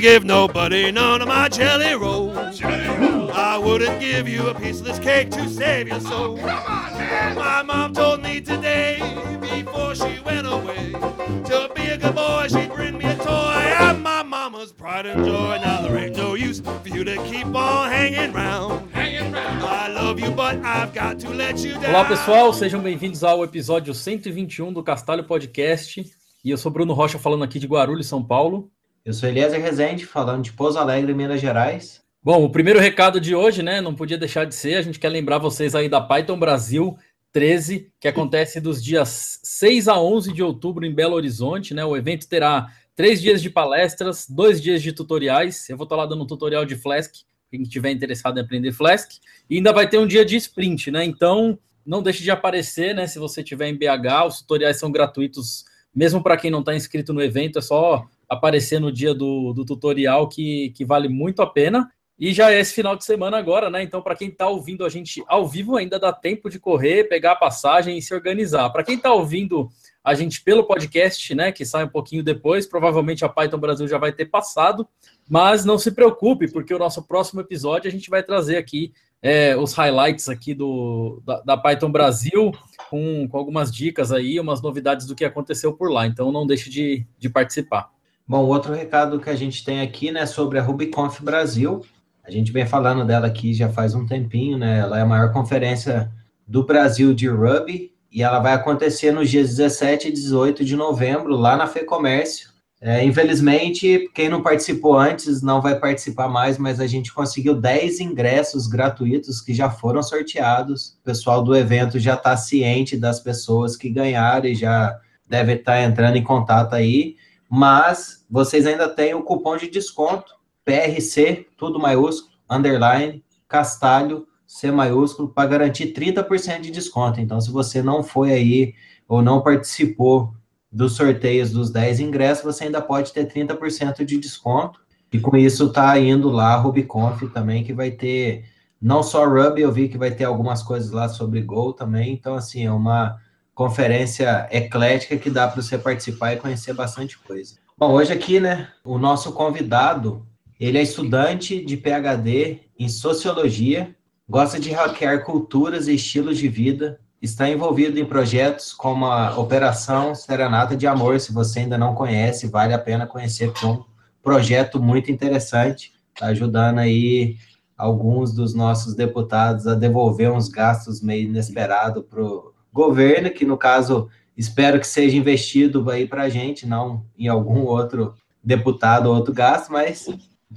gonna 0.00 0.12
give 0.12 0.24
nobody 0.24 0.90
none 0.90 1.20
of 1.20 1.28
my 1.28 1.48
jelly 1.48 1.94
rolls. 1.94 2.60
I 2.62 3.58
wouldn't 3.58 4.00
give 4.00 4.28
you 4.28 4.48
a 4.48 4.54
piece 4.54 4.80
of 4.80 4.86
this 4.86 4.98
cake 4.98 5.30
to 5.30 5.48
save 5.48 5.88
your 5.88 6.00
soul. 6.00 6.36
My 6.36 7.62
mom 7.62 7.92
told 7.92 8.22
me 8.22 8.40
today, 8.40 8.98
before 9.40 9.94
she 9.94 10.20
went 10.24 10.46
away, 10.46 10.92
to 10.92 11.70
be 11.74 11.82
a 11.88 11.98
good 11.98 12.14
boy, 12.14 12.46
she'd 12.48 12.72
bring 12.72 12.96
me 12.96 13.04
a 13.04 13.16
toy. 13.16 13.74
I'm 13.78 14.02
my 14.02 14.22
mama's 14.22 14.72
pride 14.72 15.06
and 15.06 15.24
joy. 15.24 15.58
Now 15.62 15.82
there 15.82 15.98
ain't 15.98 16.16
no 16.16 16.34
use 16.34 16.60
for 16.60 16.88
you 16.88 17.04
to 17.04 17.16
keep 17.24 17.54
on 17.54 17.90
hanging 17.90 18.32
round. 18.32 18.88
I 18.94 19.88
love 19.88 20.18
you, 20.18 20.30
but 20.30 20.64
I've 20.64 20.94
got 20.94 21.18
to 21.20 21.30
let 21.30 21.58
you 21.58 21.74
down. 21.74 21.90
Olá 21.90 22.04
pessoal, 22.06 22.52
sejam 22.52 22.80
bem-vindos 22.80 23.22
ao 23.22 23.44
episódio 23.44 23.92
121 23.92 24.72
do 24.72 24.82
Castalho 24.82 25.24
Podcast. 25.24 26.02
E 26.42 26.50
eu 26.50 26.56
sou 26.56 26.72
Bruno 26.72 26.94
Rocha 26.94 27.18
falando 27.18 27.44
aqui 27.44 27.58
de 27.58 27.66
Guarulhos, 27.66 28.06
São 28.06 28.24
Paulo. 28.24 28.70
Eu 29.02 29.14
sou 29.14 29.28
Eliezer 29.28 29.60
Rezende, 29.60 30.04
falando 30.04 30.44
de 30.44 30.52
Pouso 30.52 30.78
Alegre, 30.78 31.14
Minas 31.14 31.40
Gerais. 31.40 32.02
Bom, 32.22 32.44
o 32.44 32.50
primeiro 32.50 32.78
recado 32.78 33.18
de 33.18 33.34
hoje, 33.34 33.62
né, 33.62 33.80
não 33.80 33.94
podia 33.94 34.18
deixar 34.18 34.44
de 34.44 34.54
ser, 34.54 34.74
a 34.74 34.82
gente 34.82 34.98
quer 34.98 35.08
lembrar 35.08 35.38
vocês 35.38 35.74
aí 35.74 35.88
da 35.88 36.02
Python 36.02 36.38
Brasil 36.38 36.98
13, 37.32 37.90
que 37.98 38.06
acontece 38.06 38.60
dos 38.60 38.84
dias 38.84 39.40
6 39.42 39.88
a 39.88 39.98
11 39.98 40.34
de 40.34 40.42
outubro 40.42 40.84
em 40.84 40.94
Belo 40.94 41.14
Horizonte, 41.14 41.72
né? 41.72 41.82
O 41.82 41.96
evento 41.96 42.28
terá 42.28 42.68
três 42.94 43.22
dias 43.22 43.40
de 43.40 43.48
palestras, 43.48 44.26
dois 44.28 44.60
dias 44.60 44.82
de 44.82 44.92
tutoriais. 44.92 45.70
Eu 45.70 45.78
vou 45.78 45.84
estar 45.84 45.96
lá 45.96 46.04
dando 46.04 46.22
um 46.22 46.26
tutorial 46.26 46.66
de 46.66 46.76
Flask, 46.76 47.14
quem 47.50 47.62
estiver 47.62 47.92
interessado 47.92 48.36
em 48.36 48.42
aprender 48.42 48.72
Flask. 48.72 49.12
E 49.48 49.56
ainda 49.56 49.72
vai 49.72 49.88
ter 49.88 49.96
um 49.96 50.06
dia 50.06 50.26
de 50.26 50.36
sprint, 50.36 50.90
né? 50.90 51.04
Então, 51.04 51.58
não 51.86 52.02
deixe 52.02 52.22
de 52.22 52.30
aparecer, 52.30 52.94
né? 52.94 53.06
Se 53.06 53.18
você 53.18 53.40
estiver 53.40 53.68
em 53.68 53.78
BH, 53.78 54.26
os 54.26 54.40
tutoriais 54.40 54.78
são 54.78 54.92
gratuitos, 54.92 55.64
mesmo 55.94 56.22
para 56.22 56.36
quem 56.36 56.50
não 56.50 56.60
está 56.60 56.74
inscrito 56.74 57.14
no 57.14 57.22
evento, 57.22 57.60
é 57.60 57.62
só 57.62 58.06
aparecer 58.30 58.80
no 58.80 58.92
dia 58.92 59.12
do, 59.12 59.52
do 59.52 59.64
tutorial 59.64 60.28
que, 60.28 60.70
que 60.70 60.84
vale 60.84 61.08
muito 61.08 61.42
a 61.42 61.46
pena. 61.46 61.90
E 62.16 62.32
já 62.34 62.52
é 62.52 62.60
esse 62.60 62.74
final 62.74 62.94
de 62.94 63.04
semana 63.04 63.38
agora, 63.38 63.70
né? 63.70 63.82
Então, 63.82 64.02
para 64.02 64.14
quem 64.14 64.28
está 64.28 64.46
ouvindo 64.46 64.84
a 64.84 64.90
gente 64.90 65.24
ao 65.26 65.48
vivo, 65.48 65.76
ainda 65.76 65.98
dá 65.98 66.12
tempo 66.12 66.50
de 66.50 66.60
correr, 66.60 67.08
pegar 67.08 67.32
a 67.32 67.36
passagem 67.36 67.96
e 67.96 68.02
se 68.02 68.14
organizar. 68.14 68.68
Para 68.70 68.84
quem 68.84 68.96
está 68.96 69.10
ouvindo 69.10 69.70
a 70.04 70.14
gente 70.14 70.42
pelo 70.42 70.64
podcast, 70.64 71.34
né, 71.34 71.50
que 71.50 71.64
sai 71.64 71.84
um 71.84 71.88
pouquinho 71.88 72.22
depois, 72.22 72.66
provavelmente 72.66 73.24
a 73.24 73.28
Python 73.28 73.58
Brasil 73.58 73.86
já 73.86 73.98
vai 73.98 74.12
ter 74.12 74.26
passado, 74.26 74.88
mas 75.28 75.64
não 75.64 75.78
se 75.78 75.92
preocupe, 75.92 76.50
porque 76.50 76.74
o 76.74 76.78
nosso 76.78 77.02
próximo 77.02 77.40
episódio 77.40 77.88
a 77.88 77.90
gente 77.90 78.08
vai 78.08 78.22
trazer 78.22 78.56
aqui 78.56 78.92
é, 79.22 79.54
os 79.56 79.74
highlights 79.74 80.28
aqui 80.28 80.54
do, 80.54 81.22
da, 81.24 81.40
da 81.40 81.56
Python 81.56 81.90
Brasil, 81.90 82.52
com, 82.88 83.28
com, 83.28 83.36
algumas 83.36 83.70
dicas 83.70 84.12
aí, 84.12 84.40
umas 84.40 84.62
novidades 84.62 85.06
do 85.06 85.14
que 85.14 85.24
aconteceu 85.24 85.72
por 85.74 85.90
lá. 85.90 86.06
Então, 86.06 86.32
não 86.32 86.46
deixe 86.46 86.70
de, 86.70 87.06
de 87.18 87.28
participar. 87.28 87.90
Bom, 88.30 88.46
outro 88.46 88.72
recado 88.72 89.18
que 89.18 89.28
a 89.28 89.34
gente 89.34 89.64
tem 89.64 89.80
aqui, 89.80 90.12
né, 90.12 90.24
sobre 90.24 90.56
a 90.56 90.62
RubyConf 90.62 91.20
Brasil, 91.20 91.84
a 92.22 92.30
gente 92.30 92.52
vem 92.52 92.64
falando 92.64 93.04
dela 93.04 93.26
aqui 93.26 93.52
já 93.52 93.68
faz 93.68 93.92
um 93.92 94.06
tempinho, 94.06 94.56
né? 94.56 94.78
Ela 94.78 95.00
é 95.00 95.02
a 95.02 95.04
maior 95.04 95.32
conferência 95.32 96.08
do 96.46 96.64
Brasil 96.64 97.12
de 97.12 97.26
Ruby 97.26 97.92
e 98.08 98.22
ela 98.22 98.38
vai 98.38 98.52
acontecer 98.52 99.10
nos 99.10 99.28
dias 99.28 99.48
17 99.48 100.06
e 100.06 100.12
18 100.12 100.64
de 100.64 100.76
novembro, 100.76 101.34
lá 101.34 101.56
na 101.56 101.66
FEComércio. 101.66 102.50
É, 102.80 103.04
infelizmente, 103.04 104.08
quem 104.14 104.28
não 104.28 104.44
participou 104.44 104.96
antes 104.96 105.42
não 105.42 105.60
vai 105.60 105.76
participar 105.80 106.28
mais, 106.28 106.56
mas 106.56 106.78
a 106.78 106.86
gente 106.86 107.12
conseguiu 107.12 107.60
10 107.60 107.98
ingressos 107.98 108.68
gratuitos 108.68 109.40
que 109.40 109.52
já 109.52 109.68
foram 109.68 110.04
sorteados. 110.04 110.96
O 111.00 111.02
pessoal 111.02 111.42
do 111.42 111.56
evento 111.56 111.98
já 111.98 112.14
está 112.14 112.36
ciente 112.36 112.96
das 112.96 113.18
pessoas 113.18 113.76
que 113.76 113.90
ganharam 113.90 114.46
e 114.46 114.54
já 114.54 114.96
deve 115.28 115.54
estar 115.54 115.72
tá 115.72 115.82
entrando 115.82 116.14
em 116.14 116.22
contato 116.22 116.74
aí. 116.74 117.16
Mas 117.50 118.19
vocês 118.30 118.66
ainda 118.66 118.88
têm 118.88 119.14
o 119.14 119.22
cupom 119.22 119.56
de 119.56 119.68
desconto 119.68 120.34
PRC, 120.64 121.46
tudo 121.56 121.78
maiúsculo, 121.78 122.32
underline, 122.48 123.24
Castalho, 123.48 124.26
C 124.46 124.70
maiúsculo, 124.70 125.28
para 125.28 125.48
garantir 125.48 125.92
30% 125.92 126.60
de 126.60 126.70
desconto. 126.70 127.20
Então, 127.20 127.40
se 127.40 127.50
você 127.50 127.82
não 127.82 128.02
foi 128.02 128.32
aí 128.32 128.74
ou 129.08 129.22
não 129.22 129.42
participou 129.42 130.34
dos 130.70 130.94
sorteios 130.94 131.50
dos 131.50 131.70
10 131.70 132.00
ingressos, 132.00 132.44
você 132.44 132.64
ainda 132.64 132.80
pode 132.80 133.12
ter 133.12 133.26
30% 133.26 134.04
de 134.04 134.18
desconto. 134.18 134.80
E 135.12 135.18
com 135.18 135.36
isso 135.36 135.72
tá 135.72 135.98
indo 135.98 136.28
lá 136.28 136.54
a 136.54 136.56
RubyConf 136.56 137.22
também, 137.32 137.64
que 137.64 137.72
vai 137.72 137.90
ter 137.90 138.44
não 138.80 139.02
só 139.02 139.28
Ruby, 139.28 139.60
eu 139.60 139.70
vi 139.70 139.88
que 139.88 139.98
vai 139.98 140.10
ter 140.10 140.24
algumas 140.24 140.62
coisas 140.62 140.90
lá 140.90 141.08
sobre 141.08 141.42
Go 141.42 141.72
também. 141.72 142.14
Então, 142.14 142.34
assim, 142.34 142.64
é 142.64 142.72
uma 142.72 143.20
conferência 143.54 144.48
eclética 144.50 145.18
que 145.18 145.28
dá 145.28 145.46
para 145.46 145.60
você 145.60 145.76
participar 145.76 146.32
e 146.32 146.38
conhecer 146.38 146.72
bastante 146.72 147.18
coisa. 147.18 147.56
Bom, 147.80 147.92
hoje 147.92 148.12
aqui, 148.12 148.38
né, 148.38 148.68
o 148.84 148.98
nosso 148.98 149.32
convidado, 149.32 150.26
ele 150.60 150.76
é 150.76 150.82
estudante 150.82 151.64
de 151.64 151.78
PhD 151.78 152.60
em 152.78 152.90
Sociologia 152.90 153.96
Gosta 154.28 154.60
de 154.60 154.70
hackear 154.70 155.24
culturas 155.24 155.88
e 155.88 155.94
estilos 155.94 156.36
de 156.36 156.46
vida. 156.46 157.00
Está 157.22 157.48
envolvido 157.48 157.98
em 157.98 158.04
projetos 158.04 158.74
como 158.74 159.06
a 159.06 159.36
Operação 159.38 160.14
Serenata 160.14 160.76
de 160.76 160.86
Amor. 160.86 161.18
Se 161.18 161.32
você 161.32 161.60
ainda 161.60 161.78
não 161.78 161.94
conhece, 161.94 162.46
vale 162.46 162.74
a 162.74 162.78
pena 162.78 163.06
conhecer, 163.06 163.50
porque 163.50 163.64
é 163.64 163.68
um 163.70 163.82
projeto 164.22 164.80
muito 164.80 165.10
interessante. 165.10 165.94
Está 166.14 166.26
ajudando 166.26 166.80
aí 166.80 167.38
alguns 167.78 168.34
dos 168.34 168.54
nossos 168.54 168.94
deputados 168.94 169.66
a 169.66 169.74
devolver 169.74 170.30
uns 170.30 170.48
gastos 170.50 171.00
meio 171.00 171.30
inesperados 171.30 172.04
para 172.04 172.22
o 172.22 172.52
governo, 172.70 173.30
que 173.30 173.46
no 173.46 173.56
caso 173.56 174.10
espero 174.40 174.80
que 174.80 174.86
seja 174.86 175.18
investido 175.18 175.88
aí 175.90 176.06
para 176.06 176.22
a 176.22 176.28
gente, 176.30 176.66
não 176.66 177.04
em 177.18 177.28
algum 177.28 177.60
outro 177.64 178.14
deputado 178.42 179.06
ou 179.06 179.14
outro 179.14 179.34
gasto, 179.34 179.70
mas 179.70 180.06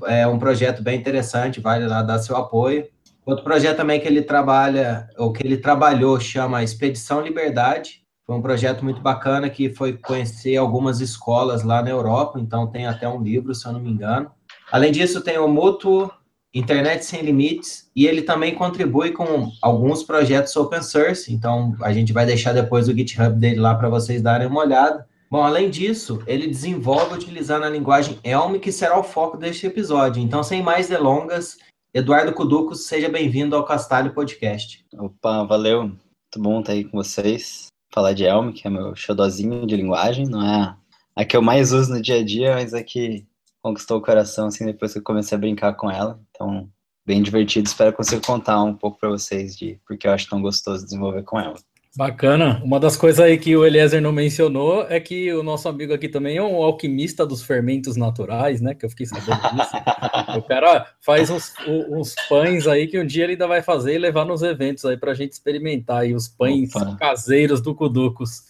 é 0.06 0.26
um 0.26 0.40
projeto 0.40 0.82
bem 0.82 0.98
interessante, 0.98 1.60
vale 1.60 1.86
lá 1.86 2.02
dar 2.02 2.20
seu 2.20 2.38
apoio. 2.38 2.88
Outro 3.26 3.44
projeto 3.44 3.76
também 3.76 4.00
que 4.00 4.08
ele 4.08 4.22
trabalha, 4.22 5.10
ou 5.18 5.34
que 5.34 5.46
ele 5.46 5.58
trabalhou, 5.58 6.18
chama 6.18 6.64
Expedição 6.64 7.20
Liberdade. 7.20 8.02
Foi 8.26 8.38
um 8.38 8.42
projeto 8.42 8.86
muito 8.86 9.02
bacana 9.02 9.50
que 9.50 9.70
foi 9.70 9.98
conhecer 9.98 10.56
algumas 10.56 11.02
escolas 11.02 11.62
lá 11.62 11.82
na 11.82 11.90
Europa, 11.90 12.40
então 12.40 12.68
tem 12.68 12.88
até 12.88 13.08
um 13.08 13.22
livro, 13.22 13.54
se 13.54 13.66
eu 13.66 13.74
não 13.74 13.82
me 13.82 13.92
engano. 13.92 14.32
Além 14.72 14.94
disso, 14.94 15.22
tem 15.22 15.38
o 15.38 15.48
Mútuo 15.48 16.10
Internet 16.54 17.04
Sem 17.04 17.22
Limites, 17.22 17.90
e 17.96 18.06
ele 18.06 18.22
também 18.22 18.54
contribui 18.54 19.12
com 19.12 19.52
alguns 19.62 20.04
projetos 20.04 20.56
open 20.56 20.84
source, 20.84 21.34
então 21.34 21.76
a 21.82 21.92
gente 21.92 22.14
vai 22.14 22.26
deixar 22.26 22.54
depois 22.54 22.88
o 22.88 22.94
GitHub 22.94 23.36
dele 23.40 23.60
lá 23.60 23.74
para 23.74 23.90
vocês 23.90 24.22
darem 24.22 24.48
uma 24.48 24.62
olhada. 24.62 25.08
Bom, 25.32 25.42
além 25.42 25.72
disso, 25.72 26.22
ele 26.28 26.46
desenvolve 26.46 27.16
utilizando 27.16 27.64
a 27.64 27.70
linguagem 27.70 28.20
Elm, 28.24 28.60
que 28.60 28.72
será 28.72 29.00
o 29.00 29.04
foco 29.04 29.36
deste 29.36 29.66
episódio. 29.66 30.22
Então, 30.22 30.44
sem 30.44 30.62
mais 30.62 30.88
delongas, 30.88 31.58
Eduardo 31.92 32.34
Cuduco, 32.34 32.76
seja 32.76 33.10
bem-vindo 33.10 33.56
ao 33.56 33.66
Castalho 33.66 34.14
Podcast. 34.14 34.86
Opa, 34.96 35.44
valeu. 35.44 35.84
Muito 35.84 36.38
bom 36.38 36.60
estar 36.60 36.74
aí 36.74 36.84
com 36.84 36.98
vocês. 36.98 37.68
Falar 37.92 38.14
de 38.14 38.26
Elm, 38.26 38.52
que 38.52 38.68
é 38.68 38.70
meu 38.70 38.96
xodozinho 38.96 39.66
de 39.66 39.76
linguagem, 39.76 40.28
não 40.28 40.42
é 40.44 40.76
a 41.16 41.26
que 41.26 41.36
eu 41.36 41.42
mais 41.42 41.72
uso 41.72 41.94
no 41.94 42.02
dia 42.02 42.20
a 42.20 42.24
dia, 42.24 42.54
mas 42.54 42.74
é 42.74 42.84
que 42.84 43.26
conquistou 43.64 43.98
o 43.98 44.02
coração 44.02 44.48
assim 44.48 44.66
depois 44.66 44.92
que 44.92 45.00
eu 45.00 45.04
comecei 45.04 45.38
a 45.38 45.40
brincar 45.40 45.74
com 45.74 45.90
ela. 45.90 46.20
Então, 46.30 46.70
bem 47.06 47.24
divertido. 47.24 47.68
Espero 47.68 47.94
conseguir 47.94 48.26
contar 48.26 48.62
um 48.62 48.76
pouco 48.76 49.00
para 49.00 49.10
vocês 49.10 49.56
de 49.56 49.80
porque 49.88 50.06
eu 50.06 50.12
acho 50.12 50.30
tão 50.30 50.42
gostoso 50.42 50.84
desenvolver 50.84 51.24
com 51.24 51.40
ela. 51.40 51.56
Bacana. 51.96 52.60
Uma 52.64 52.80
das 52.80 52.98
coisas 52.98 53.20
aí 53.20 53.38
que 53.38 53.56
o 53.56 53.64
Eliezer 53.64 54.02
não 54.02 54.12
mencionou 54.12 54.88
é 54.90 55.00
que 55.00 55.32
o 55.32 55.44
nosso 55.44 55.70
amigo 55.70 55.94
aqui 55.94 56.10
também 56.10 56.38
é 56.38 56.42
um 56.42 56.56
alquimista 56.56 57.24
dos 57.24 57.44
fermentos 57.44 57.96
naturais, 57.96 58.60
né? 58.60 58.74
Que 58.74 58.84
eu 58.84 58.90
fiquei 58.90 59.06
sabendo 59.06 59.40
disso. 59.56 59.72
o 60.36 60.42
cara 60.42 60.88
faz 61.06 61.30
uns, 61.30 61.54
uns, 61.68 62.16
pães 62.28 62.66
aí 62.68 62.88
que 62.88 63.00
um 63.00 63.06
dia 63.06 63.26
ele 63.26 63.34
ainda 63.34 63.48
vai 63.48 63.62
fazer 63.62 63.94
e 63.94 64.00
levar 64.00 64.26
nos 64.26 64.42
eventos 64.42 64.84
aí 64.86 64.98
para 64.98 65.12
a 65.12 65.14
gente 65.16 65.34
experimentar 65.34 66.02
aí 66.02 66.16
os 66.16 66.28
pães 66.28 66.76
Opa. 66.76 66.96
caseiros 66.96 67.62
do 67.62 67.76
Cuducos. 67.76 68.42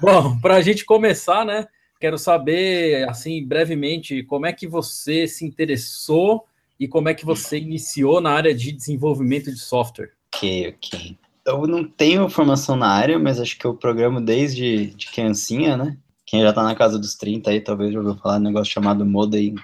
Bom, 0.00 0.40
para 0.40 0.56
a 0.56 0.62
gente 0.62 0.86
começar, 0.86 1.44
né? 1.44 1.66
Quero 2.00 2.18
saber, 2.18 3.08
assim, 3.08 3.46
brevemente, 3.46 4.22
como 4.24 4.46
é 4.46 4.52
que 4.52 4.66
você 4.66 5.28
se 5.28 5.44
interessou 5.44 6.44
e 6.78 6.88
como 6.88 7.08
é 7.08 7.14
que 7.14 7.26
você 7.26 7.58
iniciou 7.58 8.20
na 8.20 8.30
área 8.30 8.54
de 8.54 8.72
desenvolvimento 8.72 9.52
de 9.52 9.58
software. 9.58 10.12
Ok, 10.34 10.68
ok 10.68 11.18
eu 11.46 11.66
não 11.66 11.84
tenho 11.84 12.28
formação 12.28 12.76
na 12.76 12.88
área, 12.88 13.18
mas 13.18 13.40
acho 13.40 13.58
que 13.58 13.64
eu 13.64 13.74
programo 13.74 14.20
desde 14.20 14.86
de 14.86 15.06
criancinha, 15.06 15.76
né? 15.76 15.96
Quem 16.26 16.42
já 16.42 16.52
tá 16.52 16.62
na 16.62 16.74
casa 16.74 16.98
dos 16.98 17.14
30 17.16 17.50
aí, 17.50 17.60
talvez 17.60 17.92
já 17.92 17.98
ouviu 17.98 18.16
falar 18.16 18.36
de 18.36 18.42
um 18.42 18.48
negócio 18.48 18.72
chamado 18.72 19.04
Modem 19.04 19.54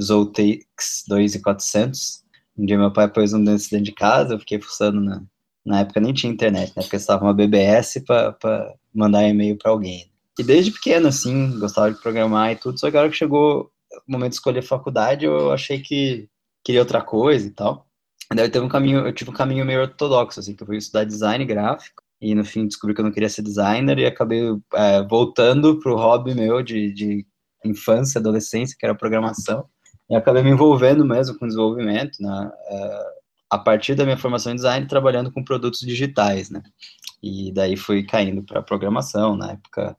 Zotex 0.00 1.04
2400. 1.06 2.24
Um 2.56 2.64
dia 2.64 2.78
meu 2.78 2.92
pai 2.92 3.08
pôs 3.08 3.32
um 3.32 3.44
desses 3.44 3.68
dentro 3.68 3.86
de 3.86 3.92
casa, 3.92 4.34
eu 4.34 4.38
fiquei 4.38 4.60
fuçando 4.60 5.00
na... 5.00 5.22
Na 5.64 5.80
época 5.80 5.98
nem 5.98 6.12
tinha 6.12 6.30
internet, 6.30 6.74
na 6.76 6.82
época 6.82 6.96
estava 6.96 7.24
uma 7.24 7.32
BBS 7.32 8.04
para 8.06 8.74
mandar 8.94 9.26
e-mail 9.26 9.56
para 9.56 9.70
alguém. 9.70 10.10
E 10.38 10.42
desde 10.42 10.72
pequeno, 10.72 11.08
assim, 11.08 11.58
gostava 11.58 11.92
de 11.92 12.00
programar 12.00 12.52
e 12.52 12.56
tudo, 12.56 12.78
só 12.78 12.90
que 12.90 12.96
a 12.96 13.00
hora 13.00 13.10
que 13.10 13.16
chegou 13.16 13.70
o 14.06 14.12
momento 14.12 14.30
de 14.30 14.36
escolher 14.36 14.62
faculdade, 14.62 15.24
eu 15.24 15.52
achei 15.52 15.80
que 15.80 16.28
queria 16.64 16.80
outra 16.80 17.02
coisa 17.02 17.46
e 17.46 17.50
tal. 17.50 17.86
Daí 18.34 18.46
eu 18.46 18.50
teve 18.50 18.64
um 18.64 18.68
caminho, 18.68 19.06
eu 19.06 19.12
tive 19.12 19.30
um 19.30 19.34
caminho 19.34 19.64
meio 19.64 19.82
ortodoxo, 19.82 20.40
assim, 20.40 20.54
que 20.54 20.62
eu 20.62 20.66
fui 20.66 20.76
estudar 20.76 21.04
design 21.04 21.44
gráfico, 21.44 22.02
e 22.20 22.34
no 22.34 22.44
fim 22.44 22.66
descobri 22.66 22.94
que 22.94 23.00
eu 23.00 23.04
não 23.04 23.12
queria 23.12 23.28
ser 23.28 23.42
designer, 23.42 23.98
e 23.98 24.06
acabei 24.06 24.42
é, 24.74 25.02
voltando 25.02 25.78
pro 25.78 25.96
hobby 25.96 26.34
meu 26.34 26.62
de, 26.62 26.92
de 26.92 27.26
infância, 27.64 28.18
adolescência, 28.18 28.76
que 28.78 28.84
era 28.84 28.94
programação. 28.94 29.66
E 30.10 30.16
acabei 30.16 30.42
me 30.42 30.50
envolvendo 30.50 31.04
mesmo 31.04 31.38
com 31.38 31.46
desenvolvimento, 31.46 32.18
né? 32.20 32.50
Uh, 32.70 33.24
a 33.50 33.58
partir 33.58 33.94
da 33.94 34.04
minha 34.04 34.18
formação 34.18 34.52
em 34.52 34.56
design, 34.56 34.86
trabalhando 34.86 35.32
com 35.32 35.44
produtos 35.44 35.80
digitais, 35.80 36.50
né? 36.50 36.62
E 37.22 37.52
daí 37.52 37.76
fui 37.76 38.04
caindo 38.04 38.42
para 38.42 38.62
programação, 38.62 39.36
na 39.36 39.52
época 39.52 39.96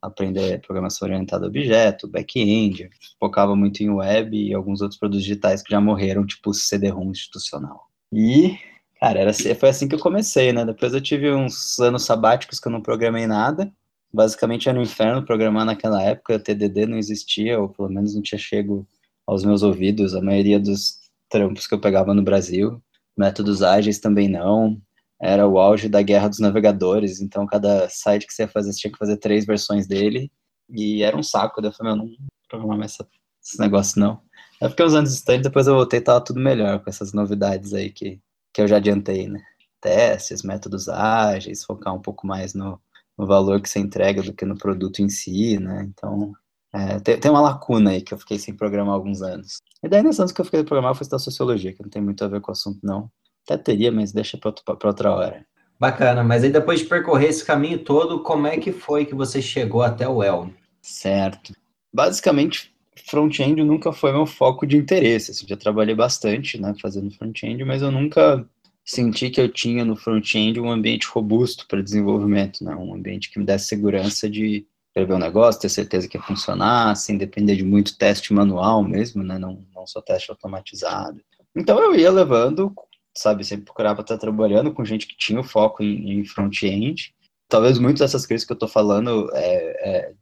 aprender 0.00 0.60
programação 0.60 1.06
orientada 1.06 1.46
a 1.46 1.48
objeto, 1.48 2.08
back-end, 2.08 2.88
focava 3.18 3.54
muito 3.54 3.82
em 3.82 3.90
web 3.90 4.36
e 4.36 4.54
alguns 4.54 4.80
outros 4.80 4.98
produtos 4.98 5.24
digitais 5.24 5.62
que 5.62 5.70
já 5.70 5.80
morreram, 5.80 6.26
tipo 6.26 6.52
CD-ROM 6.52 7.10
institucional. 7.10 7.86
E, 8.12 8.58
cara, 9.00 9.20
era, 9.20 9.30
assim, 9.30 9.54
foi 9.54 9.68
assim 9.68 9.88
que 9.88 9.94
eu 9.94 10.00
comecei, 10.00 10.52
né? 10.52 10.64
Depois 10.64 10.94
eu 10.94 11.00
tive 11.00 11.32
uns 11.32 11.78
anos 11.78 12.04
sabáticos 12.04 12.60
que 12.60 12.68
eu 12.68 12.72
não 12.72 12.80
programei 12.80 13.26
nada. 13.26 13.72
Basicamente 14.12 14.68
era 14.68 14.78
um 14.78 14.82
inferno 14.82 15.24
programar 15.24 15.64
naquela 15.64 16.02
época, 16.02 16.38
TDD 16.38 16.86
não 16.86 16.96
existia, 16.96 17.60
ou 17.60 17.68
pelo 17.68 17.88
menos 17.90 18.14
não 18.14 18.22
tinha 18.22 18.38
chego 18.38 18.86
aos 19.26 19.44
meus 19.44 19.62
ouvidos, 19.62 20.14
a 20.14 20.22
maioria 20.22 20.60
dos 20.60 21.00
trampos 21.28 21.66
que 21.66 21.74
eu 21.74 21.80
pegava 21.80 22.14
no 22.14 22.22
Brasil. 22.22 22.80
Métodos 23.16 23.62
ágeis 23.62 23.98
também 23.98 24.28
não, 24.28 24.80
era 25.20 25.46
o 25.46 25.58
auge 25.58 25.88
da 25.88 26.02
guerra 26.02 26.28
dos 26.28 26.38
navegadores, 26.38 27.20
então 27.20 27.46
cada 27.46 27.88
site 27.88 28.26
que 28.26 28.32
você 28.32 28.42
ia 28.42 28.48
fazer, 28.48 28.72
você 28.72 28.80
tinha 28.80 28.92
que 28.92 28.98
fazer 28.98 29.16
três 29.16 29.46
versões 29.46 29.86
dele, 29.86 30.30
e 30.68 31.02
era 31.02 31.16
um 31.16 31.22
saco, 31.22 31.60
daí 31.60 31.70
eu 31.70 31.74
falei, 31.74 31.94
meu, 31.94 32.04
não 32.04 32.14
programar 32.48 32.78
mais 32.78 32.96
esse 33.42 33.60
negócio 33.60 34.00
não. 34.00 34.20
Aí 34.60 34.68
fiquei 34.70 34.86
uns 34.86 34.94
anos 34.94 35.10
distante, 35.10 35.44
depois 35.44 35.66
eu 35.66 35.74
voltei 35.74 35.98
e 35.98 36.02
tava 36.02 36.20
tudo 36.24 36.40
melhor 36.40 36.82
com 36.82 36.90
essas 36.90 37.12
novidades 37.12 37.74
aí 37.74 37.90
que, 37.90 38.20
que 38.52 38.62
eu 38.62 38.68
já 38.68 38.76
adiantei, 38.76 39.28
né? 39.28 39.40
Testes, 39.80 40.42
métodos 40.42 40.88
ágeis, 40.88 41.64
focar 41.64 41.94
um 41.94 42.00
pouco 42.00 42.26
mais 42.26 42.54
no, 42.54 42.80
no 43.18 43.26
valor 43.26 43.60
que 43.60 43.68
você 43.68 43.78
entrega 43.78 44.22
do 44.22 44.32
que 44.32 44.44
no 44.44 44.56
produto 44.56 45.00
em 45.00 45.08
si, 45.08 45.58
né? 45.58 45.86
Então, 45.88 46.32
é, 46.72 46.98
tem, 47.00 47.20
tem, 47.20 47.30
uma 47.30 47.40
lacuna 47.40 47.90
aí 47.90 48.02
que 48.02 48.14
eu 48.14 48.18
fiquei 48.18 48.38
sem 48.38 48.54
programar 48.54 48.94
alguns 48.94 49.22
anos. 49.22 49.58
E 49.82 49.88
daí, 49.88 50.02
nesses 50.02 50.20
anos 50.20 50.32
que 50.32 50.40
eu 50.40 50.44
fiquei 50.44 50.60
sem 50.60 50.66
programar, 50.66 50.94
foi 50.94 51.02
estudar 51.02 51.18
sociologia, 51.18 51.72
que 51.72 51.82
não 51.82 51.90
tem 51.90 52.02
muito 52.02 52.24
a 52.24 52.28
ver 52.28 52.40
com 52.40 52.50
o 52.50 52.52
assunto, 52.52 52.80
não. 52.82 53.10
Até 53.48 53.56
teria, 53.56 53.92
mas 53.92 54.12
deixa 54.12 54.36
para 54.36 54.52
outra 54.84 55.12
hora. 55.12 55.46
Bacana, 55.78 56.24
mas 56.24 56.42
aí 56.42 56.50
depois 56.50 56.80
de 56.80 56.86
percorrer 56.86 57.28
esse 57.28 57.44
caminho 57.44 57.78
todo, 57.78 58.22
como 58.22 58.46
é 58.46 58.56
que 58.56 58.72
foi 58.72 59.04
que 59.04 59.14
você 59.14 59.40
chegou 59.40 59.82
até 59.82 60.08
o 60.08 60.22
Elm? 60.22 60.50
Certo. 60.82 61.52
Basicamente, 61.92 62.74
front-end 63.08 63.62
nunca 63.62 63.92
foi 63.92 64.12
meu 64.12 64.26
foco 64.26 64.66
de 64.66 64.76
interesse. 64.76 65.30
Assim, 65.30 65.46
já 65.46 65.56
trabalhei 65.56 65.94
bastante, 65.94 66.60
né, 66.60 66.74
fazendo 66.80 67.10
front-end, 67.10 67.64
mas 67.64 67.82
eu 67.82 67.90
nunca 67.90 68.44
senti 68.84 69.30
que 69.30 69.40
eu 69.40 69.48
tinha 69.48 69.84
no 69.84 69.96
front-end 69.96 70.60
um 70.60 70.70
ambiente 70.70 71.06
robusto 71.08 71.66
para 71.68 71.82
desenvolvimento, 71.82 72.64
né, 72.64 72.74
um 72.74 72.94
ambiente 72.94 73.30
que 73.30 73.38
me 73.38 73.44
desse 73.44 73.66
segurança 73.66 74.30
de 74.30 74.66
escrever 74.88 75.14
um 75.14 75.18
negócio, 75.18 75.60
ter 75.60 75.68
certeza 75.68 76.08
que 76.08 76.16
ia 76.16 76.22
funcionar, 76.22 76.96
sem 76.96 77.18
depender 77.18 77.54
de 77.54 77.64
muito 77.64 77.98
teste 77.98 78.32
manual 78.32 78.82
mesmo, 78.82 79.22
né, 79.22 79.38
não, 79.38 79.62
não 79.74 79.86
só 79.86 80.00
teste 80.00 80.30
automatizado. 80.30 81.20
Então 81.54 81.78
eu 81.80 81.94
ia 81.94 82.10
levando 82.10 82.72
sabe, 83.16 83.44
sempre 83.44 83.64
procurava 83.64 84.00
estar 84.00 84.18
trabalhando 84.18 84.72
com 84.72 84.84
gente 84.84 85.06
que 85.06 85.16
tinha 85.16 85.40
o 85.40 85.44
foco 85.44 85.82
em, 85.82 86.20
em 86.20 86.24
front-end. 86.24 87.14
Talvez 87.48 87.78
muitas 87.78 88.00
dessas 88.00 88.26
coisas 88.26 88.46
que 88.46 88.52
eu 88.52 88.56
estou 88.56 88.68
falando 88.68 89.30
é, 89.32 90.10
é 90.10 90.12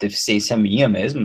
deficiência 0.00 0.56
minha 0.56 0.88
mesmo, 0.88 1.20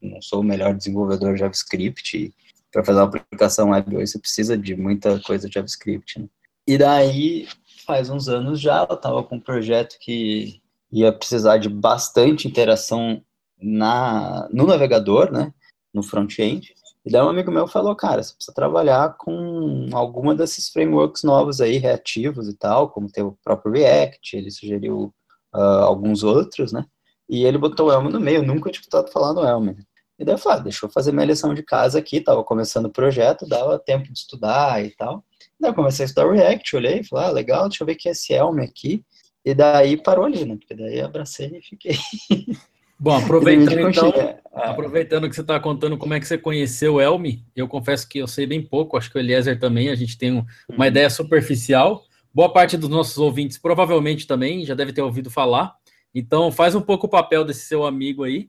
não 0.00 0.22
sou 0.22 0.40
o 0.40 0.44
melhor 0.44 0.74
desenvolvedor 0.74 1.34
de 1.34 1.40
JavaScript, 1.40 2.32
para 2.70 2.84
fazer 2.84 2.98
uma 2.98 3.06
aplicação 3.06 3.70
web 3.70 3.96
hoje 3.96 4.12
você 4.12 4.18
precisa 4.18 4.56
de 4.56 4.74
muita 4.74 5.20
coisa 5.20 5.46
de 5.46 5.54
JavaScript, 5.54 6.18
né? 6.18 6.26
E 6.66 6.78
daí, 6.78 7.48
faz 7.84 8.08
uns 8.08 8.28
anos 8.28 8.60
já, 8.60 8.86
eu 8.88 8.94
estava 8.94 9.22
com 9.22 9.36
um 9.36 9.40
projeto 9.40 9.96
que 10.00 10.60
ia 10.90 11.12
precisar 11.12 11.58
de 11.58 11.68
bastante 11.68 12.46
interação 12.46 13.22
na, 13.60 14.48
no 14.52 14.66
navegador, 14.66 15.32
né, 15.32 15.52
no 15.92 16.02
front-end, 16.02 16.72
e 17.04 17.10
daí 17.10 17.20
um 17.22 17.28
amigo 17.28 17.50
meu 17.50 17.66
falou, 17.66 17.96
cara, 17.96 18.22
você 18.22 18.32
precisa 18.34 18.54
trabalhar 18.54 19.16
com 19.16 19.88
alguma 19.92 20.34
desses 20.34 20.68
frameworks 20.68 21.24
novos 21.24 21.60
aí, 21.60 21.76
reativos 21.76 22.48
e 22.48 22.54
tal, 22.54 22.90
como 22.90 23.10
tem 23.10 23.24
o 23.24 23.36
próprio 23.42 23.72
React, 23.72 24.36
ele 24.36 24.50
sugeriu 24.50 25.12
uh, 25.54 25.58
alguns 25.58 26.22
outros, 26.22 26.72
né? 26.72 26.86
E 27.28 27.44
ele 27.44 27.58
botou 27.58 27.88
o 27.88 27.92
Elm 27.92 28.08
no 28.08 28.20
meio, 28.20 28.42
nunca 28.42 28.70
tinha 28.70 28.80
escutado 28.80 29.10
falar 29.10 29.32
no 29.32 29.44
Elm. 29.44 29.74
E 30.18 30.24
daí 30.24 30.34
eu 30.34 30.38
falei, 30.38 30.60
ah, 30.60 30.62
deixa 30.62 30.86
eu 30.86 30.90
fazer 30.90 31.10
minha 31.10 31.24
lição 31.24 31.52
de 31.52 31.62
casa 31.64 31.98
aqui, 31.98 32.20
tava 32.20 32.44
começando 32.44 32.86
o 32.86 32.92
projeto, 32.92 33.48
dava 33.48 33.78
tempo 33.78 34.04
de 34.04 34.18
estudar 34.18 34.84
e 34.84 34.90
tal. 34.90 35.24
E 35.40 35.62
daí 35.62 35.70
eu 35.70 35.74
comecei 35.74 36.04
a 36.04 36.06
estudar 36.06 36.30
React, 36.30 36.76
olhei 36.76 37.02
falei, 37.02 37.26
ah, 37.26 37.30
legal, 37.30 37.68
deixa 37.68 37.82
eu 37.82 37.86
ver 37.86 37.96
que 37.96 38.08
é 38.08 38.12
esse 38.12 38.32
Elm 38.32 38.60
aqui. 38.60 39.04
E 39.44 39.54
daí 39.54 39.96
parou 40.00 40.24
ali, 40.24 40.44
né? 40.44 40.56
Porque 40.56 40.74
daí 40.74 41.00
abracei 41.00 41.48
e 41.58 41.62
fiquei. 41.62 41.96
Bom, 43.02 43.16
aproveitando 43.16 43.90
então, 43.90 44.10
é. 44.10 44.38
aproveitando 44.54 45.28
que 45.28 45.34
você 45.34 45.40
está 45.40 45.58
contando 45.58 45.98
como 45.98 46.14
é 46.14 46.20
que 46.20 46.26
você 46.26 46.38
conheceu 46.38 46.94
o 46.94 47.00
Elmi, 47.00 47.44
eu 47.56 47.66
confesso 47.66 48.08
que 48.08 48.18
eu 48.18 48.28
sei 48.28 48.46
bem 48.46 48.62
pouco, 48.62 48.96
acho 48.96 49.10
que 49.10 49.16
o 49.16 49.18
Eliezer 49.18 49.58
também, 49.58 49.88
a 49.88 49.96
gente 49.96 50.16
tem 50.16 50.30
um, 50.30 50.44
uma 50.68 50.84
uhum. 50.84 50.84
ideia 50.84 51.10
superficial. 51.10 52.04
Boa 52.32 52.48
parte 52.48 52.76
dos 52.76 52.88
nossos 52.88 53.18
ouvintes 53.18 53.58
provavelmente 53.58 54.24
também 54.24 54.64
já 54.64 54.76
deve 54.76 54.92
ter 54.92 55.02
ouvido 55.02 55.32
falar. 55.32 55.74
Então 56.14 56.52
faz 56.52 56.76
um 56.76 56.80
pouco 56.80 57.08
o 57.08 57.10
papel 57.10 57.44
desse 57.44 57.66
seu 57.66 57.84
amigo 57.84 58.22
aí 58.22 58.48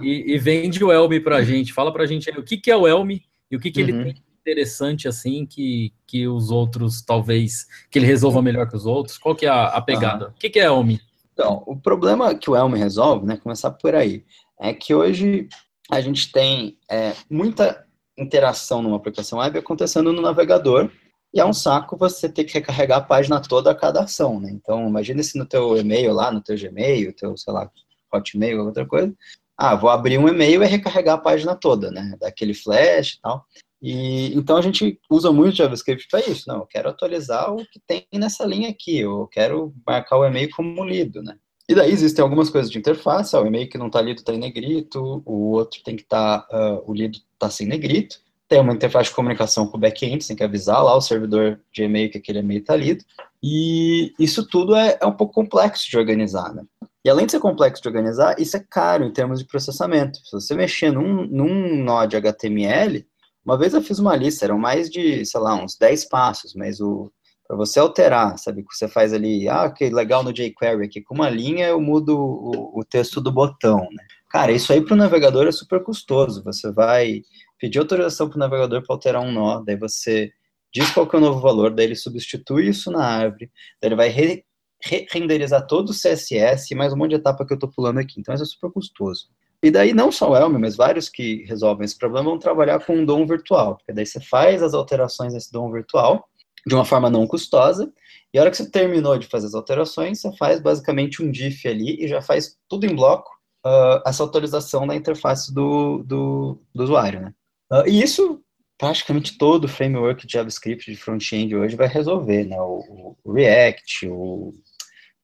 e, 0.00 0.06
e, 0.06 0.34
e, 0.34 0.38
vende 0.38 0.82
o 0.82 0.90
Elmi 0.90 1.20
para 1.20 1.36
a 1.36 1.44
gente. 1.44 1.70
Fala 1.70 1.92
para 1.92 2.04
a 2.04 2.06
gente 2.06 2.30
aí 2.30 2.38
o 2.38 2.42
que, 2.42 2.56
que 2.56 2.70
é 2.70 2.76
o 2.76 2.88
Elmi 2.88 3.24
e 3.50 3.56
o 3.56 3.60
que, 3.60 3.70
que 3.70 3.82
uhum. 3.82 3.88
ele 3.90 4.04
tem 4.04 4.24
interessante 4.40 5.06
assim 5.06 5.44
que, 5.44 5.92
que 6.06 6.26
os 6.26 6.50
outros 6.50 7.02
talvez 7.02 7.66
que 7.90 7.98
ele 7.98 8.06
resolva 8.06 8.40
melhor 8.40 8.66
que 8.70 8.76
os 8.76 8.86
outros. 8.86 9.18
Qual 9.18 9.34
que 9.34 9.44
é 9.44 9.50
a, 9.50 9.66
a 9.66 9.82
pegada? 9.82 10.28
O 10.28 10.38
que, 10.38 10.48
que 10.48 10.60
é 10.60 10.64
Elmi? 10.64 10.98
Então, 11.36 11.62
o 11.66 11.76
problema 11.76 12.34
que 12.34 12.48
o 12.48 12.56
Elm 12.56 12.72
resolve, 12.72 13.26
né, 13.26 13.36
começar 13.36 13.70
por 13.70 13.94
aí, 13.94 14.24
é 14.58 14.72
que 14.72 14.94
hoje 14.94 15.46
a 15.90 16.00
gente 16.00 16.32
tem 16.32 16.78
é, 16.90 17.12
muita 17.28 17.84
interação 18.16 18.80
numa 18.80 18.96
aplicação 18.96 19.40
web 19.40 19.58
acontecendo 19.58 20.14
no 20.14 20.22
navegador, 20.22 20.90
e 21.34 21.38
é 21.38 21.44
um 21.44 21.52
saco 21.52 21.98
você 21.98 22.26
ter 22.26 22.44
que 22.44 22.54
recarregar 22.54 22.98
a 22.98 23.02
página 23.02 23.38
toda 23.38 23.70
a 23.70 23.74
cada 23.74 24.00
ação, 24.00 24.40
né? 24.40 24.50
Então, 24.50 24.88
imagina 24.88 25.22
se 25.22 25.36
no 25.36 25.44
teu 25.44 25.76
e-mail 25.76 26.14
lá, 26.14 26.32
no 26.32 26.40
teu 26.40 26.56
Gmail, 26.56 27.12
teu, 27.12 27.36
sei 27.36 27.52
lá, 27.52 27.70
Hotmail, 28.10 28.64
outra 28.64 28.86
coisa, 28.86 29.14
ah, 29.58 29.74
vou 29.74 29.90
abrir 29.90 30.16
um 30.16 30.28
e-mail 30.28 30.62
e 30.62 30.66
recarregar 30.66 31.16
a 31.16 31.20
página 31.20 31.54
toda, 31.54 31.90
né? 31.90 32.16
Daquele 32.18 32.54
flash 32.54 33.14
e 33.14 33.20
tal. 33.20 33.44
E, 33.82 34.34
então 34.34 34.56
a 34.56 34.62
gente 34.62 34.98
usa 35.10 35.30
muito 35.30 35.56
JavaScript 35.56 36.06
para 36.10 36.20
isso. 36.20 36.44
Não, 36.46 36.58
eu 36.58 36.66
quero 36.66 36.88
atualizar 36.88 37.52
o 37.52 37.58
que 37.58 37.80
tem 37.86 38.06
nessa 38.14 38.44
linha 38.44 38.70
aqui, 38.70 38.98
eu 38.98 39.26
quero 39.28 39.74
marcar 39.86 40.18
o 40.18 40.24
e-mail 40.24 40.48
como 40.50 40.84
lido, 40.84 41.22
né? 41.22 41.36
E 41.68 41.74
daí 41.74 41.90
existem 41.90 42.22
algumas 42.22 42.48
coisas 42.48 42.70
de 42.70 42.78
interface, 42.78 43.34
o 43.36 43.46
e-mail 43.46 43.68
que 43.68 43.76
não 43.76 43.88
está 43.88 44.00
lido 44.00 44.18
está 44.18 44.32
em 44.32 44.38
negrito, 44.38 45.22
o 45.26 45.50
outro 45.50 45.80
tem 45.82 45.96
que 45.96 46.02
estar, 46.02 46.42
tá, 46.42 46.74
uh, 46.76 46.90
o 46.90 46.94
lido 46.94 47.18
está 47.34 47.50
sem 47.50 47.66
negrito. 47.66 48.24
Tem 48.48 48.60
uma 48.60 48.72
interface 48.72 49.10
de 49.10 49.16
comunicação 49.16 49.66
com 49.66 49.76
o 49.76 49.80
back-end, 49.80 50.24
tem 50.24 50.36
que 50.36 50.44
avisar 50.44 50.82
lá 50.84 50.94
o 50.94 51.00
servidor 51.00 51.60
de 51.72 51.82
e-mail 51.82 52.08
que 52.08 52.18
aquele 52.18 52.38
e-mail 52.38 52.60
está 52.60 52.76
lido. 52.76 53.04
E 53.42 54.14
isso 54.20 54.46
tudo 54.46 54.76
é, 54.76 54.96
é 55.00 55.06
um 55.06 55.12
pouco 55.12 55.34
complexo 55.34 55.90
de 55.90 55.98
organizar, 55.98 56.54
né? 56.54 56.62
E 57.04 57.10
além 57.10 57.26
de 57.26 57.32
ser 57.32 57.40
complexo 57.40 57.82
de 57.82 57.88
organizar, 57.88 58.36
isso 58.38 58.56
é 58.56 58.64
caro 58.68 59.04
em 59.04 59.12
termos 59.12 59.40
de 59.40 59.46
processamento. 59.46 60.18
Se 60.24 60.32
você 60.32 60.54
mexer 60.54 60.92
num, 60.92 61.26
num 61.26 61.82
nó 61.82 62.04
de 62.04 62.16
HTML, 62.16 63.04
uma 63.46 63.56
vez 63.56 63.72
eu 63.72 63.80
fiz 63.80 63.98
uma 64.00 64.16
lista, 64.16 64.44
eram 64.44 64.58
mais 64.58 64.90
de, 64.90 65.24
sei 65.24 65.40
lá, 65.40 65.54
uns 65.54 65.76
10 65.78 66.08
passos, 66.08 66.54
mas 66.54 66.80
o 66.80 67.10
para 67.46 67.56
você 67.56 67.78
alterar, 67.78 68.36
sabe, 68.38 68.64
que 68.64 68.74
você 68.74 68.88
faz 68.88 69.12
ali, 69.12 69.48
ah, 69.48 69.70
que 69.70 69.88
legal 69.88 70.24
no 70.24 70.32
jQuery 70.32 70.84
aqui, 70.84 71.00
com 71.00 71.14
uma 71.14 71.30
linha 71.30 71.68
eu 71.68 71.80
mudo 71.80 72.18
o, 72.18 72.80
o 72.80 72.84
texto 72.84 73.20
do 73.20 73.30
botão, 73.30 73.78
né? 73.92 74.04
Cara, 74.28 74.50
isso 74.50 74.72
aí 74.72 74.84
para 74.84 74.94
o 74.94 74.96
navegador 74.96 75.46
é 75.46 75.52
super 75.52 75.82
custoso. 75.82 76.42
Você 76.42 76.72
vai 76.72 77.22
pedir 77.58 77.78
autorização 77.78 78.28
para 78.28 78.36
o 78.36 78.40
navegador 78.40 78.82
para 78.82 78.94
alterar 78.94 79.22
um 79.22 79.32
nó, 79.32 79.60
daí 79.60 79.76
você 79.76 80.32
diz 80.74 80.90
qual 80.90 81.06
que 81.06 81.14
é 81.14 81.18
o 81.18 81.22
novo 81.22 81.40
valor, 81.40 81.72
daí 81.72 81.86
ele 81.86 81.94
substitui 81.94 82.68
isso 82.68 82.90
na 82.90 83.04
árvore, 83.04 83.50
daí 83.80 83.88
ele 83.88 83.96
vai 83.96 84.08
re, 84.08 84.44
re 84.82 85.06
renderizar 85.10 85.66
todo 85.66 85.90
o 85.90 85.94
CSS 85.94 86.72
e 86.72 86.74
mais 86.74 86.92
um 86.92 86.96
monte 86.96 87.10
de 87.10 87.16
etapa 87.16 87.46
que 87.46 87.52
eu 87.52 87.56
estou 87.56 87.70
pulando 87.70 87.98
aqui. 87.98 88.20
Então, 88.20 88.34
isso 88.34 88.42
é 88.42 88.46
super 88.46 88.72
custoso. 88.72 89.28
E 89.62 89.70
daí 89.70 89.92
não 89.92 90.12
só 90.12 90.30
o 90.30 90.36
Elm, 90.36 90.58
mas 90.58 90.76
vários 90.76 91.08
que 91.08 91.44
resolvem 91.44 91.84
esse 91.84 91.96
problema 91.96 92.30
vão 92.30 92.38
trabalhar 92.38 92.84
com 92.84 92.96
um 92.96 93.04
DOM 93.04 93.26
virtual, 93.26 93.76
porque 93.76 93.92
daí 93.92 94.06
você 94.06 94.20
faz 94.20 94.62
as 94.62 94.74
alterações 94.74 95.32
nesse 95.32 95.50
DOM 95.50 95.70
virtual 95.72 96.28
de 96.66 96.74
uma 96.74 96.84
forma 96.84 97.08
não 97.08 97.26
custosa, 97.26 97.92
e 98.34 98.38
a 98.38 98.42
hora 98.42 98.50
que 98.50 98.56
você 98.56 98.68
terminou 98.68 99.16
de 99.16 99.28
fazer 99.28 99.46
as 99.46 99.54
alterações, 99.54 100.20
você 100.20 100.36
faz 100.36 100.60
basicamente 100.60 101.22
um 101.22 101.30
diff 101.30 101.66
ali 101.68 102.04
e 102.04 102.08
já 102.08 102.20
faz 102.20 102.56
tudo 102.68 102.84
em 102.84 102.94
bloco 102.94 103.30
uh, 103.64 104.02
essa 104.04 104.24
atualização 104.24 104.86
da 104.86 104.94
interface 104.94 105.54
do, 105.54 106.02
do, 106.02 106.60
do 106.74 106.84
usuário, 106.84 107.20
né? 107.20 107.34
Uh, 107.72 107.88
e 107.88 108.02
isso 108.02 108.42
praticamente 108.76 109.38
todo 109.38 109.68
framework 109.68 110.26
de 110.26 110.32
JavaScript 110.34 110.90
de 110.90 110.96
front-end 110.96 111.54
hoje 111.56 111.76
vai 111.76 111.86
resolver, 111.86 112.44
né? 112.44 112.60
O, 112.60 113.16
o 113.24 113.32
React, 113.32 114.08
o, 114.08 114.52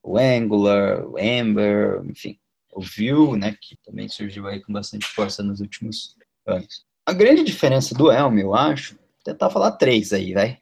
o 0.01 0.17
Angular, 0.17 1.05
o 1.05 1.19
Ember, 1.19 2.01
enfim, 2.05 2.37
o 2.75 2.81
Vue, 2.81 3.37
né, 3.37 3.55
que 3.59 3.77
também 3.83 4.07
surgiu 4.07 4.47
aí 4.47 4.61
com 4.61 4.73
bastante 4.73 5.05
força 5.05 5.43
nos 5.43 5.59
últimos 5.59 6.15
anos. 6.45 6.85
A 7.05 7.13
grande 7.13 7.43
diferença 7.43 7.93
do 7.93 8.11
Elm, 8.11 8.37
eu 8.39 8.55
acho, 8.55 8.97
tentar 9.23 9.49
falar 9.49 9.73
três 9.73 10.13
aí, 10.13 10.33
vai. 10.33 10.57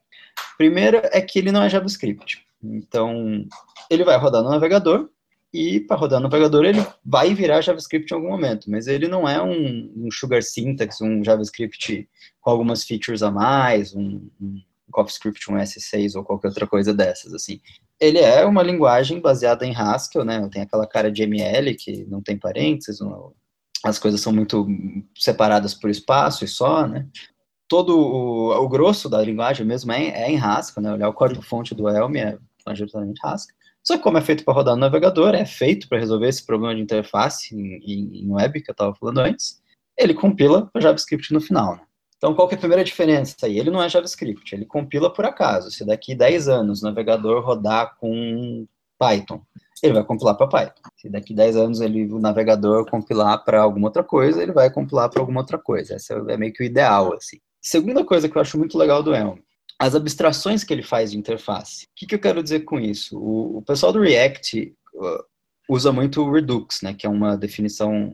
Primeiro 0.58 0.98
é 1.12 1.22
que 1.22 1.40
ele 1.40 1.52
não 1.52 1.64
é 1.64 1.70
JavaScript. 1.70 2.46
Então, 2.64 3.46
ele 3.90 4.04
vai 4.04 4.18
rodar 4.18 4.44
no 4.44 4.50
navegador 4.50 5.10
e 5.54 5.82
para 5.82 5.98
rodar 5.98 6.20
no 6.20 6.30
navegador 6.30 6.64
ele 6.64 6.86
vai 7.04 7.34
virar 7.34 7.62
JavaScript 7.62 8.12
em 8.12 8.16
algum 8.16 8.30
momento, 8.30 8.70
mas 8.70 8.88
ele 8.88 9.08
não 9.08 9.28
é 9.28 9.42
um, 9.42 9.92
um 9.96 10.12
Sugar 10.12 10.42
Syntax, 10.42 11.02
um 11.02 11.24
JavaScript 11.24 12.08
com 12.40 12.50
algumas 12.50 12.84
features 12.84 13.22
a 13.22 13.30
mais, 13.30 13.94
um, 13.94 14.30
um 14.40 14.62
CoffeeScript, 14.92 15.52
um 15.52 15.56
S6 15.56 16.16
ou 16.16 16.24
qualquer 16.24 16.50
outra 16.50 16.68
coisa 16.68 16.94
dessas, 16.94 17.34
assim. 17.34 17.60
Ele 18.02 18.18
é 18.18 18.44
uma 18.44 18.64
linguagem 18.64 19.22
baseada 19.22 19.64
em 19.66 19.76
Haskell, 19.76 20.26
né, 20.26 20.50
tem 20.52 20.64
aquela 20.64 20.88
cara 20.88 21.12
de 21.12 21.22
ML 21.22 21.76
que 21.76 22.04
não 22.06 22.20
tem 22.20 22.36
parênteses, 22.36 23.00
as 23.84 24.00
coisas 24.00 24.20
são 24.20 24.34
muito 24.34 24.68
separadas 25.16 25.76
por 25.76 25.88
espaço 25.88 26.44
e 26.44 26.48
só, 26.48 26.88
né, 26.88 27.08
todo 27.68 27.96
o, 27.96 28.50
o 28.52 28.68
grosso 28.68 29.08
da 29.08 29.22
linguagem 29.22 29.66
mesmo 29.66 29.92
é, 29.92 30.08
é 30.08 30.32
em 30.32 30.40
Haskell, 30.40 30.82
né, 30.82 30.92
olhar 30.92 31.10
o 31.10 31.14
código-fonte 31.14 31.76
do 31.76 31.88
Elm 31.88 32.16
é 32.16 32.40
majoritariamente 32.66 33.22
Haskell, 33.24 33.56
só 33.84 33.98
que 33.98 34.04
como 34.04 34.18
é 34.18 34.22
feito 34.22 34.44
para 34.44 34.54
rodar 34.54 34.76
no 34.76 34.82
navegador, 34.82 35.36
é 35.36 35.46
feito 35.46 35.88
para 35.88 36.00
resolver 36.00 36.28
esse 36.28 36.44
problema 36.44 36.76
de 36.76 36.82
interface 36.82 37.56
em, 37.56 37.78
em, 37.84 38.24
em 38.24 38.32
web 38.32 38.62
que 38.62 38.70
eu 38.70 38.74
estava 38.74 38.96
falando 38.96 39.20
antes, 39.20 39.62
ele 39.98 40.14
compila 40.14 40.68
para 40.68 40.82
JavaScript 40.82 41.32
no 41.34 41.42
final. 41.42 41.76
Né? 41.76 41.82
Então, 42.22 42.36
qual 42.36 42.48
que 42.48 42.54
é 42.54 42.58
a 42.58 42.60
primeira 42.60 42.84
diferença 42.84 43.48
aí? 43.48 43.58
Ele 43.58 43.72
não 43.72 43.82
é 43.82 43.90
JavaScript, 43.90 44.54
ele 44.54 44.64
compila 44.64 45.12
por 45.12 45.26
acaso. 45.26 45.72
Se 45.72 45.84
daqui 45.84 46.14
10 46.14 46.50
anos 46.50 46.84
o 46.84 46.86
navegador 46.86 47.44
rodar 47.44 47.96
com 48.00 48.68
Python, 49.00 49.42
ele 49.82 49.96
vai 49.96 50.04
compilar 50.04 50.38
para 50.38 50.46
Python. 50.46 50.82
Se 50.98 51.10
daqui 51.10 51.34
10 51.34 51.56
anos 51.56 51.82
ele, 51.82 52.14
o 52.14 52.20
navegador 52.20 52.86
compilar 52.86 53.44
para 53.44 53.60
alguma 53.60 53.88
outra 53.88 54.04
coisa, 54.04 54.40
ele 54.40 54.52
vai 54.52 54.70
compilar 54.70 55.10
para 55.10 55.20
alguma 55.20 55.40
outra 55.40 55.58
coisa. 55.58 55.96
Esse 55.96 56.14
é 56.14 56.38
meio 56.38 56.54
que 56.54 56.62
o 56.62 56.64
ideal, 56.64 57.12
assim. 57.16 57.40
Segunda 57.60 58.06
coisa 58.06 58.30
que 58.30 58.38
eu 58.38 58.42
acho 58.42 58.56
muito 58.56 58.78
legal 58.78 59.02
do 59.02 59.16
Elm, 59.16 59.40
as 59.80 59.96
abstrações 59.96 60.64
que 60.64 60.72
ele 60.72 60.84
faz 60.84 61.10
de 61.10 61.18
interface. 61.18 61.86
O 61.86 61.88
que, 61.96 62.06
que 62.06 62.14
eu 62.14 62.20
quero 62.20 62.44
dizer 62.44 62.60
com 62.60 62.80
isso? 62.80 63.18
O, 63.18 63.58
o 63.58 63.62
pessoal 63.64 63.92
do 63.92 64.00
React 64.00 64.76
uh, 64.94 65.24
usa 65.68 65.92
muito 65.92 66.22
o 66.22 66.32
Redux, 66.32 66.84
né, 66.84 66.94
que 66.94 67.08
é 67.08 67.10
uma 67.10 67.36
definição, 67.36 68.14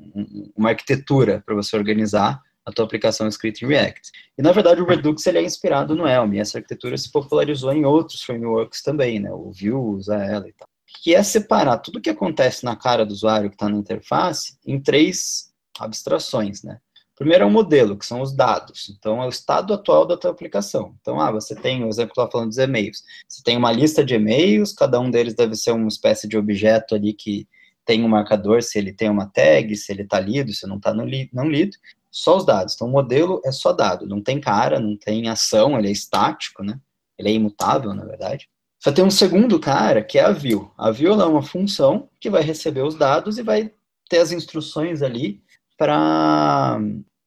uma 0.55 0.69
arquitetura 0.69 1.43
para 1.45 1.55
você 1.55 1.75
organizar 1.75 2.41
a 2.67 2.71
tua 2.71 2.83
aplicação 2.83 3.29
escrita 3.29 3.63
em 3.63 3.67
React. 3.69 4.11
E, 4.37 4.41
na 4.41 4.51
verdade, 4.51 4.81
o 4.81 4.85
Redux 4.85 5.25
ele 5.25 5.37
é 5.37 5.41
inspirado 5.41 5.95
no 5.95 6.05
Elm, 6.05 6.33
e 6.33 6.39
essa 6.39 6.57
arquitetura 6.57 6.97
se 6.97 7.09
popularizou 7.09 7.71
em 7.71 7.85
outros 7.85 8.21
frameworks 8.21 8.83
também, 8.83 9.21
né, 9.21 9.31
o 9.31 9.51
Vue 9.51 9.71
usa 9.71 10.15
ela 10.15 10.49
e 10.49 10.51
tal. 10.51 10.67
Que 11.01 11.15
é 11.15 11.23
separar 11.23 11.77
tudo 11.77 12.01
que 12.01 12.09
acontece 12.09 12.65
na 12.65 12.75
cara 12.75 13.05
do 13.05 13.13
usuário 13.13 13.49
que 13.49 13.55
está 13.55 13.69
na 13.69 13.77
interface 13.77 14.57
em 14.65 14.81
três 14.81 15.49
abstrações, 15.79 16.61
né. 16.61 16.79
Primeiro 17.15 17.45
é 17.45 17.47
o 17.47 17.51
modelo, 17.51 17.97
que 17.97 18.05
são 18.05 18.21
os 18.21 18.35
dados. 18.35 18.93
Então, 18.95 19.23
é 19.23 19.25
o 19.25 19.29
estado 19.29 19.73
atual 19.73 20.05
da 20.05 20.15
tua 20.15 20.29
aplicação. 20.29 20.95
Então, 21.01 21.19
ah, 21.19 21.31
você 21.31 21.55
tem, 21.55 21.83
o 21.83 21.87
exemplo 21.87 22.11
estava 22.11 22.29
falando 22.29 22.49
dos 22.49 22.59
e-mails. 22.59 23.01
Você 23.27 23.41
tem 23.41 23.57
uma 23.57 23.71
lista 23.71 24.05
de 24.05 24.13
e-mails, 24.13 24.71
cada 24.71 24.99
um 24.99 25.09
deles 25.09 25.33
deve 25.33 25.55
ser 25.55 25.71
uma 25.71 25.87
espécie 25.87 26.27
de 26.27 26.37
objeto 26.37 26.93
ali 26.93 27.13
que 27.13 27.47
tem 27.83 28.03
um 28.03 28.09
marcador, 28.09 28.61
se 28.61 28.77
ele 28.77 28.93
tem 28.93 29.09
uma 29.09 29.25
tag, 29.25 29.73
se 29.75 29.91
ele 29.91 30.03
está 30.03 30.19
lido, 30.19 30.53
se 30.53 30.67
não 30.67 30.75
está 30.75 30.93
não 30.93 31.05
lido. 31.05 31.77
Só 32.17 32.35
os 32.37 32.45
dados. 32.45 32.73
Então, 32.73 32.87
o 32.87 32.91
modelo 32.91 33.39
é 33.45 33.51
só 33.51 33.71
dado. 33.71 34.07
Não 34.07 34.19
tem 34.19 34.41
cara, 34.41 34.79
não 34.79 34.97
tem 34.97 35.29
ação, 35.29 35.77
ele 35.77 35.87
é 35.87 35.91
estático, 35.91 36.63
né? 36.63 36.79
Ele 37.15 37.29
é 37.29 37.33
imutável, 37.33 37.93
na 37.93 38.03
verdade. 38.03 38.49
Só 38.83 38.91
tem 38.91 39.05
um 39.05 39.11
segundo 39.11 39.59
cara, 39.59 40.03
que 40.03 40.17
é 40.17 40.23
a 40.23 40.31
view. 40.31 40.71
A 40.75 40.89
view 40.89 41.13
é 41.21 41.25
uma 41.25 41.43
função 41.43 42.09
que 42.19 42.27
vai 42.27 42.41
receber 42.41 42.81
os 42.81 42.95
dados 42.95 43.37
e 43.37 43.43
vai 43.43 43.71
ter 44.09 44.17
as 44.17 44.31
instruções 44.31 45.03
ali 45.03 45.43
para 45.77 46.79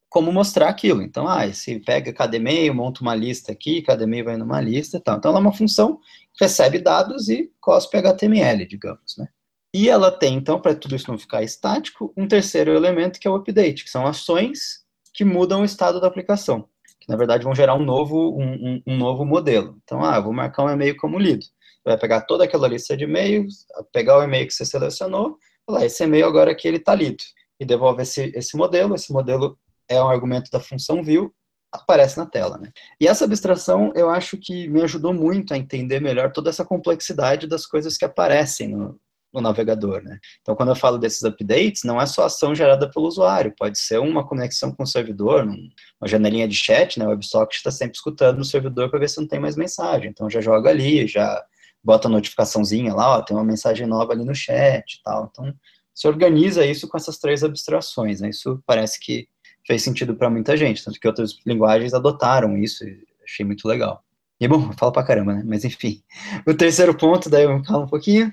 como 0.08 0.32
mostrar 0.32 0.68
aquilo. 0.68 1.02
Então, 1.02 1.28
ah, 1.28 1.52
se 1.52 1.78
pega 1.78 2.12
cada 2.12 2.36
e-mail, 2.36 2.74
monta 2.74 3.00
uma 3.00 3.14
lista 3.14 3.52
aqui, 3.52 3.82
cada 3.82 4.02
e-mail 4.02 4.24
vai 4.24 4.36
numa 4.36 4.60
lista 4.60 4.96
e 4.96 5.00
tal. 5.00 5.18
Então, 5.18 5.30
ela 5.30 5.38
é 5.38 5.42
uma 5.42 5.52
função 5.52 6.00
que 6.34 6.44
recebe 6.44 6.80
dados 6.80 7.28
e 7.28 7.48
cospe 7.60 7.96
HTML, 7.96 8.66
digamos, 8.66 9.16
né? 9.16 9.28
E 9.72 9.88
ela 9.88 10.10
tem, 10.10 10.34
então, 10.34 10.60
para 10.60 10.74
tudo 10.74 10.96
isso 10.96 11.08
não 11.08 11.16
ficar 11.16 11.44
estático, 11.44 12.12
um 12.16 12.26
terceiro 12.26 12.72
elemento 12.72 13.20
que 13.20 13.28
é 13.28 13.30
o 13.30 13.36
update, 13.36 13.84
que 13.84 13.90
são 13.90 14.04
ações 14.04 14.79
que 15.12 15.24
mudam 15.24 15.62
o 15.62 15.64
estado 15.64 16.00
da 16.00 16.06
aplicação, 16.06 16.68
que 17.00 17.08
na 17.08 17.16
verdade 17.16 17.44
vão 17.44 17.54
gerar 17.54 17.74
um 17.74 17.84
novo, 17.84 18.36
um, 18.36 18.52
um, 18.52 18.82
um 18.86 18.96
novo 18.96 19.24
modelo. 19.24 19.78
Então, 19.82 20.04
ah, 20.04 20.20
vou 20.20 20.32
marcar 20.32 20.64
um 20.64 20.70
e-mail 20.70 20.96
como 20.96 21.18
lido. 21.18 21.44
Vai 21.84 21.98
pegar 21.98 22.22
toda 22.22 22.44
aquela 22.44 22.68
lista 22.68 22.96
de 22.96 23.04
e-mails, 23.04 23.66
pegar 23.92 24.18
o 24.18 24.22
e-mail 24.22 24.46
que 24.46 24.52
você 24.52 24.64
selecionou, 24.64 25.38
falar, 25.66 25.86
esse 25.86 26.04
e-mail 26.04 26.26
agora 26.26 26.50
aqui 26.50 26.68
ele 26.68 26.76
está 26.76 26.94
lido 26.94 27.22
e 27.58 27.64
devolve 27.64 28.02
esse, 28.02 28.32
esse 28.34 28.56
modelo. 28.56 28.94
Esse 28.94 29.12
modelo 29.12 29.58
é 29.88 30.02
um 30.02 30.08
argumento 30.08 30.50
da 30.50 30.60
função 30.60 31.02
view, 31.02 31.32
aparece 31.72 32.18
na 32.18 32.26
tela. 32.26 32.58
Né? 32.58 32.70
E 33.00 33.08
essa 33.08 33.24
abstração 33.24 33.92
eu 33.94 34.10
acho 34.10 34.36
que 34.36 34.68
me 34.68 34.82
ajudou 34.82 35.14
muito 35.14 35.54
a 35.54 35.58
entender 35.58 36.00
melhor 36.00 36.32
toda 36.32 36.50
essa 36.50 36.64
complexidade 36.64 37.46
das 37.46 37.66
coisas 37.66 37.96
que 37.96 38.04
aparecem 38.04 38.68
no, 38.68 39.00
no 39.32 39.40
navegador. 39.40 40.02
Né? 40.02 40.18
Então, 40.40 40.54
quando 40.54 40.70
eu 40.70 40.76
falo 40.76 40.98
desses 40.98 41.22
updates, 41.22 41.82
não 41.84 42.00
é 42.00 42.06
só 42.06 42.24
ação 42.24 42.54
gerada 42.54 42.90
pelo 42.90 43.06
usuário, 43.06 43.54
pode 43.58 43.78
ser 43.78 43.98
uma 43.98 44.26
conexão 44.26 44.72
com 44.72 44.82
o 44.82 44.86
servidor, 44.86 45.44
uma 45.44 46.08
janelinha 46.08 46.48
de 46.48 46.54
chat, 46.54 46.98
né? 46.98 47.06
o 47.06 47.10
WebSocket 47.10 47.56
está 47.56 47.70
sempre 47.70 47.96
escutando 47.96 48.38
no 48.38 48.44
servidor 48.44 48.90
para 48.90 48.98
ver 48.98 49.08
se 49.08 49.20
não 49.20 49.26
tem 49.26 49.40
mais 49.40 49.56
mensagem. 49.56 50.10
Então, 50.10 50.28
já 50.28 50.40
joga 50.40 50.70
ali, 50.70 51.06
já 51.06 51.42
bota 51.82 52.08
a 52.08 52.10
notificaçãozinha 52.10 52.94
lá, 52.94 53.18
ó, 53.18 53.22
tem 53.22 53.36
uma 53.36 53.44
mensagem 53.44 53.86
nova 53.86 54.12
ali 54.12 54.24
no 54.24 54.34
chat 54.34 54.94
e 54.94 55.02
tal. 55.02 55.30
Então, 55.30 55.54
se 55.94 56.08
organiza 56.08 56.64
isso 56.64 56.88
com 56.88 56.96
essas 56.96 57.18
três 57.18 57.42
abstrações, 57.42 58.20
né? 58.20 58.30
Isso 58.30 58.62
parece 58.66 58.98
que 59.00 59.28
fez 59.66 59.82
sentido 59.82 60.14
para 60.14 60.30
muita 60.30 60.56
gente, 60.56 60.84
tanto 60.84 60.98
que 60.98 61.06
outras 61.06 61.38
linguagens 61.46 61.94
adotaram 61.94 62.56
isso, 62.56 62.84
e 62.84 63.04
achei 63.24 63.44
muito 63.44 63.66
legal. 63.66 64.02
E 64.40 64.48
bom, 64.48 64.72
falo 64.72 64.92
pra 64.92 65.02
caramba, 65.02 65.34
né? 65.34 65.42
Mas 65.44 65.64
enfim. 65.64 66.02
O 66.46 66.54
terceiro 66.54 66.96
ponto, 66.96 67.28
daí 67.28 67.44
eu 67.44 67.62
falo 67.64 67.84
um 67.84 67.88
pouquinho. 67.88 68.32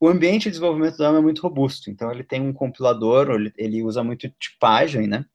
O 0.00 0.08
ambiente 0.08 0.44
de 0.44 0.50
desenvolvimento 0.50 0.96
do 0.96 1.04
ARM 1.04 1.18
é 1.18 1.20
muito 1.20 1.42
robusto, 1.42 1.90
então 1.90 2.10
ele 2.10 2.24
tem 2.24 2.40
um 2.40 2.54
compilador, 2.54 3.30
ele, 3.32 3.52
ele 3.58 3.82
usa 3.82 4.02
muito 4.02 4.30
tipagem, 4.40 5.06
né? 5.06 5.26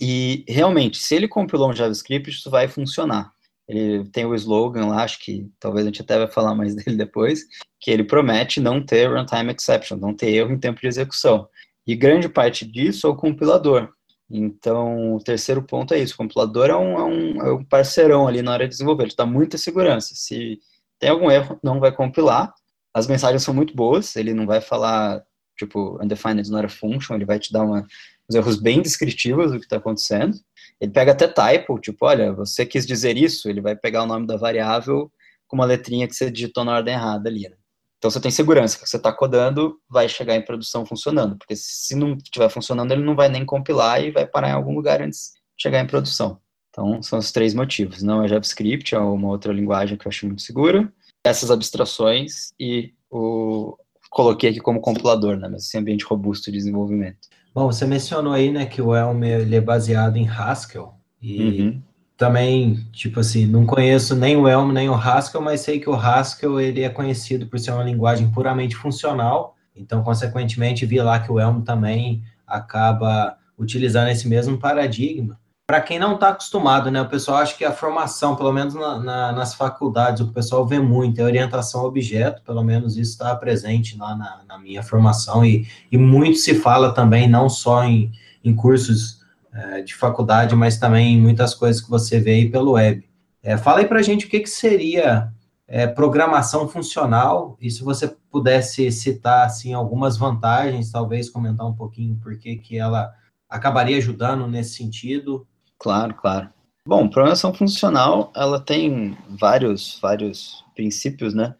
E 0.00 0.42
realmente, 0.48 0.98
se 0.98 1.14
ele 1.14 1.28
compilou 1.28 1.70
um 1.70 1.74
JavaScript, 1.74 2.30
isso 2.30 2.50
vai 2.50 2.66
funcionar. 2.66 3.30
Ele 3.68 4.08
tem 4.10 4.24
o 4.24 4.34
slogan 4.34 4.86
lá, 4.86 5.02
acho 5.02 5.18
que 5.22 5.50
talvez 5.60 5.84
a 5.84 5.88
gente 5.88 6.00
até 6.00 6.16
vai 6.16 6.28
falar 6.28 6.54
mais 6.54 6.74
dele 6.76 6.96
depois, 6.96 7.44
que 7.78 7.90
ele 7.90 8.04
promete 8.04 8.58
não 8.58 8.84
ter 8.84 9.06
runtime 9.06 9.52
exception, 9.52 9.98
não 9.98 10.14
ter 10.14 10.30
erro 10.30 10.52
em 10.52 10.58
tempo 10.58 10.80
de 10.80 10.86
execução. 10.86 11.48
E 11.86 11.94
grande 11.94 12.28
parte 12.28 12.64
disso 12.64 13.06
é 13.06 13.10
o 13.10 13.16
compilador. 13.16 13.92
Então, 14.30 15.14
o 15.14 15.20
terceiro 15.20 15.62
ponto 15.62 15.94
é 15.94 15.98
isso: 15.98 16.14
o 16.14 16.16
compilador 16.16 16.70
é 16.70 16.76
um, 16.76 16.98
é 16.98 17.04
um, 17.04 17.42
é 17.42 17.52
um 17.52 17.64
parceirão 17.64 18.26
ali 18.26 18.42
na 18.42 18.52
hora 18.52 18.64
de 18.64 18.70
desenvolver, 18.70 19.04
ele 19.04 19.14
dá 19.16 19.26
muita 19.26 19.58
segurança. 19.58 20.14
Se 20.14 20.58
tem 20.98 21.10
algum 21.10 21.30
erro, 21.30 21.58
não 21.62 21.78
vai 21.80 21.92
compilar. 21.92 22.52
As 22.96 23.06
mensagens 23.06 23.42
são 23.42 23.52
muito 23.52 23.76
boas, 23.76 24.16
ele 24.16 24.32
não 24.32 24.46
vai 24.46 24.58
falar, 24.58 25.22
tipo, 25.58 26.02
undefined 26.02 26.40
is 26.40 26.48
not 26.48 26.64
a 26.64 26.68
function, 26.70 27.14
ele 27.14 27.26
vai 27.26 27.38
te 27.38 27.52
dar 27.52 27.62
uma, 27.62 27.86
uns 28.26 28.34
erros 28.34 28.56
bem 28.58 28.80
descritivos 28.80 29.52
do 29.52 29.58
que 29.58 29.66
está 29.66 29.76
acontecendo. 29.76 30.34
Ele 30.80 30.90
pega 30.90 31.12
até 31.12 31.28
typo, 31.28 31.78
tipo, 31.78 32.06
olha, 32.06 32.32
você 32.32 32.64
quis 32.64 32.86
dizer 32.86 33.18
isso, 33.18 33.50
ele 33.50 33.60
vai 33.60 33.76
pegar 33.76 34.02
o 34.02 34.06
nome 34.06 34.26
da 34.26 34.38
variável 34.38 35.12
com 35.46 35.56
uma 35.56 35.66
letrinha 35.66 36.08
que 36.08 36.14
você 36.14 36.30
digitou 36.30 36.64
na 36.64 36.72
ordem 36.72 36.94
errada 36.94 37.28
ali, 37.28 37.46
né? 37.46 37.56
Então 37.98 38.10
você 38.10 38.18
tem 38.18 38.30
segurança 38.30 38.78
que 38.78 38.88
você 38.88 38.96
está 38.96 39.12
codando 39.12 39.78
vai 39.90 40.08
chegar 40.08 40.34
em 40.34 40.42
produção 40.42 40.86
funcionando, 40.86 41.36
porque 41.36 41.54
se 41.54 41.94
não 41.94 42.14
estiver 42.14 42.48
funcionando, 42.48 42.92
ele 42.92 43.04
não 43.04 43.14
vai 43.14 43.28
nem 43.28 43.44
compilar 43.44 44.02
e 44.02 44.10
vai 44.10 44.26
parar 44.26 44.48
em 44.48 44.52
algum 44.52 44.74
lugar 44.74 45.02
antes 45.02 45.34
de 45.54 45.62
chegar 45.62 45.80
em 45.80 45.86
produção. 45.86 46.40
Então 46.70 47.02
são 47.02 47.18
os 47.18 47.30
três 47.30 47.52
motivos. 47.52 48.02
Não 48.02 48.24
é 48.24 48.28
JavaScript, 48.28 48.94
é 48.94 48.98
uma 48.98 49.28
outra 49.28 49.52
linguagem 49.52 49.98
que 49.98 50.06
eu 50.06 50.08
acho 50.08 50.26
muito 50.26 50.40
segura. 50.40 50.90
Essas 51.26 51.50
abstrações 51.50 52.52
e 52.58 52.92
o 53.10 53.76
coloquei 54.10 54.50
aqui 54.50 54.60
como 54.60 54.80
compilador, 54.80 55.36
né? 55.36 55.48
Mas 55.48 55.64
esse 55.64 55.76
ambiente 55.76 56.04
robusto 56.04 56.50
de 56.50 56.56
desenvolvimento. 56.56 57.28
Bom, 57.54 57.66
você 57.66 57.84
mencionou 57.86 58.32
aí, 58.32 58.50
né, 58.50 58.66
que 58.66 58.80
o 58.80 58.94
Elm 58.94 59.22
ele 59.24 59.56
é 59.56 59.60
baseado 59.60 60.16
em 60.16 60.28
Haskell 60.28 60.94
e 61.20 61.62
uhum. 61.62 61.82
também, 62.16 62.86
tipo 62.92 63.20
assim, 63.20 63.46
não 63.46 63.66
conheço 63.66 64.14
nem 64.14 64.36
o 64.36 64.46
Elm 64.46 64.72
nem 64.72 64.88
o 64.88 64.94
Haskell, 64.94 65.40
mas 65.40 65.62
sei 65.62 65.80
que 65.80 65.88
o 65.88 65.94
Haskell 65.94 66.60
ele 66.60 66.82
é 66.82 66.88
conhecido 66.88 67.46
por 67.46 67.58
ser 67.58 67.72
uma 67.72 67.82
linguagem 67.82 68.30
puramente 68.30 68.76
funcional. 68.76 69.56
Então, 69.74 70.02
consequentemente, 70.02 70.86
vi 70.86 71.00
lá 71.00 71.18
que 71.18 71.32
o 71.32 71.40
Elm 71.40 71.62
também 71.62 72.22
acaba 72.46 73.36
utilizando 73.58 74.08
esse 74.08 74.28
mesmo 74.28 74.58
paradigma 74.58 75.38
para 75.66 75.80
quem 75.80 75.98
não 75.98 76.14
está 76.14 76.28
acostumado, 76.28 76.92
né? 76.92 77.02
O 77.02 77.08
pessoal 77.08 77.38
acha 77.38 77.56
que 77.56 77.64
a 77.64 77.72
formação, 77.72 78.36
pelo 78.36 78.52
menos 78.52 78.72
na, 78.74 79.00
na, 79.00 79.32
nas 79.32 79.52
faculdades, 79.52 80.20
o 80.20 80.32
pessoal 80.32 80.64
vê 80.64 80.78
muito, 80.78 81.20
é 81.20 81.24
orientação 81.24 81.80
a 81.80 81.84
objeto, 81.84 82.40
pelo 82.42 82.62
menos 82.62 82.96
isso 82.96 83.12
está 83.12 83.34
presente 83.34 83.98
lá 83.98 84.14
na, 84.14 84.42
na, 84.46 84.58
minha 84.58 84.80
formação, 84.80 85.44
e, 85.44 85.66
e 85.90 85.98
muito 85.98 86.38
se 86.38 86.54
fala 86.54 86.94
também, 86.94 87.28
não 87.28 87.48
só 87.48 87.82
em, 87.82 88.12
em 88.44 88.54
cursos 88.54 89.24
é, 89.52 89.82
de 89.82 89.92
faculdade, 89.96 90.54
mas 90.54 90.78
também 90.78 91.14
em 91.14 91.20
muitas 91.20 91.52
coisas 91.52 91.82
que 91.82 91.90
você 91.90 92.20
vê 92.20 92.34
aí 92.34 92.48
pelo 92.48 92.72
web. 92.72 93.04
É, 93.42 93.56
fala 93.56 93.80
aí 93.80 93.86
para 93.86 93.98
a 93.98 94.02
gente 94.02 94.26
o 94.26 94.28
que, 94.28 94.38
que 94.38 94.48
seria 94.48 95.32
é, 95.66 95.84
programação 95.84 96.68
funcional, 96.68 97.56
e 97.60 97.72
se 97.72 97.82
você 97.82 98.06
pudesse 98.30 98.92
citar, 98.92 99.46
assim, 99.46 99.74
algumas 99.74 100.16
vantagens, 100.16 100.92
talvez 100.92 101.28
comentar 101.28 101.66
um 101.66 101.74
pouquinho 101.74 102.14
por 102.22 102.38
que 102.38 102.54
que 102.54 102.78
ela 102.78 103.12
acabaria 103.48 103.96
ajudando 103.96 104.46
nesse 104.46 104.74
sentido, 104.74 105.44
Claro, 105.78 106.14
claro. 106.14 106.48
Bom, 106.86 107.08
programação 107.08 107.52
funcional, 107.52 108.32
ela 108.34 108.60
tem 108.60 109.16
vários, 109.28 109.98
vários 110.00 110.64
princípios, 110.74 111.34
né? 111.34 111.54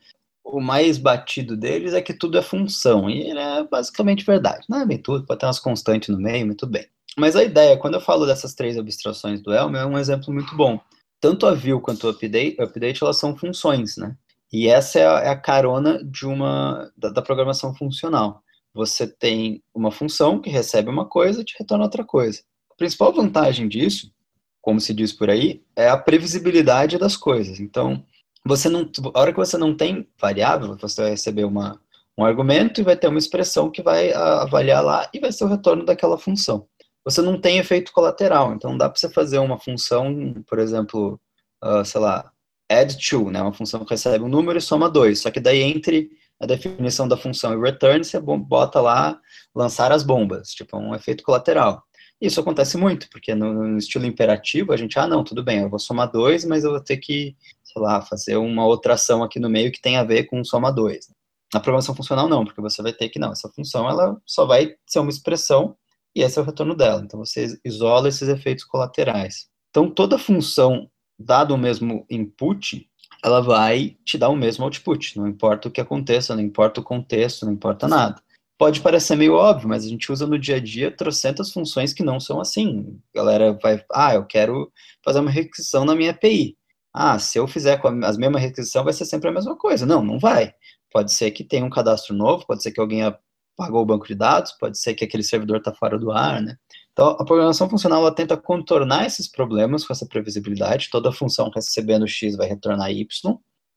o 0.47 0.61
mais 0.61 0.97
batido 0.97 1.57
deles 1.57 1.93
é 1.93 2.01
que 2.01 2.15
tudo 2.15 2.39
é 2.39 2.43
função, 2.43 3.11
e 3.11 3.31
é 3.31 3.65
basicamente 3.65 4.25
verdade. 4.25 4.65
Não 4.69 4.81
é 4.81 4.87
bem 4.87 4.99
tudo, 4.99 5.27
pode 5.27 5.41
ter 5.41 5.47
umas 5.47 5.59
constantes 5.59 6.09
no 6.09 6.19
meio, 6.19 6.47
mas 6.47 6.57
tudo 6.57 6.73
bem. 6.73 6.87
Mas 7.19 7.35
a 7.35 7.43
ideia, 7.43 7.77
quando 7.77 7.95
eu 7.95 8.01
falo 8.01 8.27
dessas 8.27 8.55
três 8.55 8.79
abstrações 8.79 9.43
do 9.43 9.53
Elm, 9.53 9.75
é 9.75 9.85
um 9.85 9.99
exemplo 9.99 10.33
muito 10.33 10.55
bom. 10.57 10.81
Tanto 11.21 11.47
a 11.47 11.55
view 11.55 11.81
quanto 11.81 12.07
o 12.07 12.11
update, 12.11 12.61
update 12.61 13.03
elas 13.03 13.19
são 13.19 13.37
funções, 13.37 13.97
né? 13.97 14.17
E 14.53 14.69
essa 14.69 15.01
é 15.01 15.07
a, 15.07 15.21
é 15.21 15.29
a 15.31 15.37
carona 15.37 16.03
de 16.05 16.27
uma 16.27 16.93
da, 16.97 17.09
da, 17.09 17.23
programação 17.23 17.75
funcional. 17.75 18.43
Você 18.73 19.07
tem 19.07 19.63
uma 19.75 19.91
função 19.91 20.41
que 20.41 20.51
recebe 20.51 20.89
uma 20.89 21.07
coisa 21.07 21.41
e 21.41 21.45
te 21.45 21.57
retorna 21.59 21.85
outra 21.85 22.05
coisa. 22.05 22.43
Principal 22.77 23.13
vantagem 23.13 23.69
disso, 23.69 24.13
como 24.61 24.81
se 24.81 24.93
diz 24.93 25.13
por 25.13 25.31
aí, 25.31 25.63
é 25.75 25.89
a 25.89 25.97
previsibilidade 25.97 26.99
das 26.99 27.17
coisas. 27.17 27.61
Então, 27.61 28.05
você 28.45 28.69
não, 28.69 28.91
a 29.15 29.21
hora 29.21 29.33
que 29.33 29.39
você 29.39 29.57
não 29.57 29.77
tem 29.77 30.09
variável, 30.21 30.77
você 30.77 31.03
vai 31.03 31.11
receber 31.11 31.45
uma, 31.45 31.81
um 32.19 32.25
argumento 32.25 32.81
e 32.81 32.85
vai 32.85 32.97
ter 32.97 33.09
uma 33.09 33.19
expressão 33.19 33.71
que 33.71 33.83
vai 33.83 34.13
avaliar 34.13 34.85
lá 34.85 35.09
e 35.13 35.21
vai 35.21 35.33
ser 35.33 35.45
o 35.45 35.49
retorno 35.49 35.85
daquela 35.85 36.19
função. 36.19 36.67
Você 37.05 37.23
não 37.23 37.41
tem 37.41 37.59
efeito 37.59 37.93
colateral, 37.93 38.53
então 38.53 38.77
dá 38.77 38.89
para 38.89 38.99
você 38.99 39.09
fazer 39.09 39.39
uma 39.39 39.59
função, 39.59 40.35
por 40.49 40.59
exemplo, 40.59 41.21
uh, 41.63 41.85
sei 41.85 42.01
lá, 42.01 42.33
add 42.69 42.97
to, 42.99 43.31
né, 43.31 43.41
uma 43.41 43.53
função 43.53 43.85
que 43.85 43.95
recebe 43.95 44.25
um 44.25 44.29
número 44.29 44.59
e 44.59 44.63
soma 44.63 44.91
dois, 44.91 45.21
só 45.21 45.31
que 45.31 45.39
daí 45.39 45.63
entre 45.63 46.11
a 46.41 46.47
definição 46.47 47.07
da 47.07 47.17
função 47.17 47.53
e 47.53 47.63
return, 47.63 48.05
você 48.05 48.21
bota 48.21 48.81
lá 48.81 49.19
lançar 49.55 49.93
as 49.93 50.03
bombas, 50.03 50.51
tipo, 50.51 50.77
é 50.77 50.79
um 50.79 50.95
efeito 50.95 51.23
colateral. 51.23 51.86
Isso 52.21 52.41
acontece 52.41 52.79
muito, 52.79 53.09
porque 53.11 53.35
no, 53.35 53.77
estilo 53.77 54.07
imperativo 54.07 54.73
a 54.73 54.77
gente, 54.77 54.99
ah, 54.99 55.07
não, 55.07 55.23
tudo 55.23 55.45
bem, 55.45 55.61
eu 55.61 55.69
vou 55.69 55.79
somar 55.79 56.11
dois, 56.11 56.45
mas 56.45 56.65
eu 56.65 56.71
vou 56.71 56.81
ter 56.81 56.97
que 56.97 57.37
sei 57.77 57.83
lá, 57.83 58.01
fazer 58.01 58.37
uma 58.37 58.65
outra 58.65 58.95
ação 58.95 59.23
aqui 59.23 59.39
no 59.39 59.51
meio 59.51 59.71
que 59.71 59.81
tem 59.81 59.99
a 59.99 60.05
ver 60.05 60.25
com 60.25 60.43
soma 60.43 60.73
2. 60.73 61.11
Na 61.53 61.61
programação 61.61 61.95
funcional, 61.95 62.29
não, 62.29 62.45
porque 62.45 62.61
você 62.61 62.83
vai 62.83 62.93
ter 62.93 63.09
que, 63.11 63.19
não, 63.19 63.33
essa 63.33 63.51
função 63.51 63.89
ela 63.89 64.17
só 64.25 64.47
vai 64.47 64.75
ser 64.87 64.99
uma 64.99 65.11
expressão 65.11 65.77
e 66.15 66.23
esse 66.23 66.39
é 66.39 66.43
o 66.43 66.45
retorno 66.45 66.75
dela. 66.75 67.03
Então, 67.05 67.21
você 67.21 67.59
isola 67.65 68.09
esses 68.09 68.29
efeitos 68.29 68.65
colaterais. 68.65 69.49
Então, 69.71 69.91
toda 69.91 70.19
função, 70.19 70.91
dado 71.19 71.55
o 71.55 71.59
mesmo 71.59 72.07
input, 72.11 72.89
ela 73.23 73.41
vai 73.41 73.97
te 74.05 74.17
dar 74.17 74.31
o 74.31 74.37
mesmo 74.37 74.65
output, 74.65 75.19
não 75.19 75.29
importa 75.29 75.69
o 75.69 75.71
que 75.71 75.81
aconteça, 75.81 76.35
não 76.35 76.43
importa 76.43 76.81
o 76.81 76.85
contexto, 76.85 77.45
não 77.45 77.53
importa 77.53 77.87
nada. 77.87 78.23
Pode 78.59 78.81
parecer 78.81 79.17
meio 79.17 79.35
óbvio, 79.35 79.69
mas 79.69 79.85
a 79.85 79.89
gente 79.89 80.11
usa 80.11 80.27
no 80.27 80.39
dia 80.39 80.57
a 80.57 80.61
dia 80.61 80.91
trocentas 80.91 81.53
funções 81.53 81.93
que 81.93 82.03
não 82.03 82.19
são 82.19 82.41
assim. 82.41 82.99
A 83.15 83.19
galera 83.19 83.59
vai, 83.63 83.85
ah, 83.93 84.15
eu 84.15 84.25
quero 84.25 84.73
fazer 85.05 85.21
uma 85.21 85.31
requisição 85.31 85.85
na 85.85 85.95
minha 85.95 86.13
API 86.13 86.57
ah, 86.99 87.19
se 87.19 87.39
eu 87.39 87.47
fizer 87.47 87.77
com 87.77 87.89
as 88.07 88.17
mesmas 88.17 88.41
requisições, 88.41 88.83
vai 88.83 88.93
ser 88.95 89.05
sempre 89.05 89.29
a 89.29 89.33
mesma 89.33 89.55
coisa. 89.55 89.85
Não, 89.85 90.03
não 90.03 90.19
vai. 90.19 90.55
Pode 90.91 91.13
ser 91.13 91.31
que 91.31 91.45
tenha 91.45 91.63
um 91.63 91.69
cadastro 91.69 92.15
novo, 92.17 92.47
pode 92.47 92.63
ser 92.63 92.73
que 92.73 92.81
alguém 92.81 93.03
apagou 93.03 93.83
o 93.83 93.85
banco 93.85 94.07
de 94.07 94.15
dados, 94.15 94.53
pode 94.53 94.79
ser 94.79 94.95
que 94.95 95.05
aquele 95.05 95.23
servidor 95.23 95.59
está 95.59 95.75
fora 95.75 95.99
do 95.99 96.11
ar, 96.11 96.41
né? 96.41 96.57
Então, 96.93 97.09
a 97.09 97.25
programação 97.27 97.69
funcional 97.69 98.01
ela 98.01 98.15
tenta 98.15 98.35
contornar 98.35 99.05
esses 99.05 99.29
problemas 99.29 99.87
com 99.87 99.93
essa 99.93 100.07
previsibilidade. 100.07 100.89
Toda 100.91 101.13
função 101.13 101.51
recebendo 101.55 102.09
x 102.09 102.35
vai 102.35 102.49
retornar 102.49 102.91
y 102.91 103.07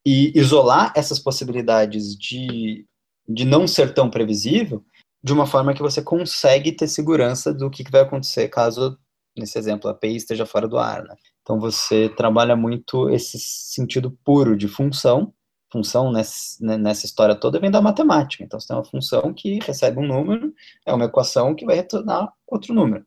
e 0.05 0.31
isolar 0.33 0.93
essas 0.95 1.19
possibilidades 1.19 2.17
de, 2.17 2.87
de 3.29 3.45
não 3.45 3.67
ser 3.67 3.93
tão 3.93 4.09
previsível 4.09 4.83
de 5.23 5.31
uma 5.31 5.45
forma 5.45 5.73
que 5.73 5.81
você 5.81 6.01
consegue 6.01 6.71
ter 6.71 6.87
segurança 6.87 7.53
do 7.53 7.69
que, 7.69 7.83
vai 7.89 8.01
acontecer 8.01 8.47
caso, 8.47 8.97
nesse 9.37 9.57
exemplo, 9.59 9.89
a 9.89 9.91
API 9.91 10.15
esteja 10.15 10.45
fora 10.45 10.67
do 10.67 10.77
ar, 10.79 11.03
né? 11.03 11.15
Então 11.41 11.59
você 11.59 12.09
trabalha 12.09 12.55
muito 12.55 13.09
esse 13.09 13.37
sentido 13.39 14.17
puro 14.23 14.57
de 14.57 14.67
função. 14.67 15.33
Função 15.71 16.11
nessa, 16.11 16.57
né, 16.61 16.77
nessa 16.77 17.05
história 17.05 17.35
toda 17.35 17.59
vem 17.59 17.69
da 17.69 17.81
matemática. 17.81 18.43
Então 18.43 18.59
você 18.59 18.67
tem 18.67 18.75
uma 18.77 18.83
função 18.83 19.33
que 19.33 19.59
recebe 19.63 19.99
um 19.99 20.07
número, 20.07 20.51
é 20.85 20.93
uma 20.93 21.05
equação 21.05 21.53
que 21.53 21.65
vai 21.65 21.75
retornar 21.75 22.33
outro 22.47 22.73
número. 22.73 23.05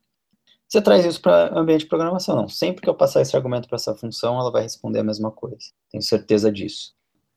Você 0.68 0.80
traz 0.80 1.04
isso 1.04 1.20
para 1.20 1.58
ambiente 1.58 1.80
de 1.80 1.86
programação, 1.86 2.36
não. 2.36 2.48
Sempre 2.48 2.82
que 2.82 2.88
eu 2.88 2.94
passar 2.94 3.20
esse 3.20 3.36
argumento 3.36 3.68
para 3.68 3.76
essa 3.76 3.94
função, 3.94 4.38
ela 4.38 4.50
vai 4.50 4.62
responder 4.62 5.00
a 5.00 5.04
mesma 5.04 5.30
coisa. 5.30 5.66
Tenho 5.90 6.02
certeza 6.02 6.50
disso. 6.52 6.94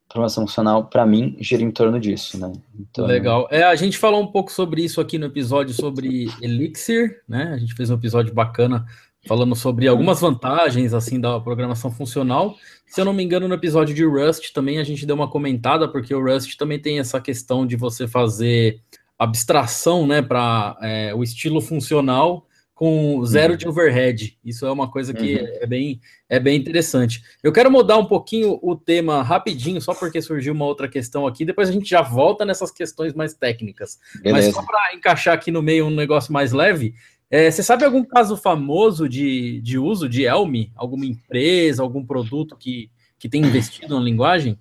Programação 0.07 0.45
funcional, 0.45 0.85
para 0.85 1.05
mim, 1.05 1.35
gira 1.39 1.63
em 1.63 1.71
torno 1.71 1.99
disso, 1.99 2.39
né? 2.39 2.53
Então... 2.79 3.05
Legal. 3.05 3.47
É, 3.51 3.63
a 3.63 3.75
gente 3.75 3.97
falou 3.97 4.21
um 4.21 4.27
pouco 4.27 4.51
sobre 4.51 4.83
isso 4.83 5.01
aqui 5.01 5.17
no 5.17 5.25
episódio 5.25 5.73
sobre 5.73 6.27
Elixir, 6.41 7.21
né? 7.27 7.51
A 7.53 7.57
gente 7.57 7.73
fez 7.73 7.89
um 7.89 7.95
episódio 7.95 8.33
bacana 8.33 8.85
falando 9.27 9.55
sobre 9.55 9.87
algumas 9.87 10.21
vantagens 10.21 10.93
assim 10.93 11.19
da 11.19 11.39
programação 11.39 11.91
funcional. 11.91 12.55
Se 12.85 13.01
eu 13.01 13.05
não 13.05 13.13
me 13.13 13.23
engano, 13.23 13.47
no 13.47 13.55
episódio 13.55 13.95
de 13.95 14.05
Rust 14.05 14.53
também 14.53 14.77
a 14.77 14.83
gente 14.83 15.05
deu 15.05 15.15
uma 15.15 15.27
comentada, 15.27 15.87
porque 15.87 16.13
o 16.13 16.23
Rust 16.23 16.55
também 16.55 16.79
tem 16.79 16.99
essa 16.99 17.19
questão 17.19 17.65
de 17.65 17.75
você 17.75 18.07
fazer 18.07 18.79
abstração 19.17 20.05
né, 20.05 20.21
para 20.21 20.77
é, 20.81 21.13
o 21.15 21.23
estilo 21.23 21.59
funcional 21.61 22.45
com 22.75 23.25
zero 23.25 23.53
uhum. 23.53 23.57
de 23.57 23.67
overhead. 23.69 24.37
Isso 24.43 24.65
é 24.65 24.71
uma 24.71 24.91
coisa 24.91 25.13
que 25.13 25.37
uhum. 25.37 25.47
é, 25.61 25.65
bem, 25.65 26.01
é 26.27 26.37
bem 26.37 26.57
interessante. 26.57 27.23
Eu 27.41 27.53
quero 27.53 27.71
mudar 27.71 27.97
um 27.97 28.05
pouquinho 28.05 28.59
o 28.61 28.75
tema 28.75 29.23
rapidinho, 29.23 29.81
só 29.81 29.93
porque 29.93 30.21
surgiu 30.21 30.53
uma 30.53 30.65
outra 30.65 30.89
questão 30.89 31.25
aqui. 31.25 31.45
Depois 31.45 31.69
a 31.69 31.71
gente 31.71 31.89
já 31.89 32.01
volta 32.01 32.43
nessas 32.43 32.71
questões 32.71 33.13
mais 33.13 33.33
técnicas. 33.33 33.97
Beleza. 34.21 34.47
Mas 34.47 34.53
só 34.53 34.61
para 34.61 34.93
encaixar 34.93 35.33
aqui 35.33 35.51
no 35.51 35.63
meio 35.63 35.87
um 35.87 35.89
negócio 35.89 36.33
mais 36.33 36.51
leve, 36.51 36.93
é, 37.31 37.49
você 37.49 37.63
sabe 37.63 37.85
algum 37.85 38.03
caso 38.03 38.35
famoso 38.35 39.07
de, 39.07 39.61
de 39.61 39.79
uso 39.79 40.09
de 40.09 40.23
Elm? 40.23 40.65
Alguma 40.75 41.05
empresa, 41.05 41.81
algum 41.81 42.05
produto 42.05 42.57
que, 42.57 42.91
que 43.17 43.29
tem 43.29 43.41
investido 43.41 43.97
na 43.97 44.03
linguagem? 44.03 44.59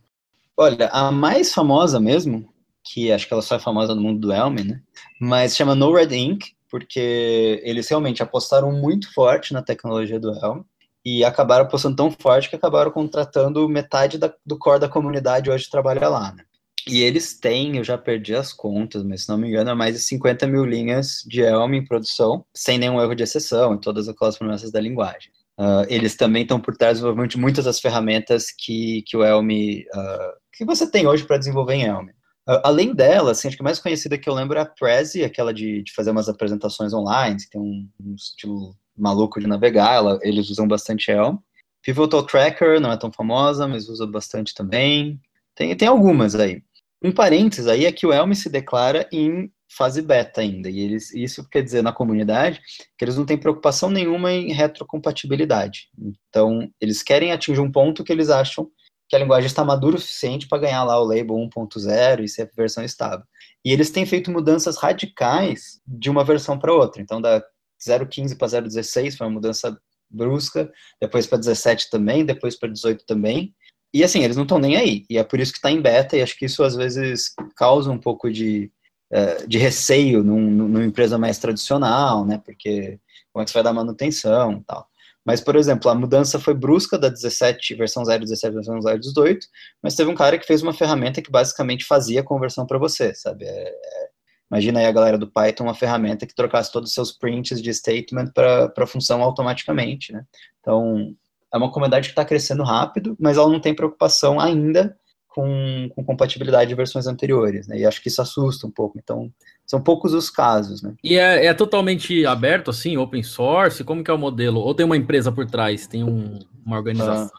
Olha, 0.57 0.89
a 0.91 1.11
mais 1.11 1.53
famosa 1.53 1.99
mesmo, 1.99 2.49
que 2.85 3.11
acho 3.11 3.27
que 3.27 3.33
ela 3.33 3.43
só 3.43 3.57
é 3.57 3.59
famosa 3.59 3.93
no 3.93 4.01
mundo 4.01 4.21
do 4.21 4.33
Elm, 4.33 4.55
né? 4.65 4.81
Mas 5.21 5.57
chama 5.57 5.75
NoRed 5.75 6.15
Inc., 6.15 6.55
porque 6.75 7.63
eles 7.63 7.89
realmente 7.89 8.21
apostaram 8.21 8.73
muito 8.73 9.15
forte 9.15 9.53
na 9.53 9.63
tecnologia 9.63 10.19
do 10.19 10.33
Elm 10.45 10.63
e 11.05 11.25
acabaram 11.25 11.67
apostando 11.67 11.95
tão 11.95 12.11
forte 12.11 12.51
que 12.51 12.57
acabaram 12.57 12.91
contratando 12.91 13.69
metade 13.69 14.19
da, 14.19 14.35
do 14.45 14.59
core 14.59 14.81
da 14.81 14.89
comunidade 14.89 15.49
hoje 15.49 15.71
trabalha 15.71 16.09
lá, 16.09 16.33
né? 16.33 16.43
E 16.89 17.01
eles 17.01 17.39
têm, 17.39 17.77
eu 17.77 17.85
já 17.85 17.97
perdi 17.97 18.35
as 18.35 18.53
contas, 18.53 19.05
mas 19.05 19.23
se 19.23 19.29
não 19.29 19.39
me 19.39 19.47
engano, 19.47 19.71
é 19.71 19.75
mais 19.75 19.95
de 19.95 20.01
50 20.01 20.49
mil 20.49 20.65
linhas 20.65 21.23
de 21.25 21.43
Elm 21.43 21.75
em 21.75 21.85
produção, 21.85 22.45
sem 22.53 22.77
nenhum 22.77 23.01
erro 23.01 23.15
de 23.15 23.23
exceção, 23.23 23.75
em 23.75 23.79
todas 23.79 24.09
aquelas 24.09 24.37
promessas 24.37 24.73
da 24.73 24.81
linguagem. 24.81 25.31
Uh, 25.57 25.87
eles 25.89 26.17
também 26.17 26.43
estão 26.43 26.59
por 26.59 26.77
trás 26.77 26.99
de 27.29 27.39
muitas 27.39 27.67
das 27.67 27.79
ferramentas 27.79 28.47
que, 28.51 29.05
que 29.07 29.17
o 29.17 29.23
Elm, 29.23 29.49
uh, 29.49 30.33
que 30.53 30.65
você 30.65 30.91
tem 30.91 31.07
hoje 31.07 31.25
para 31.25 31.39
desenvolver 31.39 31.75
em 31.75 31.85
Elm. 31.85 32.09
Além 32.47 32.95
dela, 32.95 33.31
assim, 33.31 33.49
acho 33.49 33.57
que 33.57 33.63
a 33.63 33.65
mais 33.65 33.79
conhecida 33.79 34.19
que 34.19 34.29
eu 34.29 34.35
lembro 34.35 34.59
é 34.59 34.63
a 34.63 34.67
Prezi, 34.67 35.25
aquela 35.25 35.53
de, 35.53 35.83
de 35.83 35.93
fazer 35.93 36.11
umas 36.11 36.29
apresentações 36.29 36.93
online, 36.93 37.39
que 37.39 37.51
tem 37.51 37.61
um, 37.61 37.89
um 37.99 38.15
estilo 38.15 38.77
maluco 38.97 39.41
de 39.41 39.47
navegar, 39.47 39.95
ela, 39.95 40.19
eles 40.23 40.51
usam 40.51 40.69
bastante 40.69 41.11
Elm. 41.11 41.37
Pivotal 41.83 42.23
Tracker 42.25 42.81
não 42.81 42.93
é 42.93 42.97
tão 42.97 43.11
famosa, 43.11 43.67
mas 43.67 43.89
usa 43.89 44.07
bastante 44.07 44.55
também. 44.55 45.21
Tem, 45.55 45.75
tem 45.75 45.89
algumas 45.89 46.35
aí. 46.35 46.63
Um 47.03 47.13
parênteses 47.13 47.67
aí 47.67 47.87
é 47.87 47.93
que 47.93 48.07
o 48.07 48.13
Elm 48.13 48.33
se 48.33 48.49
declara 48.49 49.09
em 49.13 49.51
fase 49.77 50.01
beta 50.01 50.41
ainda, 50.41 50.71
e 50.71 50.79
eles, 50.79 51.13
isso 51.13 51.49
quer 51.49 51.63
dizer 51.63 51.83
na 51.83 51.93
comunidade 51.93 52.61
que 52.97 53.05
eles 53.05 53.17
não 53.17 53.27
têm 53.27 53.37
preocupação 53.37 53.91
nenhuma 53.91 54.33
em 54.33 54.53
retrocompatibilidade. 54.53 55.89
Então, 56.29 56.71
eles 56.81 57.03
querem 57.03 57.33
atingir 57.33 57.61
um 57.61 57.73
ponto 57.73 58.05
que 58.05 58.13
eles 58.13 58.31
acham 58.31 58.71
que 59.15 59.17
a 59.17 59.21
linguagem 59.21 59.47
está 59.47 59.65
madura 59.65 59.97
o 59.97 60.01
suficiente 60.01 60.49
para 60.49 60.59
ganhar 60.59 60.83
lá 60.83 61.01
o 61.01 61.05
label 61.05 61.37
1.0 61.37 62.25
e 62.25 62.29
ser 62.29 62.43
a 62.43 62.57
versão 62.57 62.83
estável. 62.83 63.25
E 63.65 63.71
eles 63.71 63.91
têm 63.91 64.05
feito 64.05 64.31
mudanças 64.31 64.77
radicais 64.77 65.81
de 65.87 66.11
uma 66.11 66.25
versão 66.25 66.59
para 66.59 66.75
outra. 66.75 67.01
Então, 67.01 67.21
da 67.21 67.41
0.15 67.81 68.37
para 68.37 68.49
0.16 68.49 69.17
foi 69.17 69.27
uma 69.27 69.35
mudança 69.35 69.79
brusca, 70.11 70.71
depois 71.01 71.27
para 71.27 71.39
17 71.39 71.91
também, 71.91 72.25
depois 72.25 72.59
para 72.59 72.69
18 72.69 73.05
também. 73.07 73.55
E 73.93 74.03
assim, 74.03 74.25
eles 74.25 74.37
não 74.37 74.43
estão 74.43 74.59
nem 74.59 74.77
aí. 74.77 75.05
E 75.09 75.17
é 75.17 75.23
por 75.23 75.39
isso 75.39 75.53
que 75.53 75.59
está 75.59 75.71
em 75.71 75.81
beta, 75.81 76.17
e 76.17 76.23
acho 76.23 76.37
que 76.37 76.47
isso 76.47 76.65
às 76.65 76.75
vezes 76.75 77.33
causa 77.57 77.93
um 77.93 77.99
pouco 77.99 78.33
de, 78.33 78.73
uh, 79.13 79.47
de 79.47 79.59
receio 79.59 80.25
num, 80.25 80.51
numa 80.51 80.85
empresa 80.85 81.17
mais 81.17 81.39
tradicional, 81.39 82.27
né? 82.27 82.43
Porque 82.45 82.99
como 83.33 83.43
é 83.43 83.45
que 83.45 83.53
você 83.53 83.59
vai 83.59 83.63
dar 83.63 83.73
manutenção 83.73 84.55
e 84.55 84.65
tal. 84.65 84.89
Mas, 85.25 85.41
por 85.41 85.57
exemplo, 85.57 85.91
a 85.91 85.95
mudança 85.95 86.39
foi 86.39 86.53
brusca 86.53 86.99
da 86.99 87.09
17, 87.09 87.75
versão 87.75 88.03
0.17, 88.03 88.53
versão 88.53 88.79
0.18, 88.79 89.39
mas 89.83 89.95
teve 89.95 90.11
um 90.11 90.15
cara 90.15 90.39
que 90.39 90.47
fez 90.47 90.63
uma 90.63 90.75
ferramenta 90.75 91.23
que 91.23 91.31
basicamente 91.31 91.85
fazia 91.85 92.21
a 92.21 92.25
conversão 92.25 92.67
para 92.67 92.79
você, 92.79 93.15
sabe? 93.15 93.47
É, 93.47 93.69
é, 93.69 94.09
imagina 94.51 94.81
aí 94.81 94.87
a 94.87 94.93
galera 94.93 95.17
do 95.17 95.31
Python, 95.31 95.65
uma 95.65 95.75
ferramenta 95.75 96.27
que 96.27 96.35
trocasse 96.35 96.71
todos 96.71 96.91
os 96.91 96.95
seus 96.95 97.11
prints 97.11 97.63
de 97.63 97.73
statement 97.73 98.33
para 98.35 98.71
a 98.77 98.87
função 98.87 99.23
automaticamente, 99.23 100.13
né? 100.13 100.25
Então, 100.61 101.15
é 101.53 101.57
uma 101.57 101.73
comunidade 101.73 102.09
que 102.09 102.13
está 102.13 102.25
crescendo 102.25 102.63
rápido, 102.63 103.17
mas 103.19 103.39
ela 103.39 103.49
não 103.49 103.61
tem 103.61 103.75
preocupação 103.75 104.39
ainda 104.39 104.95
com, 105.35 105.91
com, 105.95 106.05
compatibilidade 106.05 106.69
de 106.69 106.77
versões 106.77 107.09
anteriores, 107.09 107.67
né? 107.67 107.79
E 107.79 107.85
acho 107.85 108.01
que 108.01 108.09
isso 108.09 108.23
assusta 108.23 108.67
um 108.67 108.71
pouco. 108.71 108.99
Então, 109.03 109.29
são 109.67 109.83
poucos 109.83 110.15
os 110.15 110.31
casos, 110.31 110.81
né? 110.81 110.95
E 111.03 111.19
é, 111.19 111.47
é 111.47 111.55
totalmente 111.55 112.25
aberto, 112.25 112.71
assim, 112.71 112.97
open 112.97 113.23
source? 113.23 113.83
Como 113.83 114.05
que 114.05 114.11
é 114.11 114.15
o 114.15 114.19
modelo? 114.19 114.61
Ou 114.61 114.73
tem 114.73 114.87
uma 114.87 114.97
empresa 114.97 115.33
por 115.33 115.45
trás? 115.45 115.89
Tem 115.89 116.05
um, 116.05 116.39
uma 116.65 116.77
organização? 116.77 117.31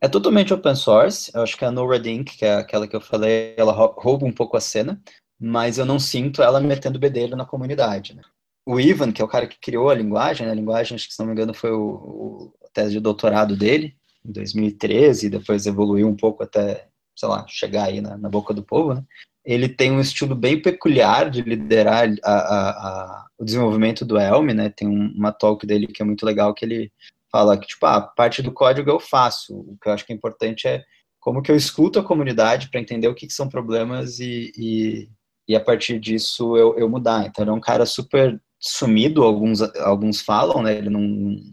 É 0.00 0.08
totalmente 0.08 0.54
open 0.54 0.74
source. 0.74 1.30
Eu 1.34 1.42
acho 1.42 1.58
que 1.58 1.64
a 1.64 1.70
NoRedInk, 1.70 2.38
que 2.38 2.44
é 2.46 2.54
aquela 2.54 2.88
que 2.88 2.96
eu 2.96 3.00
falei, 3.02 3.54
ela 3.56 3.72
rouba 3.72 4.24
um 4.24 4.32
pouco 4.32 4.56
a 4.56 4.60
cena, 4.60 4.98
mas 5.38 5.76
eu 5.76 5.84
não 5.84 5.98
sinto 5.98 6.42
ela 6.42 6.58
metendo 6.58 6.98
bedelho 6.98 7.36
na 7.36 7.44
comunidade. 7.44 8.14
Né? 8.14 8.22
O 8.64 8.80
Ivan, 8.80 9.12
que 9.12 9.20
é 9.20 9.24
o 9.24 9.28
cara 9.28 9.46
que 9.46 9.60
criou 9.60 9.90
a 9.90 9.94
linguagem, 9.94 10.46
né? 10.46 10.52
a 10.52 10.56
linguagem, 10.56 10.94
acho 10.94 11.06
que 11.06 11.12
se 11.12 11.20
não 11.20 11.26
me 11.26 11.32
engano, 11.32 11.52
foi 11.52 11.70
o, 11.70 11.82
o 11.82 12.52
a 12.64 12.68
tese 12.72 12.92
de 12.92 13.00
doutorado 13.00 13.54
dele, 13.56 13.94
em 14.24 14.32
2013, 14.32 15.26
e 15.26 15.30
depois 15.30 15.66
evoluiu 15.66 16.08
um 16.08 16.16
pouco 16.16 16.42
até, 16.42 16.89
sei 17.16 17.28
lá, 17.28 17.44
chegar 17.48 17.84
aí 17.84 18.00
na, 18.00 18.16
na 18.16 18.28
boca 18.28 18.54
do 18.54 18.62
povo, 18.62 18.94
né? 18.94 19.04
Ele 19.44 19.68
tem 19.68 19.90
um 19.90 20.00
estilo 20.00 20.34
bem 20.34 20.60
peculiar 20.60 21.30
de 21.30 21.42
liderar 21.42 22.08
a, 22.22 22.32
a, 22.32 22.70
a, 22.70 23.26
o 23.38 23.44
desenvolvimento 23.44 24.04
do 24.04 24.18
Elm, 24.18 24.50
né? 24.52 24.68
Tem 24.68 24.86
um, 24.86 25.12
uma 25.16 25.32
talk 25.32 25.66
dele 25.66 25.86
que 25.86 26.02
é 26.02 26.04
muito 26.04 26.24
legal, 26.26 26.52
que 26.52 26.64
ele 26.64 26.92
fala 27.30 27.56
que, 27.56 27.66
tipo, 27.66 27.86
a 27.86 27.96
ah, 27.96 28.00
parte 28.00 28.42
do 28.42 28.52
código 28.52 28.90
eu 28.90 29.00
faço. 29.00 29.54
O 29.54 29.78
que 29.80 29.88
eu 29.88 29.92
acho 29.92 30.04
que 30.04 30.12
é 30.12 30.16
importante 30.16 30.66
é 30.66 30.84
como 31.20 31.42
que 31.42 31.50
eu 31.50 31.56
escuto 31.56 31.98
a 31.98 32.04
comunidade 32.04 32.70
para 32.70 32.80
entender 32.80 33.08
o 33.08 33.14
que, 33.14 33.26
que, 33.26 33.32
são 33.32 33.48
problemas 33.48 34.18
e, 34.18 34.52
e, 34.56 35.08
e 35.46 35.54
a 35.54 35.60
partir 35.60 35.98
disso 36.00 36.56
eu, 36.56 36.76
eu, 36.78 36.88
mudar. 36.88 37.26
Então, 37.26 37.44
ele 37.44 37.50
é 37.50 37.54
um 37.54 37.60
cara 37.60 37.86
super 37.86 38.40
sumido, 38.58 39.22
alguns, 39.22 39.62
alguns 39.78 40.20
falam, 40.20 40.62
né? 40.62 40.76
Ele 40.76 40.90
não, 40.90 41.00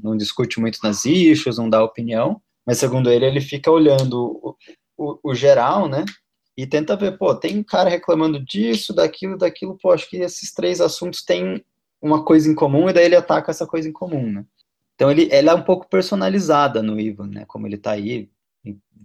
não 0.04 0.18
discute 0.18 0.60
muito 0.60 0.80
nas 0.84 1.06
issues, 1.06 1.58
não 1.58 1.70
dá 1.70 1.84
opinião, 1.84 2.42
mas 2.66 2.80
segundo 2.80 3.10
ele, 3.10 3.26
ele 3.26 3.42
fica 3.42 3.72
olhando 3.72 4.56
o, 4.98 5.20
o, 5.24 5.36
geral, 5.36 5.88
né? 5.88 6.04
E 6.58 6.66
tenta 6.66 6.96
ver, 6.96 7.18
pô, 7.18 7.36
tem 7.36 7.60
um 7.60 7.64
cara 7.64 7.90
reclamando 7.90 8.44
disso, 8.44 8.94
daquilo, 8.94 9.38
daquilo, 9.38 9.78
pô, 9.78 9.92
acho 9.92 10.10
que 10.10 10.18
esses 10.18 10.52
três 10.52 10.82
assuntos 10.82 11.24
têm 11.24 11.64
uma 12.02 12.24
coisa 12.24 12.50
em 12.50 12.56
comum, 12.56 12.90
e 12.90 12.94
daí 12.94 13.06
ele 13.06 13.16
ataca 13.16 13.52
essa 13.52 13.66
coisa 13.66 13.88
em 13.88 13.94
comum, 13.94 14.32
né? 14.32 14.46
Então 14.96 15.12
ele, 15.12 15.30
ela 15.32 15.52
é 15.52 15.56
um 15.56 15.64
pouco 15.64 15.88
personalizada 15.88 16.82
no 16.82 17.00
Ivan, 17.00 17.28
né? 17.28 17.46
Como 17.46 17.68
ele 17.68 17.78
tá 17.78 17.92
aí, 17.92 18.30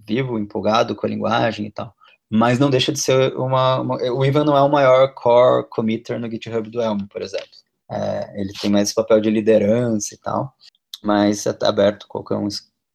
vivo, 0.07 0.39
empolgado 0.39 0.97
com 0.97 1.07
a 1.07 1.09
linguagem 1.09 1.67
e 1.67 1.71
tal. 1.71 1.95
Mas 2.31 2.59
não 2.59 2.71
deixa 2.71 2.91
de 2.91 2.99
ser 2.99 3.35
uma, 3.37 3.81
uma 3.81 3.97
o 3.97 4.25
Ivan 4.25 4.45
não 4.45 4.57
é 4.57 4.63
o 4.63 4.71
maior 4.71 5.13
core 5.13 5.69
committer 5.69 6.19
no 6.19 6.31
GitHub 6.31 6.69
do 6.71 6.81
Elm, 6.81 7.07
por 7.07 7.21
exemplo. 7.21 7.47
É, 7.91 8.41
ele 8.41 8.53
tem 8.59 8.71
mais 8.71 8.89
esse 8.89 8.95
papel 8.95 9.21
de 9.21 9.29
liderança 9.29 10.15
e 10.15 10.19
tal, 10.19 10.55
mas 11.03 11.45
é 11.47 11.55
aberto, 11.63 12.07
qualquer 12.09 12.37
um 12.37 12.49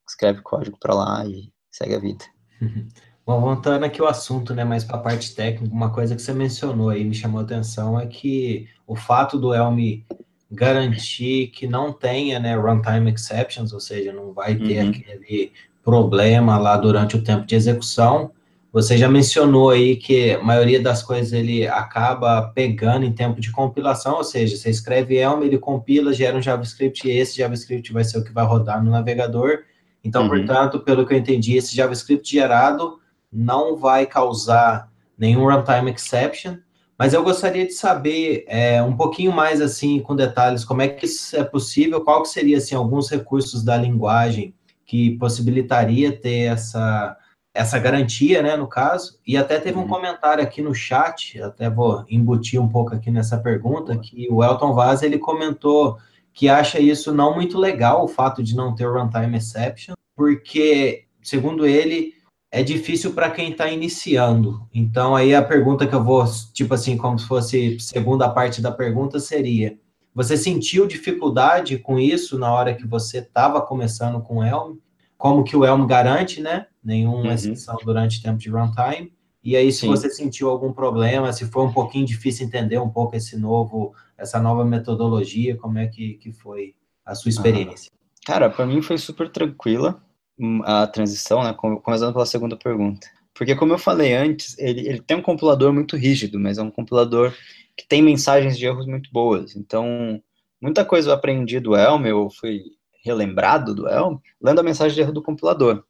escreve 0.09 0.41
código 0.41 0.77
para 0.79 0.95
lá 0.95 1.23
e 1.25 1.51
segue 1.69 1.93
a 1.93 1.99
vida. 1.99 2.25
Bom, 3.25 3.41
voltando 3.41 3.83
aqui 3.83 4.01
o 4.01 4.07
assunto, 4.07 4.53
né, 4.53 4.63
mais 4.63 4.85
para 4.85 4.95
a 4.95 5.01
parte 5.01 5.35
técnica, 5.35 5.73
uma 5.73 5.89
coisa 5.89 6.15
que 6.15 6.21
você 6.21 6.31
mencionou 6.31 6.89
aí, 6.89 7.03
me 7.03 7.13
chamou 7.13 7.41
a 7.41 7.43
atenção, 7.43 7.99
é 7.99 8.05
que 8.05 8.69
o 8.87 8.95
fato 8.95 9.37
do 9.37 9.53
Elm 9.53 10.01
garantir 10.49 11.47
que 11.47 11.67
não 11.67 11.91
tenha, 11.91 12.39
né, 12.39 12.55
runtime 12.55 13.11
exceptions, 13.11 13.73
ou 13.73 13.81
seja, 13.81 14.13
não 14.13 14.31
vai 14.31 14.55
ter 14.55 14.81
uhum. 14.81 14.89
aquele 14.89 15.51
problema 15.83 16.57
lá 16.57 16.77
durante 16.77 17.17
o 17.17 17.21
tempo 17.21 17.45
de 17.45 17.53
execução, 17.53 18.31
você 18.71 18.97
já 18.97 19.09
mencionou 19.09 19.71
aí 19.71 19.95
que 19.95 20.33
a 20.33 20.43
maioria 20.43 20.81
das 20.81 21.01
coisas 21.01 21.33
ele 21.33 21.67
acaba 21.67 22.43
pegando 22.53 23.05
em 23.05 23.11
tempo 23.11 23.41
de 23.41 23.51
compilação, 23.51 24.17
ou 24.17 24.23
seja, 24.23 24.55
você 24.55 24.69
escreve 24.69 25.15
Elm, 25.15 25.41
ele 25.41 25.57
compila, 25.57 26.13
gera 26.13 26.37
um 26.37 26.41
JavaScript 26.41 27.07
e 27.07 27.11
esse 27.11 27.37
JavaScript 27.37 27.91
vai 27.91 28.03
ser 28.03 28.19
o 28.19 28.23
que 28.23 28.31
vai 28.31 28.45
rodar 28.45 28.83
no 28.83 28.91
navegador. 28.91 29.63
Então, 30.03 30.23
uhum. 30.23 30.29
portanto, 30.29 30.79
pelo 30.79 31.05
que 31.05 31.13
eu 31.13 31.17
entendi, 31.17 31.55
esse 31.55 31.75
JavaScript 31.75 32.29
gerado 32.31 32.99
não 33.31 33.75
vai 33.75 34.05
causar 34.05 34.89
nenhum 35.17 35.45
runtime 35.45 35.91
exception, 35.91 36.57
mas 36.97 37.13
eu 37.13 37.23
gostaria 37.23 37.65
de 37.65 37.73
saber 37.73 38.43
é, 38.47 38.81
um 38.81 38.95
pouquinho 38.95 39.31
mais 39.31 39.61
assim, 39.61 39.99
com 39.99 40.15
detalhes, 40.15 40.65
como 40.65 40.81
é 40.81 40.87
que 40.87 41.05
isso 41.05 41.35
é 41.35 41.43
possível, 41.43 42.01
qual 42.01 42.23
que 42.23 42.29
seria 42.29 42.57
assim 42.57 42.75
alguns 42.75 43.09
recursos 43.09 43.63
da 43.63 43.77
linguagem 43.77 44.53
que 44.85 45.17
possibilitaria 45.17 46.11
ter 46.11 46.51
essa 46.51 47.17
essa 47.57 47.79
garantia, 47.79 48.43
né, 48.43 48.55
no 48.55 48.67
caso, 48.67 49.17
e 49.25 49.35
até 49.35 49.59
teve 49.59 49.79
um 49.79 49.81
uhum. 49.81 49.87
comentário 49.87 50.43
aqui 50.43 50.61
no 50.61 50.75
chat, 50.75 51.41
até 51.41 51.67
vou 51.67 52.05
embutir 52.07 52.61
um 52.61 52.69
pouco 52.69 52.93
aqui 52.93 53.09
nessa 53.09 53.35
pergunta, 53.39 53.97
que 53.97 54.27
o 54.29 54.43
Elton 54.43 54.75
Vaz, 54.75 55.01
ele 55.01 55.17
comentou 55.17 55.97
que 56.37 56.47
acha 56.47 56.79
isso 56.79 57.11
não 57.11 57.33
muito 57.33 57.57
legal, 57.57 58.03
o 58.03 58.07
fato 58.07 58.43
de 58.43 58.55
não 58.55 58.75
ter 58.75 58.85
runtime 58.85 59.35
exception, 59.35 59.95
porque, 60.15 61.05
segundo 61.19 61.65
ele, 61.65 62.13
é 62.51 62.61
difícil 62.61 63.11
para 63.11 63.31
quem 63.31 63.49
está 63.49 63.67
iniciando. 63.71 64.61
Então, 64.71 65.15
aí 65.15 65.33
a 65.33 65.41
pergunta 65.41 65.87
que 65.87 65.95
eu 65.95 66.03
vou, 66.03 66.23
tipo 66.53 66.75
assim, 66.75 66.95
como 66.95 67.17
se 67.17 67.25
fosse 67.25 67.79
segunda 67.79 68.29
parte 68.29 68.61
da 68.61 68.71
pergunta, 68.71 69.19
seria: 69.19 69.79
você 70.13 70.37
sentiu 70.37 70.85
dificuldade 70.85 71.79
com 71.79 71.97
isso 71.97 72.37
na 72.37 72.53
hora 72.53 72.75
que 72.75 72.85
você 72.85 73.17
estava 73.17 73.59
começando 73.59 74.21
com 74.21 74.37
o 74.37 74.43
Elm? 74.43 74.75
Como 75.17 75.43
que 75.43 75.57
o 75.57 75.65
Elm 75.65 75.87
garante, 75.87 76.39
né? 76.39 76.67
nenhuma 76.83 77.17
uhum. 77.23 77.31
exceção 77.31 77.77
durante 77.83 78.19
o 78.19 78.21
tempo 78.21 78.37
de 78.37 78.51
runtime. 78.51 79.11
E 79.43 79.55
aí, 79.55 79.71
se 79.71 79.79
Sim. 79.79 79.87
você 79.87 80.07
sentiu 80.07 80.49
algum 80.49 80.71
problema, 80.71 81.33
se 81.33 81.45
foi 81.45 81.63
um 81.63 81.73
pouquinho 81.73 82.05
difícil 82.05 82.45
entender 82.45 82.77
um 82.77 82.89
pouco 82.89 83.15
esse 83.15 83.35
novo, 83.35 83.95
essa 84.17 84.39
nova 84.39 84.65
metodologia, 84.65 85.55
como 85.57 85.77
é 85.77 85.87
que, 85.87 86.15
que 86.15 86.31
foi 86.31 86.75
a 87.05 87.13
sua 87.15 87.29
experiência? 87.29 87.91
Ah, 87.93 88.25
cara, 88.25 88.49
para 88.49 88.65
mim 88.65 88.81
foi 88.81 88.97
super 88.97 89.29
tranquila 89.29 90.01
hum, 90.39 90.61
a 90.63 90.87
transição, 90.87 91.43
né? 91.43 91.53
Começando 91.53 92.13
pela 92.13 92.25
segunda 92.25 92.55
pergunta. 92.55 93.07
Porque, 93.33 93.55
como 93.55 93.73
eu 93.73 93.77
falei 93.77 94.13
antes, 94.13 94.57
ele, 94.57 94.87
ele 94.87 95.01
tem 95.01 95.17
um 95.17 95.21
compilador 95.21 95.71
muito 95.71 95.95
rígido, 95.95 96.39
mas 96.39 96.57
é 96.57 96.61
um 96.61 96.71
compilador 96.71 97.31
que 97.75 97.87
tem 97.87 98.01
mensagens 98.01 98.57
de 98.57 98.65
erros 98.65 98.87
muito 98.87 99.11
boas. 99.11 99.55
Então, 99.55 100.21
muita 100.59 100.83
coisa 100.83 101.09
eu 101.09 101.13
aprendi 101.13 101.59
do 101.59 101.75
Elm, 101.75 102.05
eu 102.05 102.29
fui 102.31 102.63
relembrado 103.05 103.75
do 103.75 103.87
Elm, 103.87 104.17
lendo 104.41 104.59
a 104.59 104.63
mensagem 104.63 104.95
de 104.95 105.01
erro 105.01 105.13
do 105.13 105.21
compilador 105.21 105.83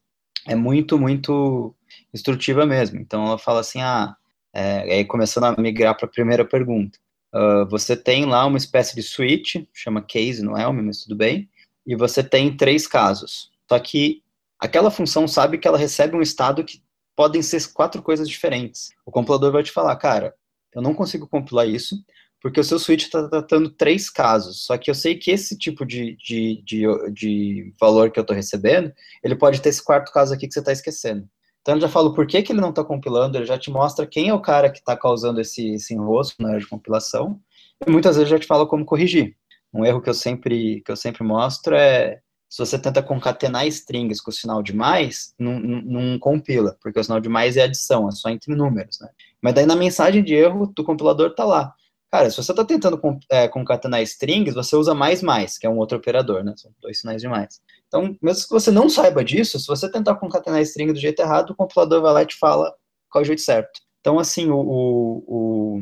é 0.48 0.56
muito, 0.56 0.98
muito 0.98 1.76
instrutiva 2.14 2.66
mesmo. 2.66 3.00
Então 3.00 3.26
ela 3.28 3.38
fala 3.38 3.60
assim, 3.60 3.82
ah, 3.82 4.16
é, 4.54 4.80
aí 4.96 5.06
começando 5.06 5.44
a 5.44 5.62
migrar 5.62 5.96
para 5.96 6.08
a 6.08 6.12
primeira 6.12 6.46
pergunta. 6.46 6.98
Uh, 7.34 7.68
você 7.70 7.96
tem 7.96 8.26
lá 8.26 8.46
uma 8.46 8.58
espécie 8.58 8.96
de 8.96 9.04
switch, 9.04 9.56
chama 9.74 10.02
case, 10.02 10.44
não 10.44 10.58
é, 10.58 10.72
mas 10.72 11.04
tudo 11.04 11.16
bem, 11.16 11.50
e 11.86 11.96
você 11.96 12.24
tem 12.24 12.56
três 12.56 12.88
casos. 12.88 13.52
Só 13.70 13.78
que 13.80 14.24
aquela 14.60 14.90
função 14.90 15.28
sabe 15.28 15.58
que 15.58 15.68
ela 15.68 15.78
recebe 15.78 16.16
um 16.16 16.22
estado 16.22 16.64
que 16.64 16.82
podem 17.16 17.42
ser 17.42 17.72
quatro 17.74 18.02
coisas 18.02 18.30
diferentes. 18.30 18.92
O 19.06 19.12
compilador 19.12 19.52
vai 19.52 19.64
te 19.64 19.72
falar, 19.72 19.96
cara, 19.96 20.36
eu 20.74 20.82
não 20.82 20.94
consigo 20.94 21.28
compilar 21.28 21.68
isso, 21.68 21.96
porque 22.42 22.60
o 22.60 22.64
seu 22.64 22.78
switch 22.78 23.04
está 23.04 23.28
tratando 23.28 23.70
três 23.70 24.10
casos. 24.10 24.66
Só 24.66 24.78
que 24.78 24.90
eu 24.92 24.96
sei 24.96 25.16
que 25.16 25.32
esse 25.32 25.58
tipo 25.58 25.86
de, 25.86 26.16
de, 26.18 26.62
de, 26.64 27.12
de 27.12 27.74
valor 27.80 28.12
que 28.12 28.20
eu 28.20 28.22
estou 28.22 28.36
recebendo, 28.36 28.94
ele 29.24 29.36
pode 29.36 29.62
ter 29.62 29.70
esse 29.70 29.84
quarto 29.84 30.12
caso 30.12 30.34
aqui 30.34 30.48
que 30.48 30.54
você 30.54 30.60
está 30.60 30.72
esquecendo. 30.72 31.28
Então 31.68 31.76
ele 31.76 31.82
já 31.82 31.90
fala 31.90 32.14
por 32.14 32.26
que, 32.26 32.42
que 32.42 32.54
ele 32.54 32.62
não 32.62 32.70
está 32.70 32.82
compilando, 32.82 33.38
ele 33.38 33.46
já 33.46 33.58
te 33.58 33.70
mostra 33.70 34.08
quem 34.08 34.30
é 34.30 34.34
o 34.34 34.40
cara 34.40 34.70
que 34.72 34.80
está 34.80 34.96
causando 34.96 35.42
esse, 35.42 35.74
esse 35.74 35.94
enrosco 35.94 36.42
na 36.42 36.52
hora 36.52 36.60
de 36.60 36.66
compilação, 36.66 37.42
e 37.86 37.92
muitas 37.92 38.16
vezes 38.16 38.30
já 38.30 38.40
te 38.40 38.48
fala 38.48 38.66
como 38.66 38.86
corrigir. 38.86 39.36
Um 39.74 39.84
erro 39.84 40.02
que 40.02 40.10
eu 40.10 40.14
sempre, 40.14 40.82
que 40.86 40.90
eu 40.90 40.96
sempre 40.96 41.26
mostro 41.26 41.76
é 41.76 42.22
se 42.48 42.60
você 42.60 42.80
tenta 42.80 43.04
concatenar 43.04 43.68
strings 43.68 44.22
com 44.22 44.32
o 44.32 44.34
sinal 44.34 44.64
de 44.64 44.74
mais, 44.74 45.34
não, 45.38 45.60
não, 45.60 45.82
não, 45.82 46.20
compila, 46.20 46.78
porque 46.82 47.02
o 47.02 47.04
sinal 47.04 47.20
de 47.20 47.28
mais 47.28 47.58
é 47.58 47.64
adição, 47.64 48.08
é 48.08 48.12
só 48.12 48.30
entre 48.30 48.56
números, 48.56 49.02
né? 49.02 49.10
Mas 49.42 49.54
daí 49.54 49.66
na 49.66 49.76
mensagem 49.76 50.24
de 50.24 50.34
erro 50.34 50.72
do 50.74 50.86
compilador 50.86 51.36
tá 51.36 51.44
lá. 51.44 51.74
Cara, 52.10 52.30
se 52.30 52.38
você 52.38 52.54
está 52.54 52.64
tentando 52.64 52.98
é, 53.30 53.50
concatenar 53.50 54.02
strings, 54.04 54.54
você 54.54 54.74
usa 54.78 54.96
mais 54.96 55.22
mais, 55.22 55.58
que 55.58 55.68
é 55.68 55.70
um 55.70 55.78
outro 55.78 55.98
operador, 55.98 56.46
né? 56.46 56.54
São 56.56 56.72
dois 56.82 56.98
sinais 56.98 57.22
de 57.22 57.28
mais. 57.28 57.60
Então, 57.88 58.16
mesmo 58.22 58.44
que 58.44 58.54
você 58.54 58.70
não 58.70 58.90
saiba 58.90 59.24
disso, 59.24 59.60
se 59.60 59.68
você 59.68 59.90
tentar 59.90 60.16
concatenar 60.16 60.62
string 60.62 60.92
do 60.92 61.00
jeito 61.00 61.22
errado, 61.22 61.52
o 61.52 61.56
compilador 61.56 62.02
vai 62.02 62.14
lá 62.14 62.24
e 62.24 62.28
te 62.28 62.36
fala 62.38 62.74
qual 63.10 63.22
é 63.22 63.24
o 63.24 63.26
jeito 63.26 63.42
certo. 63.42 63.80
Então, 64.02 64.20
assim, 64.20 64.50
o, 64.50 64.58
o, 64.58 65.24
o... 65.28 65.82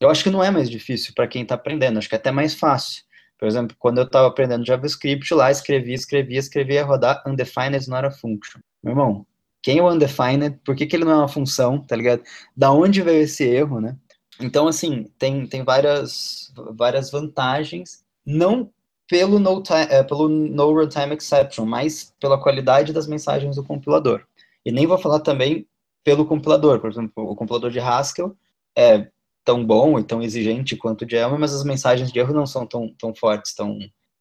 eu 0.00 0.10
acho 0.10 0.22
que 0.22 0.30
não 0.30 0.42
é 0.42 0.50
mais 0.50 0.68
difícil 0.68 1.12
para 1.14 1.28
quem 1.28 1.42
está 1.42 1.54
aprendendo, 1.54 1.98
acho 1.98 2.08
que 2.08 2.14
é 2.14 2.18
até 2.18 2.30
mais 2.30 2.54
fácil. 2.54 3.02
Por 3.38 3.46
exemplo, 3.46 3.76
quando 3.78 3.98
eu 3.98 4.04
estava 4.04 4.28
aprendendo 4.28 4.66
JavaScript, 4.66 5.32
lá 5.34 5.50
escrevi, 5.50 5.92
escrevi, 5.92 6.36
escrevi, 6.36 6.74
ia 6.74 6.84
rodar 6.84 7.22
undefined 7.26 7.88
not 7.88 8.06
a 8.06 8.10
function. 8.10 8.60
Meu 8.82 8.92
irmão, 8.92 9.26
quem 9.62 9.78
é 9.78 9.82
o 9.82 9.90
undefined? 9.90 10.58
Por 10.64 10.74
que, 10.76 10.86
que 10.86 10.96
ele 10.96 11.04
não 11.04 11.12
é 11.12 11.16
uma 11.16 11.28
função, 11.28 11.80
tá 11.80 11.96
ligado? 11.96 12.22
Da 12.56 12.72
onde 12.72 13.02
veio 13.02 13.22
esse 13.22 13.44
erro, 13.44 13.80
né? 13.80 13.96
Então, 14.40 14.66
assim, 14.66 15.10
tem, 15.18 15.46
tem 15.46 15.62
várias, 15.62 16.52
várias 16.76 17.10
vantagens, 17.10 18.04
não 18.26 18.70
pelo 19.14 19.38
no, 19.38 19.62
time, 19.62 19.86
é, 19.90 20.02
pelo 20.02 20.28
no 20.28 20.72
runtime 20.72 21.14
exception, 21.14 21.64
mas 21.64 22.12
pela 22.18 22.36
qualidade 22.36 22.92
das 22.92 23.06
mensagens 23.06 23.54
do 23.54 23.62
compilador. 23.62 24.24
E 24.66 24.72
nem 24.72 24.88
vou 24.88 24.98
falar 24.98 25.20
também 25.20 25.68
pelo 26.02 26.26
compilador, 26.26 26.80
por 26.80 26.90
exemplo, 26.90 27.12
o 27.16 27.36
compilador 27.36 27.70
de 27.70 27.78
Haskell 27.78 28.36
é 28.76 29.06
tão 29.44 29.64
bom 29.64 30.00
e 30.00 30.02
tão 30.02 30.20
exigente 30.20 30.74
quanto 30.74 31.02
o 31.02 31.06
de 31.06 31.14
Elm, 31.14 31.38
mas 31.38 31.54
as 31.54 31.62
mensagens 31.62 32.10
de 32.10 32.18
erro 32.18 32.34
não 32.34 32.44
são 32.44 32.66
tão, 32.66 32.92
tão 32.98 33.14
fortes, 33.14 33.54
tão 33.54 33.78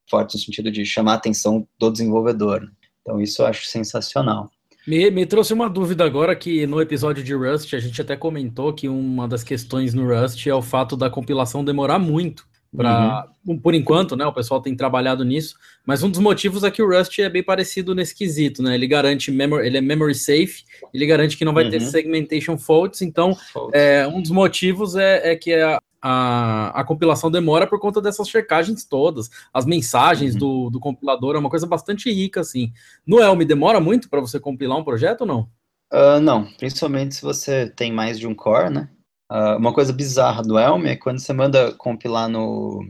fortes 0.07 0.35
no 0.35 0.41
sentido 0.41 0.69
de 0.69 0.85
chamar 0.85 1.13
a 1.13 1.15
atenção 1.15 1.67
do 1.79 1.89
desenvolvedor. 1.89 2.69
Então, 3.01 3.19
isso 3.19 3.41
eu 3.41 3.47
acho 3.47 3.65
sensacional. 3.65 4.51
Me, 4.85 5.09
me 5.09 5.25
trouxe 5.25 5.53
uma 5.53 5.67
dúvida 5.67 6.05
agora 6.05 6.35
que 6.35 6.67
no 6.67 6.79
episódio 6.79 7.23
de 7.23 7.33
Rust 7.33 7.73
a 7.73 7.79
gente 7.79 7.99
até 7.99 8.15
comentou 8.15 8.71
que 8.71 8.87
uma 8.87 9.27
das 9.27 9.43
questões 9.43 9.95
no 9.95 10.07
Rust 10.07 10.45
é 10.45 10.53
o 10.53 10.61
fato 10.61 10.95
da 10.95 11.09
compilação 11.09 11.65
demorar 11.65 11.97
muito. 11.97 12.45
Pra, 12.75 13.27
uhum. 13.45 13.59
Por 13.59 13.75
enquanto, 13.75 14.15
né? 14.15 14.25
O 14.25 14.33
pessoal 14.33 14.61
tem 14.61 14.75
trabalhado 14.75 15.23
nisso, 15.23 15.55
mas 15.85 16.01
um 16.01 16.09
dos 16.09 16.19
motivos 16.19 16.63
é 16.63 16.71
que 16.71 16.81
o 16.81 16.87
Rust 16.87 17.19
é 17.19 17.29
bem 17.29 17.43
parecido 17.43 17.93
nesse 17.93 18.15
quesito, 18.15 18.63
né? 18.63 18.73
Ele 18.73 18.87
garante 18.87 19.31
memory, 19.31 19.67
ele 19.67 19.77
é 19.77 19.81
memory 19.81 20.15
safe, 20.15 20.63
ele 20.93 21.05
garante 21.05 21.37
que 21.37 21.45
não 21.45 21.53
vai 21.53 21.65
uhum. 21.65 21.69
ter 21.69 21.81
segmentation 21.81 22.57
faults, 22.57 23.01
então 23.01 23.37
é, 23.71 24.07
um 24.07 24.21
dos 24.21 24.31
motivos 24.31 24.95
é, 24.95 25.33
é 25.33 25.35
que 25.35 25.53
a, 25.53 25.79
a, 26.01 26.81
a, 26.81 26.83
compilação 26.83 27.29
demora 27.29 27.67
por 27.67 27.79
conta 27.79 28.01
dessas 28.01 28.27
checagens 28.27 28.83
todas. 28.85 29.29
As 29.53 29.65
mensagens 29.65 30.33
uhum. 30.33 30.39
do, 30.39 30.69
do 30.71 30.79
compilador 30.79 31.35
é 31.35 31.39
uma 31.39 31.49
coisa 31.49 31.67
bastante 31.67 32.11
rica, 32.11 32.41
assim. 32.41 32.73
No 33.05 33.19
Elm, 33.19 33.39
demora 33.43 33.79
muito 33.79 34.09
para 34.09 34.19
você 34.19 34.39
compilar 34.39 34.77
um 34.77 34.83
projeto 34.83 35.21
ou 35.21 35.27
não? 35.27 35.49
Uh, 35.93 36.19
não, 36.19 36.45
principalmente 36.57 37.15
se 37.15 37.21
você 37.21 37.69
tem 37.69 37.91
mais 37.91 38.17
de 38.17 38.25
um 38.25 38.33
core, 38.33 38.71
né? 38.71 38.89
Uh, 39.33 39.57
uma 39.57 39.73
coisa 39.73 39.91
bizarra 39.91 40.43
do 40.43 40.59
Elm 40.59 40.85
é 40.85 40.95
quando 40.95 41.17
você 41.17 41.33
manda 41.33 41.73
compilar 41.73 42.29
no 42.29 42.87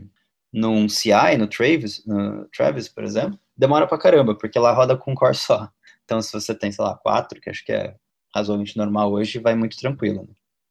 num 0.52 0.88
CI, 0.88 1.36
no 1.38 1.48
Travis, 1.48 2.04
no 2.06 2.46
Travis, 2.54 2.86
por 2.86 3.02
exemplo, 3.02 3.38
demora 3.56 3.88
pra 3.88 3.98
caramba, 3.98 4.36
porque 4.36 4.56
ela 4.56 4.72
roda 4.72 4.96
com 4.96 5.12
um 5.12 5.14
core 5.14 5.34
só. 5.34 5.68
Então, 6.04 6.20
se 6.22 6.32
você 6.32 6.54
tem, 6.54 6.70
sei 6.70 6.84
lá, 6.84 6.94
quatro, 6.96 7.40
que 7.40 7.50
acho 7.50 7.64
que 7.64 7.72
é 7.72 7.96
razoavelmente 8.32 8.76
normal 8.76 9.10
hoje, 9.10 9.40
vai 9.40 9.54
muito 9.56 9.76
tranquilo. 9.76 10.22
Né? 10.22 10.28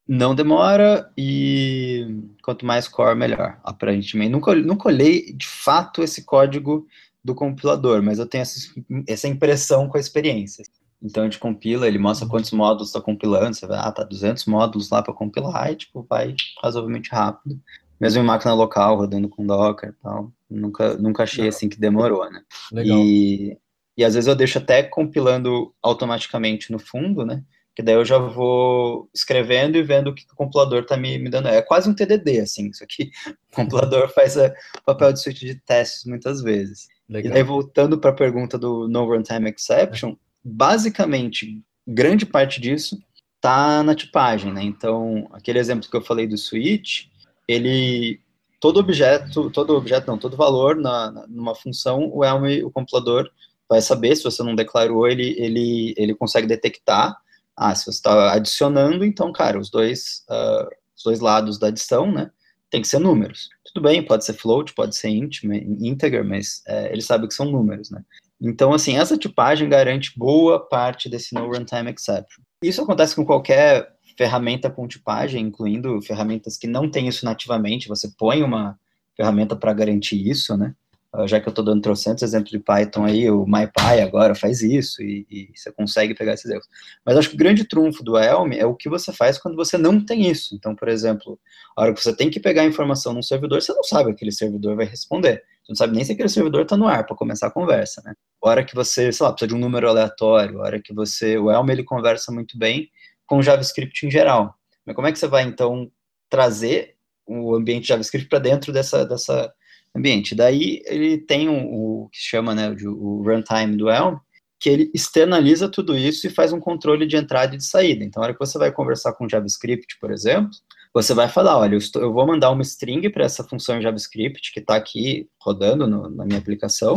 Não 0.08 0.36
demora 0.36 1.12
e 1.18 2.08
quanto 2.42 2.66
mais 2.66 2.88
core, 2.88 3.18
melhor, 3.18 3.60
aparentemente. 3.64 4.32
Nunca, 4.32 4.56
nunca 4.56 4.88
olhei 4.88 5.34
de 5.34 5.48
fato 5.48 6.04
esse 6.04 6.24
código 6.24 6.88
do 7.24 7.34
compilador, 7.34 8.02
mas 8.02 8.20
eu 8.20 8.26
tenho 8.26 8.44
essa, 8.44 8.60
essa 9.08 9.28
impressão 9.28 9.90
com 9.90 9.98
a 9.98 10.00
experiência. 10.00 10.64
Então 11.04 11.24
a 11.24 11.26
gente 11.26 11.40
compila, 11.40 11.88
ele 11.88 11.98
mostra 11.98 12.28
quantos 12.28 12.52
módulos 12.52 12.88
está 12.88 13.02
compilando, 13.02 13.56
você 13.56 13.68
vai, 13.68 13.78
ah, 13.78 13.92
tá 13.92 14.04
200 14.04 14.46
módulos 14.46 14.90
lá 14.90 15.04
para 15.04 15.14
compilar, 15.14 15.72
e 15.72 15.76
tipo, 15.76 16.06
vai 16.10 16.34
razoavelmente 16.62 17.10
rápido. 17.12 17.60
Mesmo 18.00 18.22
em 18.22 18.26
máquina 18.26 18.54
local, 18.54 18.98
rodando 18.98 19.30
com 19.30 19.46
Docker 19.46 19.90
e 19.90 20.04
tal. 20.04 20.32
Nunca, 20.50 20.96
nunca 20.96 21.24
achei 21.24 21.48
assim 21.48 21.70
que 21.70 21.80
demorou, 21.80 22.30
né? 22.32 22.42
Legal. 22.72 22.98
E, 23.00 23.58
e 23.98 24.04
às 24.04 24.14
vezes 24.14 24.28
eu 24.28 24.36
deixo 24.36 24.58
até 24.58 24.82
compilando 24.82 25.74
automaticamente 25.82 26.72
no 26.72 26.80
fundo, 26.80 27.26
né? 27.26 27.44
que 27.76 27.82
daí 27.82 27.96
eu 27.96 28.06
já 28.06 28.18
vou 28.18 29.10
escrevendo 29.14 29.78
e 29.78 29.84
vendo 29.84 30.10
o 30.10 30.14
que 30.14 30.24
o 30.32 30.36
compilador 30.36 30.84
está 30.84 30.96
me, 30.96 31.18
me 31.18 31.30
dando. 31.30 31.48
É 31.48 31.62
quase 31.62 31.90
um 31.90 31.96
TDD, 31.96 32.40
assim, 32.42 32.70
isso 32.70 32.84
aqui. 32.84 33.12
O 33.52 33.56
compilador 33.56 34.12
faz 34.12 34.36
o 34.36 34.52
papel 34.84 35.14
de 35.14 35.22
suíte 35.22 35.46
de 35.46 35.54
testes 35.54 36.06
muitas 36.06 36.42
vezes. 36.42 36.88
Legal. 37.08 37.32
E 37.32 37.34
daí, 37.36 37.44
voltando 37.44 38.00
para 38.00 38.10
a 38.10 38.16
pergunta 38.16 38.58
do 38.58 38.88
No 38.88 39.06
Runtime 39.06 39.52
Exception, 39.52 40.16
basicamente, 40.44 41.62
grande 41.88 42.26
parte 42.26 42.60
disso 42.60 43.00
está 43.36 43.84
na 43.84 43.96
tipagem, 43.96 44.54
né? 44.54 44.64
Então, 44.64 45.28
aquele 45.34 45.60
exemplo 45.60 45.90
que 45.90 45.96
eu 45.96 46.02
falei 46.02 46.28
do 46.28 46.38
switch, 46.38 47.08
ele 47.48 48.20
todo 48.60 48.80
objeto, 48.80 49.50
todo 49.52 49.76
objeto 49.76 50.08
não, 50.08 50.18
todo 50.18 50.38
valor 50.38 50.76
na, 50.76 51.26
numa 51.28 51.54
função, 51.54 52.10
o 52.14 52.24
Elm, 52.24 52.66
o 52.66 52.72
compilador 52.72 53.30
vai 53.68 53.82
saber 53.82 54.16
se 54.16 54.24
você 54.24 54.42
não 54.42 54.56
declarou, 54.56 55.08
ele 55.08 55.36
ele 55.38 55.94
ele 55.98 56.16
consegue 56.16 56.48
detectar 56.48 57.18
ah, 57.56 57.76
se 57.76 57.86
você 57.86 57.92
está 57.92 58.34
adicionando, 58.34 59.06
então, 59.06 59.32
cara, 59.32 59.60
os 59.60 59.70
dois, 59.70 60.26
uh, 60.30 60.68
os 60.96 61.04
dois 61.04 61.20
lados 61.20 61.60
da 61.60 61.68
adição, 61.68 62.12
né, 62.12 62.32
tem 62.70 62.82
que 62.82 62.88
ser 62.88 63.00
números. 63.00 63.50
Tudo 63.64 63.84
bem, 63.84 64.04
pode 64.04 64.26
ser 64.26 64.34
float, 64.34 64.74
pode 64.74 64.96
ser 64.96 65.10
int, 65.10 65.44
integer, 65.44 66.24
mas 66.24 66.64
é, 66.68 66.92
ele 66.92 67.02
sabe 67.02 67.28
que 67.28 67.34
são 67.34 67.46
números, 67.46 67.92
né. 67.92 68.04
Então, 68.44 68.74
assim, 68.74 68.98
essa 68.98 69.18
tipagem 69.18 69.70
garante 69.70 70.12
boa 70.18 70.60
parte 70.60 71.08
desse 71.08 71.34
no 71.34 71.48
runtime 71.48 71.90
exception. 71.90 72.44
Isso 72.62 72.82
acontece 72.82 73.16
com 73.16 73.26
qualquer 73.26 73.94
ferramenta 74.18 74.70
com 74.70 74.86
tipagem, 74.86 75.46
incluindo 75.46 76.02
ferramentas 76.02 76.58
que 76.58 76.68
não 76.68 76.92
têm 76.92 77.08
isso 77.08 77.24
nativamente, 77.24 77.88
você 77.88 78.12
põe 78.18 78.44
uma 78.44 78.78
ferramenta 79.16 79.56
para 79.56 79.74
garantir 79.74 80.28
isso, 80.28 80.58
né? 80.58 80.76
Ah, 81.14 81.28
já 81.28 81.40
que 81.40 81.48
eu 81.48 81.52
estou 81.52 81.64
dando 81.64 81.82
trocentos 81.82 82.24
exemplos 82.24 82.50
de 82.50 82.58
Python 82.58 83.06
aí, 83.06 83.30
o 83.30 83.46
MyPy 83.46 84.02
agora 84.02 84.34
faz 84.34 84.64
isso 84.64 85.02
e, 85.04 85.28
e, 85.30 85.52
você 85.56 85.72
consegue 85.72 86.16
pegar 86.16 86.34
esses 86.34 86.50
erros. 86.50 86.68
Mas 87.06 87.16
acho 87.16 87.30
que 87.30 87.36
o 87.36 87.38
grande 87.38 87.64
trunfo 87.66 88.04
do 88.04 88.18
Elm 88.18 88.52
é 88.54 88.66
o 88.66 88.74
que 88.76 88.90
você 88.90 89.14
faz 89.14 89.38
quando 89.38 89.56
você 89.56 89.78
não 89.78 90.04
tem 90.04 90.28
isso. 90.30 90.56
Então, 90.56 90.76
por 90.76 90.88
exemplo, 90.90 91.40
a 91.78 91.84
hora 91.84 91.94
que 91.94 92.04
você 92.04 92.16
tem 92.16 92.32
que 92.32 92.40
pegar 92.40 92.66
informação 92.66 93.14
num 93.14 93.22
servidor, 93.22 93.62
você 93.62 93.72
não 93.74 93.84
sabe 93.84 94.10
aquele 94.12 94.32
servidor 94.32 94.76
vai 94.76 94.88
responder. 94.88 95.44
Você 95.64 95.72
não 95.72 95.76
sabe 95.76 95.96
nem 95.96 96.04
se 96.04 96.12
aquele 96.12 96.30
servidor 96.30 96.64
está 96.64 96.76
no 96.76 96.88
ar 96.88 97.06
para 97.06 97.16
começar 97.16 97.48
a 97.48 97.52
conversa, 97.52 98.02
né? 98.06 98.14
Hora 98.42 98.64
que 98.64 98.76
você, 98.76 99.12
sei 99.12 99.26
lá, 99.26 99.32
precisa 99.32 99.48
de 99.48 99.56
um 99.56 99.60
número 99.60 99.88
aleatório, 99.88 100.60
hora 100.60 100.82
que 100.82 100.94
você, 100.94 101.38
o 101.38 101.50
Elm 101.50 101.70
ele 101.70 101.84
conversa 101.84 102.32
muito 102.32 102.58
bem 102.58 102.90
com 103.26 103.42
JavaScript 103.42 104.06
em 104.06 104.12
geral. 104.12 104.54
Mas 104.86 104.96
como 104.96 105.08
é 105.08 105.12
que 105.12 105.20
você 105.20 105.28
vai 105.28 105.44
então 105.44 105.90
trazer 106.30 106.96
o 107.26 107.56
ambiente 107.56 107.88
JavaScript 107.88 108.28
para 108.28 108.40
dentro 108.40 108.74
dessa 108.74 109.06
dessa 109.06 109.54
ambiente. 109.96 110.34
Daí 110.36 110.82
ele 110.86 111.18
tem 111.18 111.48
o, 111.48 112.04
o 112.04 112.10
que 112.10 112.18
se 112.18 112.30
chama 112.30 112.56
né, 112.56 112.76
o, 112.84 112.90
o 112.90 113.24
runtime 113.24 113.78
do 113.78 113.90
Elm, 113.90 114.18
que 114.60 114.70
ele 114.70 114.92
externaliza 114.94 115.70
tudo 115.70 115.98
isso 115.98 116.26
e 116.26 116.30
faz 116.32 116.52
um 116.52 116.60
controle 116.60 117.06
de 117.06 117.16
entrada 117.16 117.54
e 117.54 117.58
de 117.58 117.66
saída. 117.66 118.04
Então, 118.04 118.22
na 118.22 118.28
hora 118.28 118.34
que 118.34 118.40
você 118.40 118.58
vai 118.58 118.72
conversar 118.72 119.14
com 119.14 119.30
JavaScript, 119.30 119.98
por 120.00 120.12
exemplo, 120.12 120.52
você 120.94 121.14
vai 121.14 121.28
falar, 121.28 121.58
olha, 121.58 121.74
eu, 121.74 121.80
estou, 121.80 122.02
eu 122.02 122.14
vou 122.14 122.28
mandar 122.28 122.52
uma 122.52 122.62
string 122.62 123.10
para 123.10 123.26
essa 123.26 123.44
função 123.44 123.82
JavaScript 123.82 124.54
que 124.54 124.60
está 124.60 124.76
aqui 124.76 125.28
rodando 125.42 125.88
no, 125.88 126.10
na 126.10 126.24
minha 126.26 126.38
aplicação, 126.38 126.96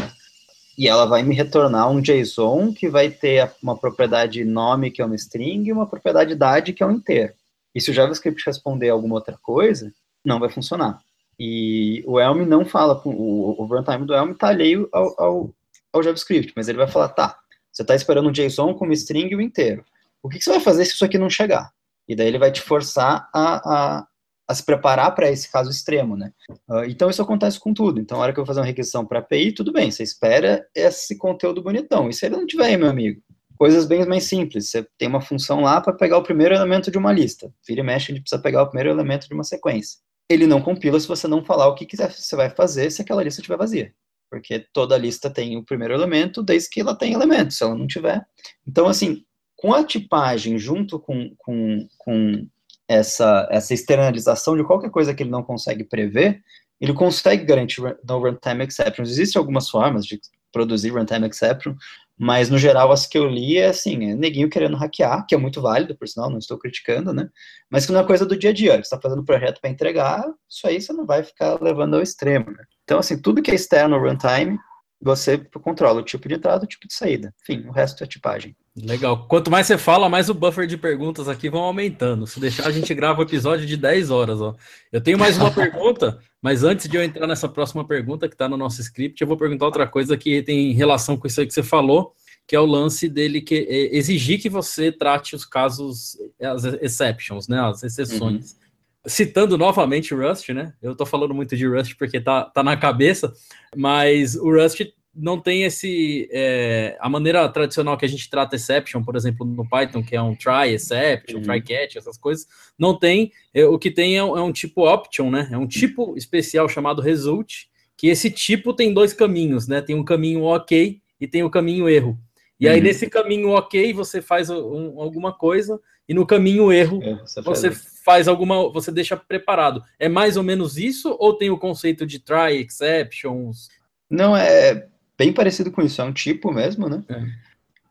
e 0.78 0.86
ela 0.86 1.06
vai 1.06 1.22
me 1.22 1.34
retornar 1.34 1.90
um 1.90 2.02
JSON 2.02 2.74
que 2.74 2.88
vai 2.88 3.08
ter 3.08 3.50
uma 3.62 3.76
propriedade 3.76 4.44
nome, 4.44 4.90
que 4.90 5.00
é 5.00 5.04
uma 5.04 5.14
string, 5.14 5.66
e 5.66 5.72
uma 5.72 5.86
propriedade 5.86 6.32
idade, 6.32 6.74
que 6.74 6.82
é 6.82 6.86
um 6.86 6.92
inteiro. 6.92 7.32
E 7.74 7.80
se 7.80 7.90
o 7.90 7.94
JavaScript 7.94 8.42
responder 8.44 8.90
alguma 8.90 9.14
outra 9.14 9.38
coisa, 9.40 9.90
não 10.22 10.38
vai 10.38 10.50
funcionar. 10.50 11.00
E 11.38 12.02
o 12.06 12.20
Elm 12.20 12.46
não 12.46 12.64
fala, 12.64 13.00
o, 13.04 13.62
o 13.62 13.64
runtime 13.64 14.06
do 14.06 14.14
Elm 14.14 14.32
está 14.32 14.48
alheio 14.48 14.88
ao, 14.92 15.20
ao, 15.20 15.54
ao, 15.92 16.02
JavaScript, 16.02 16.52
mas 16.54 16.68
ele 16.68 16.78
vai 16.78 16.88
falar, 16.88 17.08
tá, 17.10 17.38
você 17.72 17.82
está 17.82 17.94
esperando 17.94 18.28
um 18.28 18.32
JSON 18.32 18.74
com 18.74 18.84
uma 18.84 18.94
string 18.94 19.34
o 19.34 19.40
inteiro. 19.40 19.84
O 20.22 20.28
que, 20.28 20.38
que, 20.38 20.44
você 20.44 20.50
vai 20.50 20.60
fazer 20.60 20.84
se 20.84 20.92
isso 20.92 21.04
aqui 21.04 21.16
não 21.16 21.30
chegar? 21.30 21.70
E 22.08 22.14
daí 22.14 22.28
ele 22.28 22.38
vai 22.38 22.52
te 22.52 22.60
forçar 22.60 23.28
a, 23.34 23.98
a, 23.98 24.06
a 24.48 24.54
se 24.54 24.64
preparar 24.64 25.14
para 25.14 25.30
esse 25.30 25.50
caso 25.50 25.70
extremo, 25.70 26.16
né? 26.16 26.32
Uh, 26.68 26.84
então 26.84 27.10
isso 27.10 27.22
acontece 27.22 27.58
com 27.58 27.74
tudo. 27.74 28.00
Então, 28.00 28.18
na 28.18 28.24
hora 28.24 28.32
que 28.32 28.38
eu 28.38 28.44
vou 28.44 28.46
fazer 28.46 28.60
uma 28.60 28.66
requisição 28.66 29.04
para 29.04 29.18
API, 29.18 29.52
tudo 29.52 29.72
bem, 29.72 29.90
você 29.90 30.02
espera 30.02 30.66
esse 30.74 31.16
conteúdo 31.16 31.62
bonitão. 31.62 32.08
E 32.08 32.12
se 32.12 32.26
ele 32.26 32.36
não 32.36 32.46
tiver 32.46 32.66
aí, 32.66 32.76
meu 32.76 32.88
amigo? 32.88 33.20
Coisas 33.58 33.86
bem 33.86 34.04
mais 34.06 34.24
simples. 34.24 34.70
Você 34.70 34.86
tem 34.98 35.08
uma 35.08 35.20
função 35.20 35.60
lá 35.62 35.80
para 35.80 35.92
pegar 35.92 36.18
o 36.18 36.22
primeiro 36.22 36.54
elemento 36.54 36.90
de 36.90 36.98
uma 36.98 37.12
lista. 37.12 37.52
Vira 37.66 37.80
e 37.80 37.84
mexe, 37.84 38.12
a 38.12 38.14
gente 38.14 38.22
precisa 38.22 38.42
pegar 38.42 38.62
o 38.62 38.66
primeiro 38.66 38.90
elemento 38.90 39.28
de 39.28 39.34
uma 39.34 39.44
sequência 39.44 39.98
ele 40.28 40.46
não 40.46 40.60
compila 40.60 40.98
se 40.98 41.06
você 41.06 41.28
não 41.28 41.44
falar 41.44 41.68
o 41.68 41.74
que 41.74 41.86
quiser, 41.86 42.10
você 42.10 42.34
vai 42.34 42.50
fazer 42.50 42.90
se 42.90 43.02
aquela 43.02 43.22
lista 43.22 43.40
estiver 43.40 43.56
vazia. 43.56 43.94
Porque 44.28 44.58
toda 44.72 44.98
lista 44.98 45.30
tem 45.30 45.56
o 45.56 45.64
primeiro 45.64 45.94
elemento, 45.94 46.42
desde 46.42 46.68
que 46.68 46.80
ela 46.80 46.96
tem 46.96 47.12
elementos. 47.12 47.56
Se 47.56 47.62
ela 47.64 47.76
não 47.76 47.86
tiver. 47.86 48.26
Então, 48.66 48.88
assim, 48.88 49.24
com 49.56 49.72
a 49.72 49.84
tipagem 49.84 50.58
junto 50.58 50.98
com, 50.98 51.34
com, 51.38 51.88
com 51.98 52.46
essa, 52.88 53.48
essa 53.50 53.74
externalização 53.74 54.56
de 54.56 54.64
qualquer 54.64 54.90
coisa 54.90 55.14
que 55.14 55.22
ele 55.22 55.30
não 55.30 55.42
consegue 55.42 55.84
prever, 55.84 56.42
ele 56.80 56.92
consegue 56.92 57.44
garantir 57.44 57.80
no 57.80 58.18
runtime 58.18 58.64
exceptions. 58.64 59.10
Existem 59.10 59.40
algumas 59.40 59.68
formas 59.68 60.04
de 60.04 60.20
produzir 60.52 60.90
runtime 60.90 61.26
exception, 61.26 61.74
mas, 62.18 62.48
no 62.48 62.56
geral, 62.56 62.90
as 62.90 63.06
que 63.06 63.18
eu 63.18 63.26
li 63.26 63.58
é 63.58 63.68
assim, 63.68 64.10
é 64.10 64.14
neguinho 64.14 64.48
querendo 64.48 64.76
hackear, 64.76 65.26
que 65.26 65.34
é 65.34 65.38
muito 65.38 65.60
válido, 65.60 65.94
por 65.94 66.08
sinal, 66.08 66.30
não 66.30 66.38
estou 66.38 66.56
criticando, 66.56 67.12
né? 67.12 67.28
Mas 67.68 67.84
que 67.84 67.92
não 67.92 68.00
é 68.00 68.04
coisa 68.06 68.24
do 68.24 68.38
dia 68.38 68.50
a 68.50 68.52
dia. 68.54 68.72
Você 68.72 68.80
está 68.80 68.98
fazendo 68.98 69.22
projeto 69.22 69.60
para 69.60 69.68
entregar, 69.68 70.24
isso 70.48 70.66
aí 70.66 70.80
você 70.80 70.94
não 70.94 71.04
vai 71.04 71.22
ficar 71.22 71.60
levando 71.60 71.94
ao 71.94 72.02
extremo, 72.02 72.50
né? 72.50 72.64
Então, 72.84 72.98
assim, 72.98 73.20
tudo 73.20 73.42
que 73.42 73.50
é 73.50 73.54
externo 73.54 73.98
runtime, 73.98 74.58
você 75.00 75.38
controla 75.62 76.00
o 76.00 76.04
tipo 76.04 76.28
de 76.28 76.34
entrada, 76.34 76.64
o 76.64 76.68
tipo 76.68 76.86
de 76.88 76.94
saída. 76.94 77.34
Enfim, 77.42 77.66
o 77.66 77.72
resto 77.72 78.02
é 78.02 78.06
tipagem. 78.06 78.56
Legal. 78.76 79.26
Quanto 79.26 79.50
mais 79.50 79.66
você 79.66 79.78
fala, 79.78 80.08
mais 80.08 80.28
o 80.28 80.34
buffer 80.34 80.66
de 80.66 80.76
perguntas 80.76 81.28
aqui 81.28 81.48
vão 81.48 81.62
aumentando. 81.62 82.26
Se 82.26 82.38
deixar, 82.38 82.66
a 82.66 82.70
gente 82.70 82.92
grava 82.94 83.20
o 83.20 83.22
um 83.22 83.26
episódio 83.26 83.66
de 83.66 83.76
10 83.76 84.10
horas. 84.10 84.40
Ó. 84.40 84.54
Eu 84.92 85.00
tenho 85.00 85.18
mais 85.18 85.38
uma 85.38 85.50
pergunta, 85.52 86.18
mas 86.42 86.62
antes 86.62 86.88
de 86.88 86.96
eu 86.96 87.02
entrar 87.02 87.26
nessa 87.26 87.48
próxima 87.48 87.86
pergunta 87.86 88.28
que 88.28 88.34
está 88.34 88.48
no 88.48 88.56
nosso 88.56 88.80
script, 88.80 89.20
eu 89.20 89.26
vou 89.26 89.36
perguntar 89.36 89.66
outra 89.66 89.86
coisa 89.86 90.16
que 90.16 90.42
tem 90.42 90.72
relação 90.72 91.16
com 91.16 91.26
isso 91.26 91.40
aí 91.40 91.46
que 91.46 91.54
você 91.54 91.62
falou, 91.62 92.12
que 92.46 92.54
é 92.54 92.60
o 92.60 92.66
lance 92.66 93.08
dele 93.08 93.40
que 93.40 93.66
é 93.68 93.96
exigir 93.96 94.40
que 94.40 94.48
você 94.48 94.92
trate 94.92 95.34
os 95.34 95.44
casos, 95.44 96.16
as 96.40 96.64
exceptions, 96.64 97.48
né, 97.48 97.60
as 97.60 97.82
exceções. 97.82 98.52
Uhum. 98.52 98.65
Citando 99.06 99.56
novamente 99.56 100.14
o 100.14 100.18
Rust, 100.18 100.48
né? 100.50 100.74
Eu 100.82 100.92
estou 100.92 101.06
falando 101.06 101.32
muito 101.32 101.56
de 101.56 101.66
Rust 101.66 101.94
porque 101.96 102.20
tá, 102.20 102.44
tá 102.44 102.62
na 102.62 102.76
cabeça, 102.76 103.32
mas 103.74 104.34
o 104.34 104.50
Rust 104.50 104.80
não 105.16 105.40
tem 105.40 105.62
esse. 105.62 106.28
É, 106.30 106.96
a 107.00 107.08
maneira 107.08 107.48
tradicional 107.48 107.96
que 107.96 108.04
a 108.04 108.08
gente 108.08 108.28
trata 108.28 108.54
exception, 108.54 109.02
por 109.02 109.16
exemplo, 109.16 109.46
no 109.46 109.66
Python, 109.66 110.02
que 110.02 110.14
é 110.14 110.20
um 110.20 110.36
try 110.36 110.74
exception, 110.74 111.38
uhum. 111.38 111.42
try 111.42 111.62
catch, 111.62 111.96
essas 111.96 112.18
coisas, 112.18 112.46
não 112.78 112.98
tem. 112.98 113.32
É, 113.54 113.64
o 113.64 113.78
que 113.78 113.90
tem 113.90 114.16
é, 114.16 114.18
é, 114.18 114.22
um 114.22 114.52
tipo 114.52 114.86
option, 114.86 115.30
né? 115.30 115.48
É 115.50 115.56
um 115.56 115.66
tipo 115.66 116.16
especial 116.16 116.68
chamado 116.68 117.00
result, 117.00 117.64
que 117.96 118.08
esse 118.08 118.30
tipo 118.30 118.74
tem 118.74 118.92
dois 118.92 119.14
caminhos, 119.14 119.66
né? 119.66 119.80
Tem 119.80 119.96
um 119.96 120.04
caminho 120.04 120.42
ok 120.42 121.00
e 121.18 121.26
tem 121.26 121.42
o 121.42 121.46
um 121.46 121.50
caminho 121.50 121.88
erro. 121.88 122.18
E 122.60 122.68
aí, 122.68 122.78
uhum. 122.78 122.84
nesse 122.84 123.08
caminho 123.08 123.50
ok, 123.50 123.92
você 123.92 124.20
faz 124.20 124.50
um, 124.50 125.00
alguma 125.00 125.32
coisa 125.32 125.80
e 126.08 126.14
no 126.14 126.26
caminho 126.26 126.72
erro 126.72 127.00
É, 127.02 127.14
você 127.16 127.42
você 127.42 127.70
faz- 127.70 128.00
faz 128.04 128.28
alguma, 128.28 128.70
você 128.72 128.92
deixa 128.92 129.16
preparado. 129.16 129.82
É 129.98 130.08
mais 130.08 130.36
ou 130.36 130.42
menos 130.42 130.76
isso 130.76 131.16
ou 131.18 131.36
tem 131.36 131.50
o 131.50 131.58
conceito 131.58 132.06
de 132.06 132.18
try 132.20 132.56
exceptions? 132.60 133.68
Não, 134.08 134.36
é 134.36 134.86
bem 135.18 135.32
parecido 135.32 135.70
com 135.72 135.82
isso, 135.82 136.00
é 136.00 136.04
um 136.04 136.12
tipo 136.12 136.52
mesmo, 136.52 136.88
né? 136.88 137.02
É. 137.08 137.46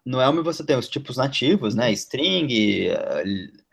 No 0.05 0.21
Elm 0.21 0.41
você 0.43 0.63
tem 0.63 0.77
os 0.77 0.87
tipos 0.87 1.17
nativos, 1.17 1.73
né? 1.73 1.91
String, 1.91 2.87
eh, 2.89 3.23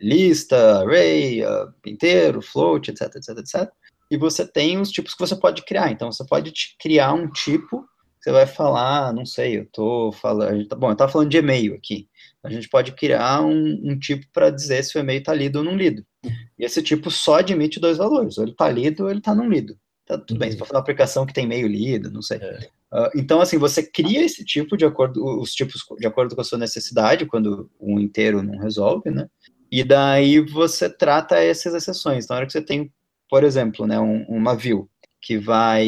lista, 0.00 0.80
array, 0.80 1.42
eh, 1.42 1.66
inteiro, 1.86 2.40
float, 2.40 2.90
etc, 2.90 3.14
etc, 3.16 3.38
etc. 3.38 3.70
E 4.10 4.16
você 4.16 4.46
tem 4.46 4.80
os 4.80 4.90
tipos 4.90 5.12
que 5.14 5.20
você 5.20 5.36
pode 5.36 5.62
criar. 5.64 5.90
Então 5.92 6.10
você 6.10 6.24
pode 6.26 6.52
criar 6.80 7.12
um 7.12 7.28
tipo, 7.30 7.84
você 8.18 8.32
vai 8.32 8.46
falar, 8.46 9.12
não 9.12 9.26
sei, 9.26 9.58
eu 9.58 9.66
tô 9.70 10.10
falando, 10.12 10.66
tá- 10.66 10.74
bom, 10.76 10.90
eu 10.90 10.96
tava 10.96 11.12
falando 11.12 11.28
de 11.28 11.36
e-mail 11.36 11.74
aqui. 11.74 12.08
A 12.44 12.50
gente 12.50 12.68
pode 12.68 12.92
criar 12.92 13.42
um, 13.42 13.80
um 13.84 13.98
tipo 13.98 14.26
para 14.32 14.50
dizer 14.50 14.82
se 14.82 14.96
o 14.96 15.00
e-mail 15.00 15.20
está 15.20 15.32
lido 15.32 15.56
ou 15.60 15.64
não 15.64 15.76
lido. 15.76 16.04
E 16.58 16.64
esse 16.64 16.82
tipo 16.82 17.10
só 17.10 17.36
admite 17.36 17.78
dois 17.80 17.98
valores, 17.98 18.36
ou 18.38 18.44
ele 18.44 18.52
está 18.52 18.68
lido 18.70 19.04
ou 19.04 19.10
ele 19.10 19.18
está 19.20 19.34
não 19.34 19.48
lido. 19.48 19.76
Tá 20.06 20.18
tudo 20.18 20.38
bem, 20.38 20.50
você 20.50 20.56
pode 20.56 20.68
fazer 20.68 20.76
uma 20.76 20.82
aplicação 20.82 21.24
que 21.24 21.32
tem 21.32 21.44
e-mail 21.44 21.66
lido, 21.68 22.10
não 22.10 22.20
sei. 22.22 22.38
Ah, 22.92 23.10
então, 23.16 23.40
assim, 23.40 23.56
você 23.56 23.82
cria 23.82 24.24
esse 24.24 24.44
tipo 24.44 24.76
de 24.76 24.84
acordo, 24.84 25.24
os 25.40 25.52
tipos 25.52 25.82
de 25.98 26.06
acordo 26.06 26.34
com 26.34 26.40
a 26.40 26.44
sua 26.44 26.58
necessidade, 26.58 27.24
quando 27.26 27.70
um 27.80 27.98
inteiro 28.00 28.42
não 28.42 28.58
resolve, 28.58 29.10
né? 29.10 29.28
E 29.70 29.82
daí 29.84 30.40
você 30.40 30.90
trata 30.90 31.36
essas 31.36 31.72
exceções. 31.74 32.24
Então, 32.24 32.34
na 32.34 32.38
hora 32.40 32.46
que 32.46 32.52
você 32.52 32.60
tem, 32.60 32.92
por 33.30 33.44
exemplo, 33.44 33.86
né, 33.86 33.98
um- 33.98 34.24
uma 34.28 34.54
view 34.54 34.88
que 35.20 35.38
vai 35.38 35.86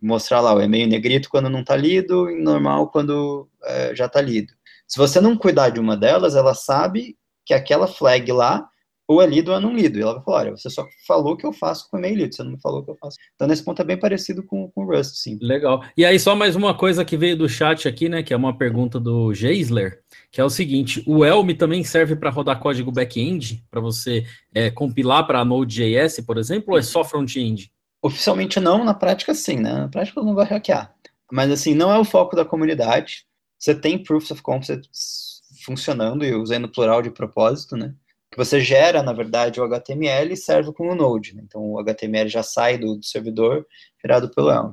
mostrar 0.00 0.40
lá 0.40 0.54
o 0.54 0.60
e-mail 0.60 0.86
negrito 0.86 1.28
quando 1.30 1.48
não 1.48 1.60
está 1.60 1.74
lido 1.74 2.30
e 2.30 2.40
normal 2.40 2.90
quando 2.90 3.48
eh, 3.64 3.92
já 3.96 4.06
está 4.06 4.20
lido. 4.20 4.52
Se 4.92 4.98
você 4.98 5.22
não 5.22 5.38
cuidar 5.38 5.70
de 5.70 5.80
uma 5.80 5.96
delas, 5.96 6.36
ela 6.36 6.52
sabe 6.52 7.16
que 7.46 7.54
aquela 7.54 7.86
flag 7.86 8.30
lá 8.30 8.68
ou 9.08 9.22
é 9.22 9.26
lido 9.26 9.50
ou 9.50 9.56
é 9.56 9.60
não 9.60 9.74
lido. 9.74 9.98
E 9.98 10.02
ela 10.02 10.12
vai 10.12 10.22
falar, 10.22 10.38
olha, 10.40 10.50
você 10.50 10.68
só 10.68 10.86
falou 11.06 11.34
que 11.34 11.46
eu 11.46 11.52
faço 11.54 11.88
com 11.90 11.96
e-mail 11.96 12.14
lido, 12.14 12.34
você 12.34 12.42
não 12.42 12.50
me 12.50 12.60
falou 12.60 12.84
que 12.84 12.90
eu 12.90 12.96
faço. 13.00 13.16
Então, 13.34 13.48
nesse 13.48 13.64
ponto 13.64 13.80
é 13.80 13.86
bem 13.86 13.98
parecido 13.98 14.42
com, 14.42 14.70
com 14.70 14.84
o 14.84 14.86
Rust, 14.86 15.14
sim. 15.14 15.38
Legal. 15.40 15.82
E 15.96 16.04
aí, 16.04 16.20
só 16.20 16.36
mais 16.36 16.54
uma 16.54 16.74
coisa 16.76 17.06
que 17.06 17.16
veio 17.16 17.38
do 17.38 17.48
chat 17.48 17.88
aqui, 17.88 18.06
né? 18.06 18.22
Que 18.22 18.34
é 18.34 18.36
uma 18.36 18.54
pergunta 18.54 19.00
do 19.00 19.32
Geisler, 19.32 20.02
que 20.30 20.42
é 20.42 20.44
o 20.44 20.50
seguinte: 20.50 21.02
o 21.06 21.24
Elm 21.24 21.56
também 21.56 21.82
serve 21.82 22.14
para 22.14 22.28
rodar 22.28 22.60
código 22.60 22.92
back-end, 22.92 23.64
para 23.70 23.80
você 23.80 24.26
é, 24.54 24.70
compilar 24.70 25.26
para 25.26 25.42
Node.js, 25.42 26.20
por 26.20 26.36
exemplo, 26.36 26.74
ou 26.74 26.78
é 26.78 26.82
só 26.82 27.02
front-end? 27.02 27.72
Oficialmente 28.02 28.60
não, 28.60 28.84
na 28.84 28.92
prática 28.92 29.32
sim, 29.32 29.56
né? 29.56 29.72
Na 29.72 29.88
prática 29.88 30.20
eu 30.20 30.24
não 30.24 30.34
gosto 30.34 30.48
de 30.48 30.54
hackear. 30.54 30.94
Mas 31.32 31.50
assim, 31.50 31.72
não 31.72 31.90
é 31.90 31.98
o 31.98 32.04
foco 32.04 32.36
da 32.36 32.44
comunidade. 32.44 33.24
Você 33.62 33.76
tem 33.76 34.02
proofs 34.02 34.32
of 34.32 34.42
concepts 34.42 35.40
funcionando, 35.64 36.24
e 36.24 36.58
no 36.58 36.68
plural 36.68 37.00
de 37.00 37.12
propósito, 37.12 37.76
né? 37.76 37.94
Que 38.28 38.36
você 38.36 38.60
gera, 38.60 39.04
na 39.04 39.12
verdade, 39.12 39.60
o 39.60 39.64
HTML 39.64 40.32
e 40.32 40.36
serve 40.36 40.72
como 40.72 40.96
Node. 40.96 41.36
Né? 41.36 41.42
Então 41.44 41.70
o 41.70 41.78
HTML 41.78 42.28
já 42.28 42.42
sai 42.42 42.76
do, 42.76 42.96
do 42.96 43.04
servidor 43.04 43.64
gerado 44.02 44.28
pelo 44.34 44.50
Elm. 44.50 44.72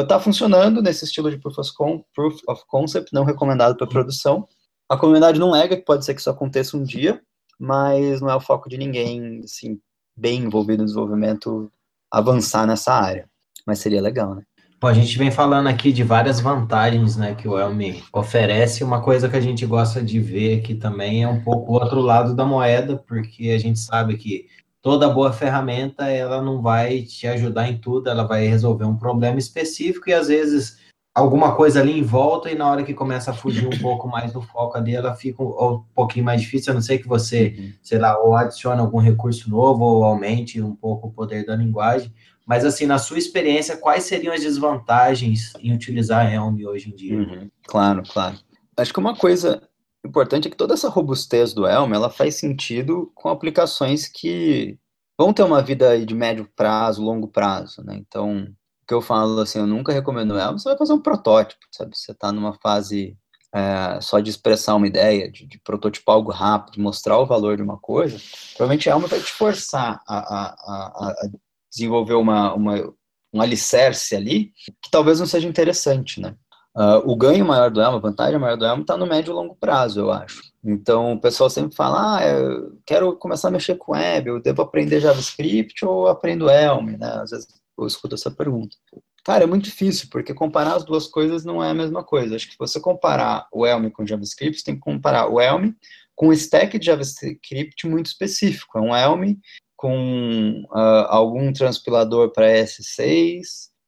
Está 0.00 0.18
funcionando 0.18 0.82
nesse 0.82 1.04
estilo 1.04 1.30
de 1.30 1.38
proof 1.38 1.58
of, 1.58 1.72
con 1.74 2.04
proof 2.12 2.40
of 2.48 2.64
concept, 2.66 3.12
não 3.12 3.22
recomendado 3.22 3.76
para 3.76 3.86
produção. 3.86 4.48
A 4.88 4.96
comunidade 4.96 5.38
não 5.38 5.52
nega 5.52 5.76
que 5.76 5.84
pode 5.84 6.04
ser 6.04 6.14
que 6.14 6.20
isso 6.20 6.30
aconteça 6.30 6.76
um 6.76 6.82
dia, 6.82 7.22
mas 7.56 8.20
não 8.20 8.30
é 8.30 8.34
o 8.34 8.40
foco 8.40 8.68
de 8.68 8.76
ninguém, 8.76 9.42
assim, 9.44 9.78
bem 10.16 10.40
envolvido 10.40 10.82
no 10.82 10.86
desenvolvimento 10.86 11.70
avançar 12.10 12.66
nessa 12.66 12.94
área. 12.94 13.30
Mas 13.64 13.78
seria 13.78 14.02
legal, 14.02 14.34
né? 14.34 14.42
Bom, 14.84 14.88
a 14.88 14.92
gente 14.92 15.16
vem 15.16 15.30
falando 15.30 15.66
aqui 15.66 15.90
de 15.90 16.02
várias 16.02 16.40
vantagens, 16.40 17.16
né, 17.16 17.34
que 17.34 17.48
o 17.48 17.58
Elm 17.58 18.02
oferece. 18.12 18.84
Uma 18.84 19.00
coisa 19.00 19.30
que 19.30 19.36
a 19.36 19.40
gente 19.40 19.64
gosta 19.64 20.02
de 20.02 20.20
ver 20.20 20.58
aqui 20.58 20.74
também 20.74 21.22
é 21.22 21.26
um 21.26 21.40
pouco 21.40 21.72
o 21.72 21.74
outro 21.76 22.02
lado 22.02 22.34
da 22.36 22.44
moeda, 22.44 22.94
porque 22.94 23.48
a 23.48 23.58
gente 23.58 23.78
sabe 23.78 24.18
que 24.18 24.46
toda 24.82 25.08
boa 25.08 25.32
ferramenta, 25.32 26.10
ela 26.10 26.42
não 26.42 26.60
vai 26.60 27.00
te 27.00 27.26
ajudar 27.26 27.66
em 27.70 27.78
tudo, 27.78 28.10
ela 28.10 28.24
vai 28.24 28.46
resolver 28.46 28.84
um 28.84 28.94
problema 28.94 29.38
específico 29.38 30.10
e 30.10 30.12
às 30.12 30.28
vezes 30.28 30.76
alguma 31.14 31.54
coisa 31.54 31.80
ali 31.80 31.98
em 31.98 32.02
volta 32.02 32.50
e 32.50 32.54
na 32.54 32.68
hora 32.68 32.82
que 32.84 32.92
começa 32.92 33.30
a 33.30 33.34
fugir 33.34 33.66
um 33.66 33.80
pouco 33.80 34.06
mais 34.06 34.34
do 34.34 34.42
foco 34.42 34.76
ali, 34.76 34.94
ela 34.94 35.14
fica 35.14 35.42
um, 35.42 35.46
um 35.46 35.84
pouquinho 35.94 36.26
mais 36.26 36.42
difícil, 36.42 36.72
a 36.72 36.74
não 36.74 36.82
ser 36.82 36.98
que 36.98 37.08
você, 37.08 37.74
sei 37.82 37.98
lá, 37.98 38.18
ou 38.18 38.36
adicione 38.36 38.82
algum 38.82 38.98
recurso 38.98 39.48
novo 39.48 39.82
ou 39.82 40.04
aumente 40.04 40.60
um 40.60 40.76
pouco 40.76 41.08
o 41.08 41.10
poder 41.10 41.46
da 41.46 41.56
linguagem. 41.56 42.12
Mas, 42.46 42.64
assim, 42.64 42.86
na 42.86 42.98
sua 42.98 43.18
experiência, 43.18 43.76
quais 43.76 44.04
seriam 44.04 44.34
as 44.34 44.42
desvantagens 44.42 45.52
em 45.60 45.72
utilizar 45.72 46.30
Helm 46.32 46.56
hoje 46.66 46.90
em 46.90 46.94
dia? 46.94 47.16
Uhum, 47.16 47.50
Claro, 47.66 48.02
claro. 48.02 48.38
Acho 48.76 48.92
que 48.92 48.98
uma 48.98 49.16
coisa 49.16 49.62
importante 50.04 50.48
é 50.48 50.50
que 50.50 50.56
toda 50.56 50.74
essa 50.74 50.88
robustez 50.88 51.54
do 51.54 51.66
Elm, 51.66 51.92
ela 51.94 52.10
faz 52.10 52.34
sentido 52.36 53.10
com 53.14 53.28
aplicações 53.28 54.06
que 54.06 54.78
vão 55.18 55.32
ter 55.32 55.42
uma 55.42 55.62
vida 55.62 56.04
de 56.04 56.14
médio 56.14 56.48
prazo, 56.54 57.02
longo 57.02 57.28
prazo, 57.28 57.82
né? 57.82 57.96
Então, 57.96 58.42
o 58.42 58.86
que 58.86 58.92
eu 58.92 59.00
falo, 59.00 59.40
assim, 59.40 59.58
eu 59.58 59.66
nunca 59.66 59.92
recomendo 59.92 60.32
o 60.32 60.38
Elm, 60.38 60.58
você 60.58 60.68
vai 60.68 60.76
fazer 60.76 60.92
um 60.92 61.00
protótipo, 61.00 61.64
sabe? 61.72 61.96
Você 61.96 62.12
está 62.12 62.30
numa 62.30 62.52
fase 62.62 63.16
é, 63.54 64.00
só 64.00 64.18
de 64.20 64.28
expressar 64.28 64.74
uma 64.74 64.86
ideia, 64.86 65.30
de, 65.30 65.46
de 65.46 65.58
prototipar 65.60 66.16
algo 66.16 66.32
rápido, 66.32 66.82
mostrar 66.82 67.18
o 67.18 67.26
valor 67.26 67.56
de 67.56 67.62
uma 67.62 67.78
coisa, 67.78 68.18
provavelmente 68.56 68.88
Elm 68.88 69.02
vai 69.06 69.20
te 69.20 69.32
forçar 69.32 70.02
a, 70.06 70.18
a, 70.18 70.44
a, 70.46 71.08
a 71.08 71.28
desenvolver 71.74 72.14
uma, 72.14 72.54
uma, 72.54 72.94
um 73.32 73.40
alicerce 73.40 74.14
ali 74.14 74.52
que 74.82 74.90
talvez 74.90 75.18
não 75.18 75.26
seja 75.26 75.48
interessante, 75.48 76.20
né? 76.20 76.34
Uh, 76.76 76.98
o 77.04 77.14
ganho 77.14 77.44
maior 77.44 77.70
do 77.70 77.80
Elm, 77.80 77.94
a 77.94 77.98
vantagem 77.98 78.38
maior 78.38 78.56
do 78.56 78.64
Elm 78.64 78.80
está 78.80 78.96
no 78.96 79.06
médio 79.06 79.30
e 79.30 79.34
longo 79.34 79.54
prazo, 79.54 80.00
eu 80.00 80.10
acho. 80.10 80.42
Então, 80.64 81.12
o 81.12 81.20
pessoal 81.20 81.48
sempre 81.48 81.76
fala, 81.76 82.16
ah, 82.16 82.26
eu 82.26 82.78
quero 82.84 83.16
começar 83.16 83.46
a 83.46 83.50
mexer 83.50 83.76
com 83.76 83.92
web, 83.92 84.28
eu 84.28 84.42
devo 84.42 84.62
aprender 84.62 84.98
JavaScript 84.98 85.84
ou 85.84 86.08
aprendo 86.08 86.50
Elm, 86.50 86.96
né? 86.98 87.20
Às 87.22 87.30
vezes 87.30 87.46
eu 87.78 87.86
escuto 87.86 88.16
essa 88.16 88.30
pergunta. 88.30 88.76
Cara, 89.24 89.44
é 89.44 89.46
muito 89.46 89.64
difícil, 89.64 90.08
porque 90.10 90.34
comparar 90.34 90.74
as 90.74 90.84
duas 90.84 91.06
coisas 91.06 91.44
não 91.44 91.62
é 91.62 91.70
a 91.70 91.74
mesma 91.74 92.02
coisa. 92.02 92.34
Acho 92.34 92.46
que 92.46 92.52
se 92.52 92.58
você 92.58 92.80
comparar 92.80 93.46
o 93.52 93.64
Elm 93.64 93.88
com 93.90 94.06
JavaScript, 94.06 94.58
você 94.58 94.64
tem 94.64 94.74
que 94.74 94.80
comparar 94.80 95.28
o 95.28 95.40
Elm 95.40 95.70
com 96.14 96.28
um 96.28 96.32
stack 96.32 96.78
de 96.78 96.86
JavaScript 96.86 97.86
muito 97.86 98.06
específico. 98.06 98.78
É 98.78 98.80
um 98.80 98.94
Elm 98.94 99.36
com 99.84 100.62
uh, 100.70 101.04
algum 101.10 101.52
transpilador 101.52 102.32
para 102.32 102.46
S6, 102.46 103.42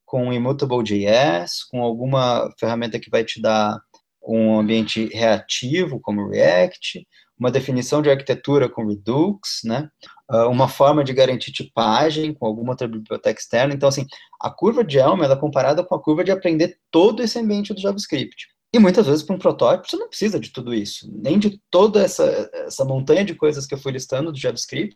com 0.05 0.31
Immutable.js, 0.31 1.65
com 1.71 1.81
alguma 1.81 2.53
ferramenta 2.61 3.01
que 3.01 3.09
vai 3.09 3.25
te 3.25 3.41
dar 3.41 3.81
um 4.23 4.59
ambiente 4.59 5.07
reativo, 5.07 5.99
como 5.99 6.29
React, 6.29 7.03
uma 7.41 7.51
definição 7.51 8.03
de 8.03 8.11
arquitetura 8.11 8.69
com 8.69 8.87
Redux, 8.87 9.63
né? 9.65 9.89
Uh, 10.31 10.51
uma 10.51 10.69
forma 10.69 11.03
de 11.03 11.15
garantir 11.15 11.51
tipagem 11.51 12.35
com 12.35 12.45
alguma 12.45 12.73
outra 12.73 12.87
biblioteca 12.87 13.41
externa. 13.41 13.73
Então, 13.73 13.89
assim, 13.89 14.05
a 14.39 14.51
curva 14.51 14.85
de 14.85 14.99
Elm 14.99 15.23
é 15.23 15.35
comparada 15.35 15.83
com 15.83 15.95
a 15.95 16.03
curva 16.03 16.23
de 16.23 16.31
aprender 16.31 16.77
todo 16.91 17.23
esse 17.23 17.39
ambiente 17.39 17.73
do 17.73 17.81
JavaScript. 17.81 18.49
E 18.71 18.79
muitas 18.79 19.07
vezes, 19.07 19.23
para 19.23 19.35
um 19.35 19.39
protótipo, 19.39 19.89
você 19.89 19.97
não 19.97 20.09
precisa 20.09 20.39
de 20.39 20.51
tudo 20.51 20.75
isso, 20.75 21.11
nem 21.11 21.39
de 21.39 21.59
toda 21.71 22.03
essa, 22.03 22.51
essa 22.53 22.85
montanha 22.85 23.25
de 23.25 23.35
coisas 23.35 23.65
que 23.65 23.73
eu 23.73 23.79
fui 23.79 23.93
listando 23.93 24.31
do 24.31 24.39
JavaScript, 24.39 24.95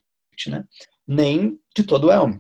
né? 0.49 0.65
nem 1.07 1.59
de 1.77 1.83
todo 1.83 2.07
o 2.07 2.13
Elm. 2.13 2.39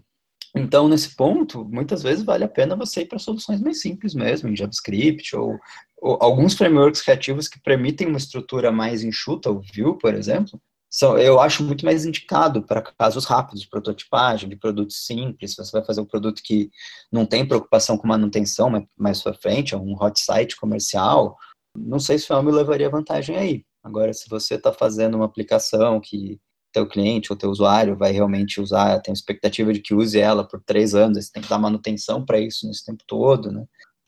Então, 0.54 0.88
nesse 0.88 1.14
ponto, 1.14 1.64
muitas 1.64 2.02
vezes 2.02 2.24
vale 2.24 2.44
a 2.44 2.48
pena 2.48 2.76
você 2.76 3.02
ir 3.02 3.06
para 3.06 3.18
soluções 3.18 3.60
mais 3.60 3.80
simples 3.80 4.14
mesmo, 4.14 4.48
em 4.48 4.56
JavaScript, 4.56 5.34
ou, 5.36 5.58
ou, 6.00 6.18
alguns 6.20 6.54
frameworks 6.54 7.02
criativos 7.02 7.48
que 7.48 7.60
permitem 7.60 8.08
uma 8.08 8.18
estrutura 8.18 8.72
mais 8.72 9.02
enxuta, 9.02 9.50
o 9.50 9.60
Vue, 9.60 9.98
por 9.98 10.14
exemplo, 10.14 10.60
são, 10.88 11.16
eu 11.16 11.40
acho 11.40 11.62
muito 11.62 11.84
mais 11.84 12.04
indicado 12.04 12.62
para 12.62 12.82
casos 12.82 13.24
rápidos 13.24 13.62
de 13.62 13.68
prototipagem, 13.68 14.48
de 14.48 14.56
produtos 14.56 15.06
simples, 15.06 15.54
você 15.54 15.70
vai 15.70 15.84
fazer 15.84 16.00
um 16.00 16.06
produto 16.06 16.42
que 16.42 16.68
não 17.12 17.24
tem 17.24 17.46
preocupação 17.46 17.96
com 17.96 18.08
manutenção 18.08 18.70
mais 18.96 19.22
para 19.22 19.34
frente, 19.34 19.74
é 19.74 19.78
um 19.78 19.94
hot 19.94 20.18
site 20.18 20.56
comercial, 20.56 21.36
não 21.76 22.00
sei 22.00 22.18
se 22.18 22.32
o 22.32 22.36
Elm 22.36 22.48
levaria 22.48 22.90
vantagem 22.90 23.36
aí. 23.36 23.64
Agora, 23.84 24.12
se 24.12 24.28
você 24.28 24.56
está 24.56 24.72
fazendo 24.72 25.14
uma 25.14 25.24
aplicação 25.24 26.00
que 26.00 26.40
teu 26.72 26.86
cliente 26.86 27.32
ou 27.32 27.38
teu 27.38 27.50
usuário 27.50 27.96
vai 27.96 28.12
realmente 28.12 28.60
usar, 28.60 29.00
tem 29.00 29.12
expectativa 29.12 29.72
de 29.72 29.80
que 29.80 29.94
use 29.94 30.18
ela 30.18 30.46
por 30.46 30.60
três 30.62 30.94
anos, 30.94 31.26
você 31.26 31.32
tem 31.32 31.42
que 31.42 31.48
dar 31.48 31.58
manutenção 31.58 32.24
para 32.24 32.38
isso 32.38 32.66
nesse 32.66 32.84
tempo 32.84 33.02
todo, 33.06 33.50
né? 33.50 33.64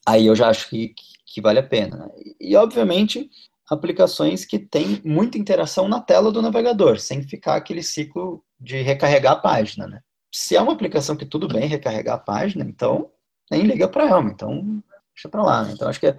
Aí 0.06 0.26
eu 0.26 0.34
já 0.34 0.48
acho 0.48 0.68
que, 0.68 0.94
que 1.26 1.40
vale 1.40 1.58
a 1.58 1.62
pena. 1.62 1.96
Né? 1.96 2.08
E, 2.40 2.56
obviamente, 2.56 3.30
aplicações 3.70 4.44
que 4.44 4.58
têm 4.58 5.00
muita 5.04 5.38
interação 5.38 5.88
na 5.88 6.00
tela 6.00 6.32
do 6.32 6.42
navegador, 6.42 6.98
sem 6.98 7.22
ficar 7.22 7.54
aquele 7.54 7.82
ciclo 7.82 8.44
de 8.60 8.82
recarregar 8.82 9.34
a 9.34 9.36
página, 9.36 9.86
né? 9.86 10.00
Se 10.34 10.56
é 10.56 10.60
uma 10.60 10.72
aplicação 10.72 11.16
que 11.16 11.26
tudo 11.26 11.46
bem 11.46 11.68
recarregar 11.68 12.16
a 12.16 12.18
página, 12.18 12.64
então 12.64 13.10
nem 13.50 13.62
liga 13.62 13.86
para 13.86 14.08
Elm, 14.08 14.28
então 14.28 14.82
deixa 15.14 15.28
para 15.28 15.42
lá. 15.42 15.64
Né? 15.64 15.72
Então 15.74 15.88
acho 15.88 16.00
que 16.00 16.06
é, 16.06 16.18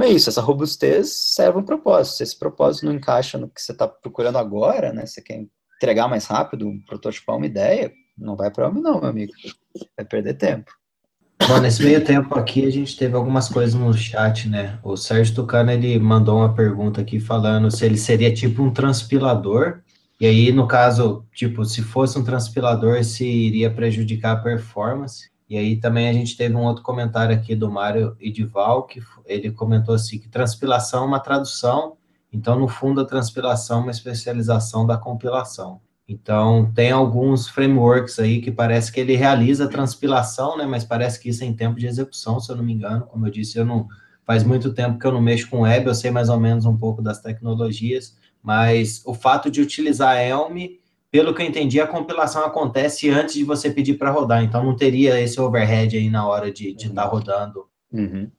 é 0.00 0.08
isso, 0.08 0.30
essa 0.30 0.40
robustez 0.40 1.12
serve 1.12 1.58
um 1.58 1.64
propósito. 1.64 2.16
Se 2.16 2.22
esse 2.22 2.38
propósito 2.38 2.86
não 2.86 2.94
encaixa 2.94 3.36
no 3.36 3.48
que 3.48 3.60
você 3.60 3.72
está 3.72 3.86
procurando 3.86 4.38
agora, 4.38 4.92
né? 4.92 5.04
Você 5.04 5.20
quer 5.20 5.44
entregar 5.82 6.08
mais 6.08 6.26
rápido, 6.26 6.80
prototipar 6.86 7.36
uma 7.36 7.46
ideia, 7.46 7.92
não 8.16 8.36
vai 8.36 8.50
para 8.50 8.66
Elm 8.66 8.80
não, 8.80 9.00
meu 9.00 9.10
amigo. 9.10 9.32
Vai 9.96 10.06
perder 10.06 10.34
tempo. 10.34 10.70
Bom, 11.48 11.58
nesse 11.58 11.82
meio 11.82 12.04
tempo 12.04 12.38
aqui 12.38 12.64
a 12.64 12.70
gente 12.70 12.96
teve 12.96 13.16
algumas 13.16 13.48
coisas 13.48 13.74
no 13.74 13.92
chat, 13.92 14.48
né? 14.48 14.78
O 14.84 14.96
Sérgio 14.96 15.34
Tucano, 15.34 15.72
ele 15.72 15.98
mandou 15.98 16.38
uma 16.38 16.54
pergunta 16.54 17.00
aqui 17.00 17.18
falando 17.18 17.68
se 17.68 17.84
ele 17.84 17.98
seria 17.98 18.32
tipo 18.32 18.62
um 18.62 18.70
transpilador 18.70 19.80
E 20.20 20.26
aí, 20.26 20.52
no 20.52 20.68
caso, 20.68 21.26
tipo, 21.34 21.64
se 21.64 21.82
fosse 21.82 22.16
um 22.16 22.22
transpilador, 22.22 23.02
se 23.02 23.26
iria 23.26 23.68
prejudicar 23.68 24.36
a 24.36 24.40
performance. 24.40 25.32
E 25.50 25.58
aí 25.58 25.76
também 25.76 26.08
a 26.08 26.12
gente 26.12 26.36
teve 26.36 26.54
um 26.54 26.62
outro 26.62 26.84
comentário 26.84 27.34
aqui 27.34 27.56
do 27.56 27.68
Mário 27.68 28.16
Edival, 28.20 28.84
que 28.86 29.02
ele 29.26 29.50
comentou 29.50 29.96
assim, 29.96 30.20
que 30.20 30.28
transpilação 30.28 31.02
é 31.02 31.06
uma 31.08 31.20
tradução, 31.20 31.96
então, 32.32 32.58
no 32.58 32.66
fundo, 32.66 33.00
a 33.00 33.04
transpilação 33.04 33.80
é 33.80 33.82
uma 33.82 33.90
especialização 33.90 34.86
da 34.86 34.96
compilação. 34.96 35.80
Então, 36.08 36.70
tem 36.74 36.90
alguns 36.90 37.48
frameworks 37.48 38.18
aí 38.18 38.40
que 38.40 38.50
parece 38.50 38.90
que 38.90 39.00
ele 39.00 39.14
realiza 39.14 39.64
a 39.64 39.68
transpilação, 39.68 40.56
né? 40.56 40.66
Mas 40.66 40.84
parece 40.84 41.20
que 41.20 41.28
isso 41.28 41.44
é 41.44 41.46
em 41.46 41.54
tempo 41.54 41.78
de 41.78 41.86
execução, 41.86 42.40
se 42.40 42.50
eu 42.50 42.56
não 42.56 42.64
me 42.64 42.72
engano. 42.72 43.06
Como 43.06 43.26
eu 43.26 43.30
disse, 43.30 43.58
eu 43.58 43.64
não 43.64 43.86
faz 44.24 44.44
muito 44.44 44.72
tempo 44.72 44.98
que 44.98 45.06
eu 45.06 45.12
não 45.12 45.20
mexo 45.20 45.48
com 45.50 45.60
web, 45.60 45.86
eu 45.86 45.94
sei 45.94 46.10
mais 46.10 46.28
ou 46.28 46.38
menos 46.38 46.64
um 46.64 46.76
pouco 46.76 47.02
das 47.02 47.20
tecnologias, 47.20 48.16
mas 48.42 49.02
o 49.04 49.14
fato 49.14 49.50
de 49.50 49.60
utilizar 49.60 50.16
Elm, 50.18 50.56
pelo 51.10 51.34
que 51.34 51.42
eu 51.42 51.46
entendi, 51.46 51.80
a 51.80 51.86
compilação 51.86 52.44
acontece 52.44 53.10
antes 53.10 53.34
de 53.34 53.44
você 53.44 53.70
pedir 53.70 53.94
para 53.94 54.10
rodar, 54.10 54.42
então 54.42 54.64
não 54.64 54.76
teria 54.76 55.20
esse 55.20 55.40
overhead 55.40 55.96
aí 55.96 56.08
na 56.08 56.26
hora 56.26 56.52
de 56.52 56.70
estar 56.70 56.88
uhum. 56.88 56.94
tá 56.94 57.04
rodando. 57.04 57.66
Uhum. 57.92 58.30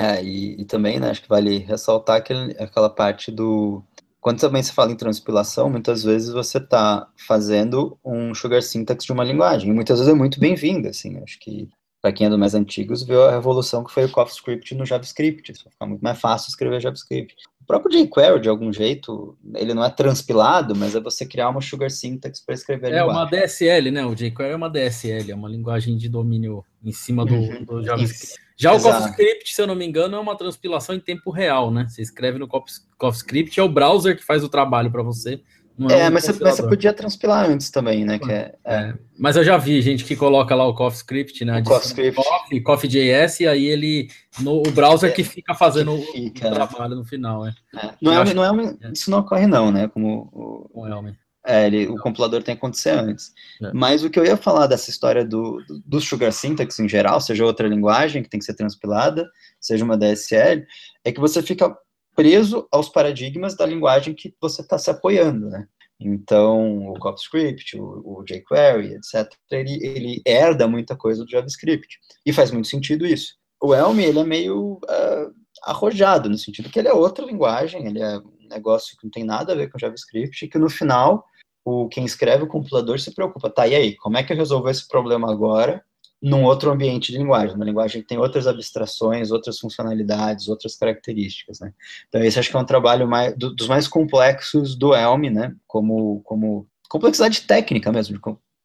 É, 0.00 0.22
e, 0.22 0.60
e, 0.60 0.64
também, 0.64 1.00
né, 1.00 1.10
acho 1.10 1.22
que 1.22 1.28
vale 1.28 1.58
ressaltar 1.58 2.16
aquele, 2.16 2.52
aquela 2.58 2.88
parte 2.88 3.32
do 3.32 3.82
quando 4.20 4.40
também 4.40 4.62
se 4.62 4.72
fala 4.72 4.92
em 4.92 4.96
transpilação, 4.96 5.70
muitas 5.70 6.02
vezes 6.02 6.32
você 6.32 6.58
está 6.58 7.08
fazendo 7.26 7.96
um 8.04 8.34
sugar 8.34 8.62
syntax 8.62 9.04
de 9.04 9.12
uma 9.12 9.24
linguagem, 9.24 9.70
e 9.70 9.72
muitas 9.72 9.98
vezes 9.98 10.12
é 10.12 10.16
muito 10.16 10.40
bem-vindo, 10.40 10.88
assim, 10.88 11.16
acho 11.22 11.38
que 11.38 11.68
para 12.00 12.12
quem 12.12 12.26
é 12.26 12.30
do 12.30 12.38
mais 12.38 12.54
antigos, 12.54 13.02
viu 13.02 13.22
a 13.24 13.30
revolução 13.30 13.82
que 13.82 13.92
foi 13.92 14.04
o 14.04 14.10
CoffeeScript 14.10 14.74
no 14.74 14.86
JavaScript, 14.86 15.50
isso 15.50 15.64
vai 15.64 15.72
ficar 15.72 15.86
muito 15.86 16.00
mais 16.00 16.18
fácil 16.20 16.48
escrever 16.48 16.80
JavaScript. 16.80 17.34
O 17.60 17.64
próprio 17.66 17.90
jQuery, 17.90 18.40
de 18.40 18.48
algum 18.48 18.72
jeito, 18.72 19.36
ele 19.54 19.74
não 19.74 19.84
é 19.84 19.90
transpilado, 19.90 20.76
mas 20.76 20.94
é 20.94 21.00
você 21.00 21.26
criar 21.26 21.48
uma 21.48 21.60
sugar 21.60 21.90
syntax 21.90 22.40
para 22.40 22.54
escrever 22.54 22.92
É 22.92 23.04
uma 23.04 23.24
DSL, 23.24 23.90
né? 23.90 24.06
O 24.06 24.14
jQuery 24.14 24.52
é 24.52 24.56
uma 24.56 24.70
DSL, 24.70 25.32
é 25.32 25.34
uma 25.34 25.48
linguagem 25.48 25.96
de 25.96 26.08
domínio 26.08 26.64
em 26.84 26.92
cima 26.92 27.26
do, 27.26 27.34
uhum. 27.34 27.64
do 27.64 27.82
JavaScript. 27.82 28.47
Já 28.58 28.74
Exato. 28.74 28.96
o 28.96 28.98
CoffeeScript, 28.98 29.54
se 29.54 29.62
eu 29.62 29.68
não 29.68 29.76
me 29.76 29.86
engano, 29.86 30.16
é 30.16 30.20
uma 30.20 30.36
transpilação 30.36 30.92
em 30.92 30.98
tempo 31.00 31.30
real, 31.30 31.70
né? 31.70 31.86
Você 31.88 32.02
escreve 32.02 32.40
no 32.40 32.48
CoffeeScript, 32.48 33.58
é 33.58 33.62
o 33.62 33.68
browser 33.68 34.16
que 34.16 34.24
faz 34.24 34.42
o 34.42 34.48
trabalho 34.48 34.90
para 34.90 35.02
você. 35.02 35.40
É, 35.88 36.00
é 36.00 36.10
mas, 36.10 36.24
você, 36.24 36.42
mas, 36.42 36.56
você, 36.56 36.62
podia 36.64 36.92
transpilar 36.92 37.48
antes 37.48 37.70
também, 37.70 38.04
né? 38.04 38.18
É, 38.28 38.34
é. 38.34 38.56
é, 38.64 38.94
Mas 39.16 39.36
eu 39.36 39.44
já 39.44 39.56
vi 39.56 39.80
gente 39.80 40.04
que 40.04 40.16
coloca 40.16 40.52
lá 40.56 40.66
o 40.66 40.74
CoffeeScript, 40.74 41.44
né? 41.44 41.60
O 41.60 41.62
CoffeeScript. 41.62 42.16
Coffee, 42.16 42.60
CoffeeJS, 42.60 43.40
e 43.40 43.46
aí 43.46 43.66
ele. 43.66 44.08
No, 44.40 44.58
o 44.58 44.72
browser 44.72 45.14
que 45.14 45.22
fica 45.22 45.54
fazendo 45.54 45.96
que 45.96 46.12
fica, 46.12 46.48
o, 46.48 46.50
o, 46.50 46.54
trabalho 46.54 46.96
no 46.96 47.04
final, 47.04 47.46
é. 47.46 47.54
Não 48.02 48.12
é, 48.12 48.34
não 48.34 48.44
é, 48.44 48.92
isso 48.92 49.08
não 49.08 49.20
ocorre, 49.20 49.46
não, 49.46 49.70
né? 49.70 49.86
Como 49.86 50.28
o, 50.32 50.82
o 50.82 50.86
Elmer. 50.88 51.14
É, 51.48 51.66
ele, 51.66 51.86
o 51.86 51.96
compilador 51.96 52.42
tem 52.42 52.54
que 52.54 52.58
acontecer 52.58 52.90
antes. 52.90 53.32
É. 53.62 53.72
Mas 53.72 54.04
o 54.04 54.10
que 54.10 54.20
eu 54.20 54.24
ia 54.24 54.36
falar 54.36 54.66
dessa 54.66 54.90
história 54.90 55.24
do, 55.24 55.62
do, 55.66 55.80
do, 55.82 56.00
Sugar 56.00 56.30
Syntax 56.30 56.78
em 56.78 56.86
geral, 56.86 57.22
seja 57.22 57.42
outra 57.42 57.66
linguagem 57.66 58.22
que 58.22 58.28
tem 58.28 58.38
que 58.38 58.44
ser 58.44 58.52
transpilada, 58.52 59.26
seja 59.58 59.82
uma 59.82 59.96
DSL, 59.96 60.66
é 61.02 61.10
que 61.10 61.18
você 61.18 61.42
fica 61.42 61.74
preso 62.14 62.68
aos 62.70 62.90
paradigmas 62.90 63.56
da 63.56 63.64
linguagem 63.64 64.12
que 64.12 64.34
você 64.38 64.60
está 64.60 64.76
se 64.76 64.90
apoiando, 64.90 65.48
né? 65.48 65.66
Então, 65.98 66.90
o 66.90 66.98
CoffeeScript, 66.98 67.78
o, 67.78 68.02
o 68.04 68.24
jQuery, 68.24 68.94
etc., 68.94 69.32
ele, 69.50 69.78
ele 69.82 70.22
herda 70.26 70.68
muita 70.68 70.94
coisa 70.94 71.24
do 71.24 71.30
JavaScript. 71.30 71.98
E 72.26 72.32
faz 72.32 72.50
muito 72.50 72.68
sentido 72.68 73.06
isso. 73.06 73.34
O 73.60 73.74
Elm, 73.74 73.98
ele 73.98 74.18
é 74.18 74.24
meio 74.24 74.74
uh, 74.74 75.34
arrojado, 75.64 76.28
no 76.28 76.36
sentido 76.36 76.68
que 76.68 76.78
ele 76.78 76.88
é 76.88 76.92
outra 76.92 77.24
linguagem, 77.24 77.86
ele 77.86 78.00
é 78.00 78.18
um 78.18 78.48
negócio 78.48 78.96
que 78.98 79.04
não 79.04 79.10
tem 79.10 79.24
nada 79.24 79.52
a 79.52 79.56
ver 79.56 79.70
com 79.70 79.78
JavaScript, 79.78 80.44
e 80.44 80.48
que 80.48 80.58
no 80.58 80.68
final 80.68 81.24
o 81.68 81.88
quem 81.88 82.04
escreve 82.04 82.44
o 82.44 82.48
compilador 82.48 82.98
se 82.98 83.14
preocupa, 83.14 83.50
tá, 83.50 83.66
e 83.66 83.74
aí, 83.74 83.96
como 83.96 84.16
é 84.16 84.22
que 84.22 84.32
eu 84.32 84.36
resolvo 84.36 84.68
esse 84.68 84.86
problema 84.86 85.30
agora 85.30 85.82
num 86.20 86.44
outro 86.44 86.70
ambiente 86.70 87.12
de 87.12 87.18
linguagem, 87.18 87.54
uma 87.54 87.64
linguagem 87.64 88.02
que 88.02 88.08
tem 88.08 88.18
outras 88.18 88.46
abstrações, 88.46 89.30
outras 89.30 89.58
funcionalidades, 89.58 90.48
outras 90.48 90.74
características, 90.74 91.60
né? 91.60 91.72
Então 92.08 92.22
esse 92.22 92.38
acho 92.38 92.50
que 92.50 92.56
é 92.56 92.60
um 92.60 92.64
trabalho 92.64 93.06
mais, 93.06 93.36
do, 93.36 93.54
dos 93.54 93.68
mais 93.68 93.86
complexos 93.86 94.74
do 94.74 94.94
Elm, 94.94 95.30
né? 95.30 95.54
Como, 95.66 96.20
como 96.24 96.66
complexidade 96.88 97.42
técnica 97.42 97.92
mesmo, 97.92 98.18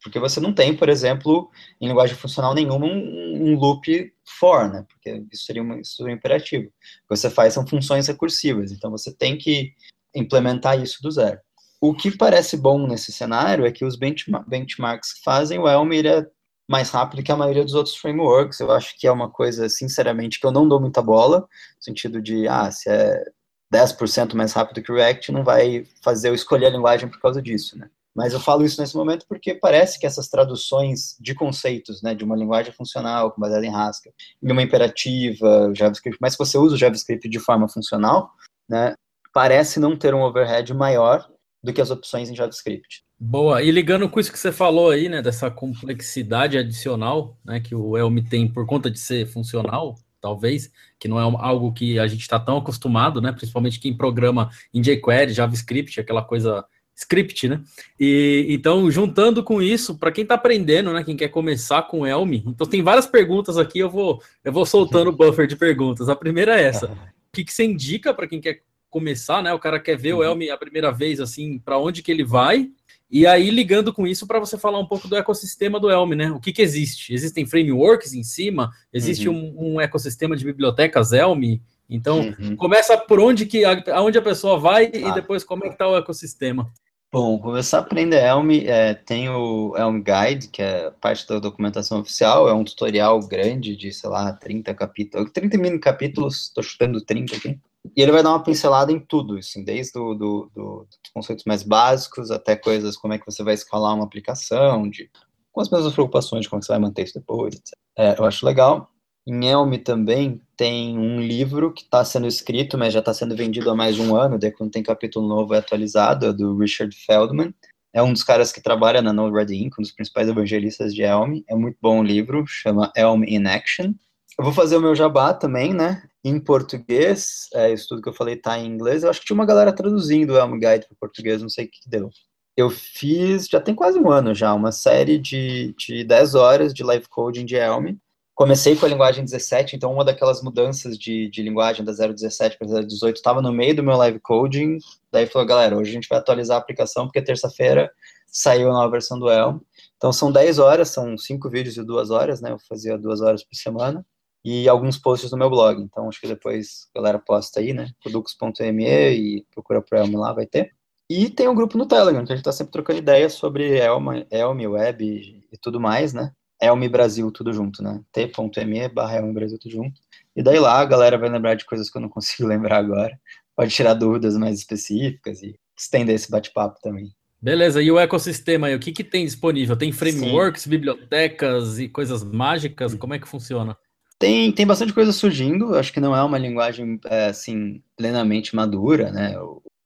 porque 0.03 0.19
você 0.19 0.39
não 0.39 0.51
tem, 0.51 0.75
por 0.75 0.89
exemplo, 0.89 1.49
em 1.79 1.87
linguagem 1.87 2.15
funcional 2.15 2.53
nenhuma, 2.53 2.85
um, 2.85 3.51
um 3.51 3.55
loop 3.55 4.11
for, 4.25 4.69
né? 4.69 4.85
Porque 4.89 5.23
isso 5.31 5.45
seria, 5.45 5.61
uma, 5.61 5.79
isso 5.79 5.95
seria 5.95 6.11
um 6.11 6.15
imperativo. 6.15 6.65
O 6.65 6.67
que 6.67 7.17
você 7.17 7.29
faz 7.29 7.53
são 7.53 7.65
funções 7.65 8.07
recursivas, 8.07 8.71
então 8.71 8.91
você 8.91 9.13
tem 9.13 9.37
que 9.37 9.73
implementar 10.13 10.81
isso 10.81 11.01
do 11.01 11.09
zero. 11.09 11.39
O 11.85 11.93
que 11.93 12.15
parece 12.15 12.55
bom 12.55 12.87
nesse 12.87 13.11
cenário 13.11 13.65
é 13.65 13.71
que 13.71 13.83
os 13.83 13.97
benchmarks 13.97 15.15
que 15.15 15.21
fazem, 15.21 15.59
o 15.59 15.67
Elm 15.67 15.91
ele 15.91 16.07
é 16.07 16.25
mais 16.65 16.89
rápido 16.89 17.21
que 17.21 17.29
a 17.29 17.35
maioria 17.35 17.65
dos 17.65 17.73
outros 17.73 17.97
frameworks. 17.97 18.61
Eu 18.61 18.71
acho 18.71 18.97
que 18.97 19.05
é 19.05 19.11
uma 19.11 19.29
coisa, 19.29 19.67
sinceramente, 19.67 20.39
que 20.39 20.47
eu 20.47 20.51
não 20.53 20.65
dou 20.65 20.79
muita 20.79 21.01
bola, 21.01 21.41
no 21.41 21.47
sentido 21.81 22.21
de, 22.21 22.47
ah, 22.47 22.71
se 22.71 22.89
é 22.89 23.21
10% 23.69 24.33
mais 24.33 24.53
rápido 24.53 24.81
que 24.81 24.93
o 24.93 24.95
React, 24.95 25.33
não 25.33 25.43
vai 25.43 25.85
fazer 26.01 26.29
eu 26.29 26.33
escolher 26.33 26.67
a 26.67 26.69
linguagem 26.69 27.09
por 27.09 27.19
causa 27.19 27.41
disso, 27.41 27.77
né? 27.77 27.89
Mas 28.15 28.31
eu 28.31 28.39
falo 28.39 28.63
isso 28.63 28.79
nesse 28.79 28.95
momento 28.95 29.25
porque 29.27 29.53
parece 29.53 29.99
que 29.99 30.05
essas 30.05 30.29
traduções 30.29 31.17
de 31.19 31.35
conceitos, 31.35 32.01
né, 32.01 32.15
de 32.15 32.23
uma 32.23 32.37
linguagem 32.37 32.71
funcional, 32.71 33.33
baseada 33.37 33.65
em 33.65 33.75
Haskell, 33.75 34.13
em 34.41 34.51
uma 34.53 34.63
imperativa, 34.63 35.69
JavaScript, 35.75 36.17
mas 36.21 36.31
se 36.31 36.39
você 36.39 36.57
usa 36.57 36.75
o 36.75 36.77
JavaScript 36.77 37.27
de 37.27 37.39
forma 37.39 37.67
funcional, 37.67 38.31
né, 38.69 38.93
parece 39.33 39.81
não 39.81 39.97
ter 39.97 40.13
um 40.13 40.21
overhead 40.21 40.73
maior 40.73 41.32
do 41.63 41.71
que 41.71 41.81
as 41.81 41.89
opções 41.89 42.29
em 42.29 42.35
JavaScript. 42.35 43.03
Boa, 43.17 43.63
e 43.63 43.71
ligando 43.71 44.09
com 44.09 44.19
isso 44.19 44.31
que 44.31 44.37
você 44.37 44.51
falou 44.51 44.89
aí, 44.89 45.07
né, 45.07 45.21
dessa 45.21 45.49
complexidade 45.49 46.57
adicional, 46.57 47.37
né, 47.43 47.59
que 47.59 47.73
o 47.73 47.97
Elm 47.97 48.17
tem 48.17 48.47
por 48.47 48.65
conta 48.65 48.91
de 48.91 48.99
ser 48.99 49.25
funcional, 49.27 49.95
talvez, 50.19 50.69
que 50.99 51.07
não 51.07 51.19
é 51.19 51.23
algo 51.23 51.71
que 51.71 51.97
a 51.97 52.07
gente 52.07 52.21
está 52.21 52.39
tão 52.39 52.57
acostumado, 52.57 53.21
né, 53.21 53.31
principalmente 53.31 53.79
quem 53.79 53.95
programa 53.95 54.49
em 54.73 54.81
jQuery, 54.81 55.33
JavaScript, 55.33 56.01
aquela 56.01 56.21
coisa 56.21 56.65
script, 56.95 57.47
né? 57.47 57.61
E 57.99 58.45
então, 58.49 58.89
juntando 58.91 59.43
com 59.43 59.61
isso, 59.61 59.97
para 59.97 60.11
quem 60.11 60.23
está 60.23 60.35
aprendendo, 60.35 60.93
né, 60.93 61.03
quem 61.03 61.17
quer 61.17 61.29
começar 61.29 61.83
com 61.83 62.05
Elm, 62.05 62.33
então 62.33 62.67
tem 62.67 62.83
várias 62.83 63.07
perguntas 63.07 63.57
aqui, 63.57 63.79
eu 63.79 63.89
vou 63.89 64.21
eu 64.43 64.51
vou 64.51 64.65
soltando 64.65 65.09
o 65.09 65.11
buffer 65.15 65.47
de 65.47 65.55
perguntas. 65.55 66.07
A 66.07 66.15
primeira 66.15 66.59
é 66.59 66.65
essa: 66.65 66.87
o 66.91 67.31
que, 67.33 67.43
que 67.43 67.53
você 67.53 67.63
indica 67.63 68.13
para 68.13 68.27
quem 68.27 68.39
quer 68.39 68.61
começar, 68.93 69.41
né? 69.41 69.51
O 69.51 69.59
cara 69.59 69.79
quer 69.79 69.97
ver 69.97 70.13
uhum. 70.13 70.19
o 70.19 70.23
Elm 70.23 70.51
a 70.53 70.57
primeira 70.57 70.91
vez, 70.91 71.19
assim, 71.19 71.57
para 71.57 71.79
onde 71.79 72.03
que 72.03 72.11
ele 72.11 72.23
vai? 72.23 72.69
E 73.09 73.25
aí, 73.25 73.49
ligando 73.49 73.91
com 73.91 74.05
isso, 74.05 74.27
para 74.27 74.39
você 74.39 74.55
falar 74.55 74.77
um 74.79 74.85
pouco 74.85 75.07
do 75.07 75.15
ecossistema 75.15 75.79
do 75.79 75.89
Elm, 75.89 76.11
né? 76.11 76.31
O 76.31 76.39
que, 76.39 76.53
que 76.53 76.61
existe? 76.61 77.11
Existem 77.11 77.45
frameworks 77.45 78.13
em 78.13 78.23
cima? 78.23 78.71
Existe 78.93 79.27
uhum. 79.27 79.55
um, 79.57 79.73
um, 79.73 79.81
ecossistema 79.81 80.35
de 80.35 80.45
bibliotecas 80.45 81.11
Elm? 81.11 81.59
Então, 81.89 82.33
uhum. 82.39 82.55
começa 82.55 82.95
por 82.95 83.19
onde 83.19 83.47
que 83.47 83.65
aonde 83.65 84.17
a 84.17 84.21
pessoa 84.21 84.59
vai 84.59 84.85
e 84.93 85.11
depois 85.13 85.43
como 85.43 85.65
é 85.65 85.67
que 85.67 85.73
está 85.73 85.87
o 85.87 85.97
ecossistema. 85.97 86.71
Bom, 87.11 87.37
começar 87.37 87.77
a 87.77 87.81
aprender 87.81 88.23
Elm, 88.23 88.49
é, 88.65 88.95
tem 88.95 89.29
o 89.29 89.75
Elm 89.77 90.01
Guide, 90.01 90.47
que 90.47 90.63
é 90.63 90.91
parte 90.99 91.27
da 91.27 91.37
documentação 91.37 91.99
oficial, 91.99 92.49
é 92.49 92.53
um 92.53 92.63
tutorial 92.63 93.19
grande 93.19 93.75
de, 93.75 93.91
sei 93.91 94.09
lá, 94.09 94.33
30 94.33 94.73
capítulos, 94.73 95.31
30 95.31 95.57
mini 95.59 95.79
capítulos, 95.79 96.47
estou 96.47 96.63
chutando 96.63 96.99
30 96.99 97.35
aqui. 97.35 97.59
E 97.95 98.01
ele 98.01 98.11
vai 98.11 98.23
dar 98.23 98.29
uma 98.29 98.43
pincelada 98.43 98.91
em 98.91 98.99
tudo, 98.99 99.37
assim, 99.37 99.63
desde 99.63 99.93
do, 99.93 100.13
do, 100.13 100.51
do, 100.55 100.87
dos 100.89 101.11
conceitos 101.13 101.43
mais 101.45 101.63
básicos 101.63 102.31
até 102.31 102.55
coisas 102.55 102.95
como 102.95 103.13
é 103.13 103.19
que 103.19 103.25
você 103.25 103.43
vai 103.43 103.53
escalar 103.53 103.93
uma 103.93 104.05
aplicação, 104.05 104.89
de, 104.89 105.09
com 105.51 105.61
as 105.61 105.69
mesmas 105.69 105.93
preocupações 105.93 106.43
de 106.43 106.49
como 106.49 106.63
você 106.63 106.71
vai 106.71 106.79
manter 106.79 107.03
isso 107.03 107.19
depois, 107.19 107.55
etc. 107.55 107.73
É, 107.97 108.17
eu 108.17 108.25
acho 108.25 108.45
legal. 108.45 108.89
Em 109.25 109.45
Elm 109.47 109.73
também 109.77 110.41
tem 110.57 110.97
um 110.97 111.21
livro 111.21 111.71
que 111.71 111.83
está 111.83 112.03
sendo 112.03 112.27
escrito, 112.27 112.77
mas 112.77 112.93
já 112.93 112.99
está 112.99 113.13
sendo 113.13 113.35
vendido 113.35 113.69
há 113.69 113.75
mais 113.75 113.95
de 113.95 114.01
um 114.01 114.15
ano, 114.15 114.37
daí 114.37 114.51
quando 114.51 114.71
tem 114.71 114.83
capítulo 114.83 115.27
novo 115.27 115.53
é 115.53 115.59
atualizado, 115.59 116.25
é 116.25 116.33
do 116.33 116.57
Richard 116.57 116.93
Feldman. 116.95 117.53
É 117.93 118.01
um 118.01 118.11
dos 118.11 118.23
caras 118.23 118.51
que 118.51 118.61
trabalha 118.61 119.01
na 119.01 119.13
Node-RED 119.13 119.53
Inc., 119.55 119.75
um 119.77 119.83
dos 119.83 119.91
principais 119.91 120.27
evangelistas 120.27 120.93
de 120.95 121.03
Elm. 121.03 121.41
É 121.47 121.55
muito 121.55 121.77
bom 121.79 121.99
o 121.99 122.03
livro, 122.03 122.43
chama 122.47 122.91
Elm 122.95 123.23
in 123.23 123.45
Action. 123.45 123.93
Eu 124.37 124.43
vou 124.43 124.53
fazer 124.53 124.77
o 124.77 124.81
meu 124.81 124.95
jabá 124.95 125.31
também, 125.31 125.73
né? 125.73 126.03
Em 126.23 126.39
português, 126.39 127.47
é, 127.53 127.71
isso 127.71 127.87
tudo 127.87 128.01
que 128.01 128.09
eu 128.09 128.13
falei 128.13 128.35
tá 128.35 128.57
em 128.57 128.65
inglês. 128.65 129.03
Eu 129.03 129.09
acho 129.09 129.19
que 129.19 129.27
tinha 129.27 129.35
uma 129.35 129.45
galera 129.45 129.71
traduzindo 129.71 130.33
o 130.33 130.37
Elm 130.37 130.53
Guide 130.53 130.87
para 130.87 130.97
português, 130.99 131.41
não 131.41 131.49
sei 131.49 131.65
o 131.65 131.69
que 131.69 131.87
deu. 131.87 132.09
Eu 132.57 132.69
fiz, 132.69 133.47
já 133.47 133.59
tem 133.61 133.75
quase 133.75 133.99
um 133.99 134.09
ano 134.11 134.33
já, 134.33 134.53
uma 134.53 134.71
série 134.71 135.19
de, 135.19 135.75
de 135.77 136.03
10 136.03 136.33
horas 136.35 136.73
de 136.73 136.83
live 136.83 137.07
coding 137.09 137.45
de 137.45 137.55
Elm. 137.55 137.95
Comecei 138.33 138.75
com 138.75 138.87
a 138.87 138.89
linguagem 138.89 139.23
17, 139.23 139.75
então 139.75 139.93
uma 139.93 140.03
daquelas 140.03 140.41
mudanças 140.41 140.97
de, 140.97 141.29
de 141.29 141.43
linguagem 141.43 141.85
da 141.85 141.91
017 141.91 142.57
para 142.57 142.81
018 142.83 143.15
estava 143.15 143.39
no 143.39 143.51
meio 143.51 143.75
do 143.75 143.83
meu 143.83 143.95
live 143.97 144.19
coding. 144.19 144.79
Daí 145.11 145.27
falou, 145.27 145.47
galera, 145.47 145.77
hoje 145.77 145.91
a 145.91 145.93
gente 145.93 146.09
vai 146.09 146.17
atualizar 146.17 146.57
a 146.57 146.59
aplicação, 146.59 147.05
porque 147.05 147.21
terça-feira 147.21 147.91
saiu 148.25 148.71
a 148.71 148.73
nova 148.73 148.89
versão 148.89 149.19
do 149.19 149.29
Elm. 149.29 149.59
Então 149.97 150.11
são 150.11 150.31
10 150.31 150.57
horas, 150.57 150.89
são 150.89 151.15
5 151.15 151.49
vídeos 151.51 151.75
de 151.75 151.83
2 151.83 152.09
horas, 152.09 152.41
né? 152.41 152.51
Eu 152.51 152.57
fazia 152.67 152.97
2 152.97 153.21
horas 153.21 153.43
por 153.43 153.55
semana 153.55 154.03
e 154.43 154.67
alguns 154.67 154.97
posts 154.97 155.31
no 155.31 155.37
meu 155.37 155.49
blog. 155.49 155.81
Então, 155.81 156.09
acho 156.09 156.19
que 156.19 156.27
depois 156.27 156.87
a 156.93 156.99
galera 156.99 157.19
posta 157.19 157.59
aí, 157.59 157.73
né? 157.73 157.89
Produx.me 158.01 158.85
e 158.85 159.45
procura 159.53 159.81
por 159.81 159.97
Elmo 159.97 160.19
lá, 160.19 160.33
vai 160.33 160.45
ter. 160.45 160.71
E 161.09 161.29
tem 161.29 161.47
um 161.47 161.55
grupo 161.55 161.77
no 161.77 161.85
Telegram, 161.85 162.25
que 162.25 162.31
a 162.31 162.35
gente 162.35 162.41
está 162.41 162.51
sempre 162.51 162.71
trocando 162.71 162.99
ideias 162.99 163.33
sobre 163.33 163.77
Elm, 163.77 164.23
Elm, 164.31 164.71
Web 164.71 165.45
e 165.51 165.57
tudo 165.57 165.79
mais, 165.79 166.13
né? 166.13 166.31
Elm 166.61 166.87
Brasil, 166.87 167.29
tudo 167.31 167.51
junto, 167.51 167.83
né? 167.83 168.01
t.me 168.11 168.87
barra 168.89 169.17
Elm 169.17 169.33
Brasil, 169.33 169.59
tudo 169.59 169.71
junto. 169.71 170.01
E 170.35 170.41
daí 170.41 170.59
lá 170.59 170.79
a 170.79 170.85
galera 170.85 171.17
vai 171.17 171.29
lembrar 171.29 171.55
de 171.55 171.65
coisas 171.65 171.89
que 171.89 171.97
eu 171.97 172.01
não 172.01 172.09
consigo 172.09 172.47
lembrar 172.47 172.77
agora. 172.77 173.19
Pode 173.55 173.73
tirar 173.73 173.93
dúvidas 173.93 174.37
mais 174.37 174.57
específicas 174.57 175.43
e 175.43 175.55
estender 175.77 176.15
esse 176.15 176.31
bate-papo 176.31 176.79
também. 176.81 177.13
Beleza, 177.41 177.81
e 177.81 177.91
o 177.91 177.99
ecossistema 177.99 178.67
aí, 178.67 178.75
o 178.75 178.79
que, 178.79 178.93
que 178.93 179.03
tem 179.03 179.25
disponível? 179.25 179.75
Tem 179.75 179.91
frameworks, 179.91 180.63
Sim. 180.63 180.69
bibliotecas 180.69 181.77
e 181.77 181.89
coisas 181.89 182.23
mágicas? 182.23 182.95
Como 182.95 183.13
é 183.13 183.19
que 183.19 183.27
funciona? 183.27 183.77
Tem, 184.23 184.53
tem 184.53 184.65
bastante 184.65 184.93
coisa 184.93 185.11
surgindo, 185.11 185.75
acho 185.75 185.91
que 185.91 185.99
não 185.99 186.15
é 186.15 186.23
uma 186.23 186.37
linguagem, 186.37 186.97
é, 187.07 187.25
assim, 187.25 187.83
plenamente 187.97 188.55
madura, 188.55 189.11
né? 189.11 189.35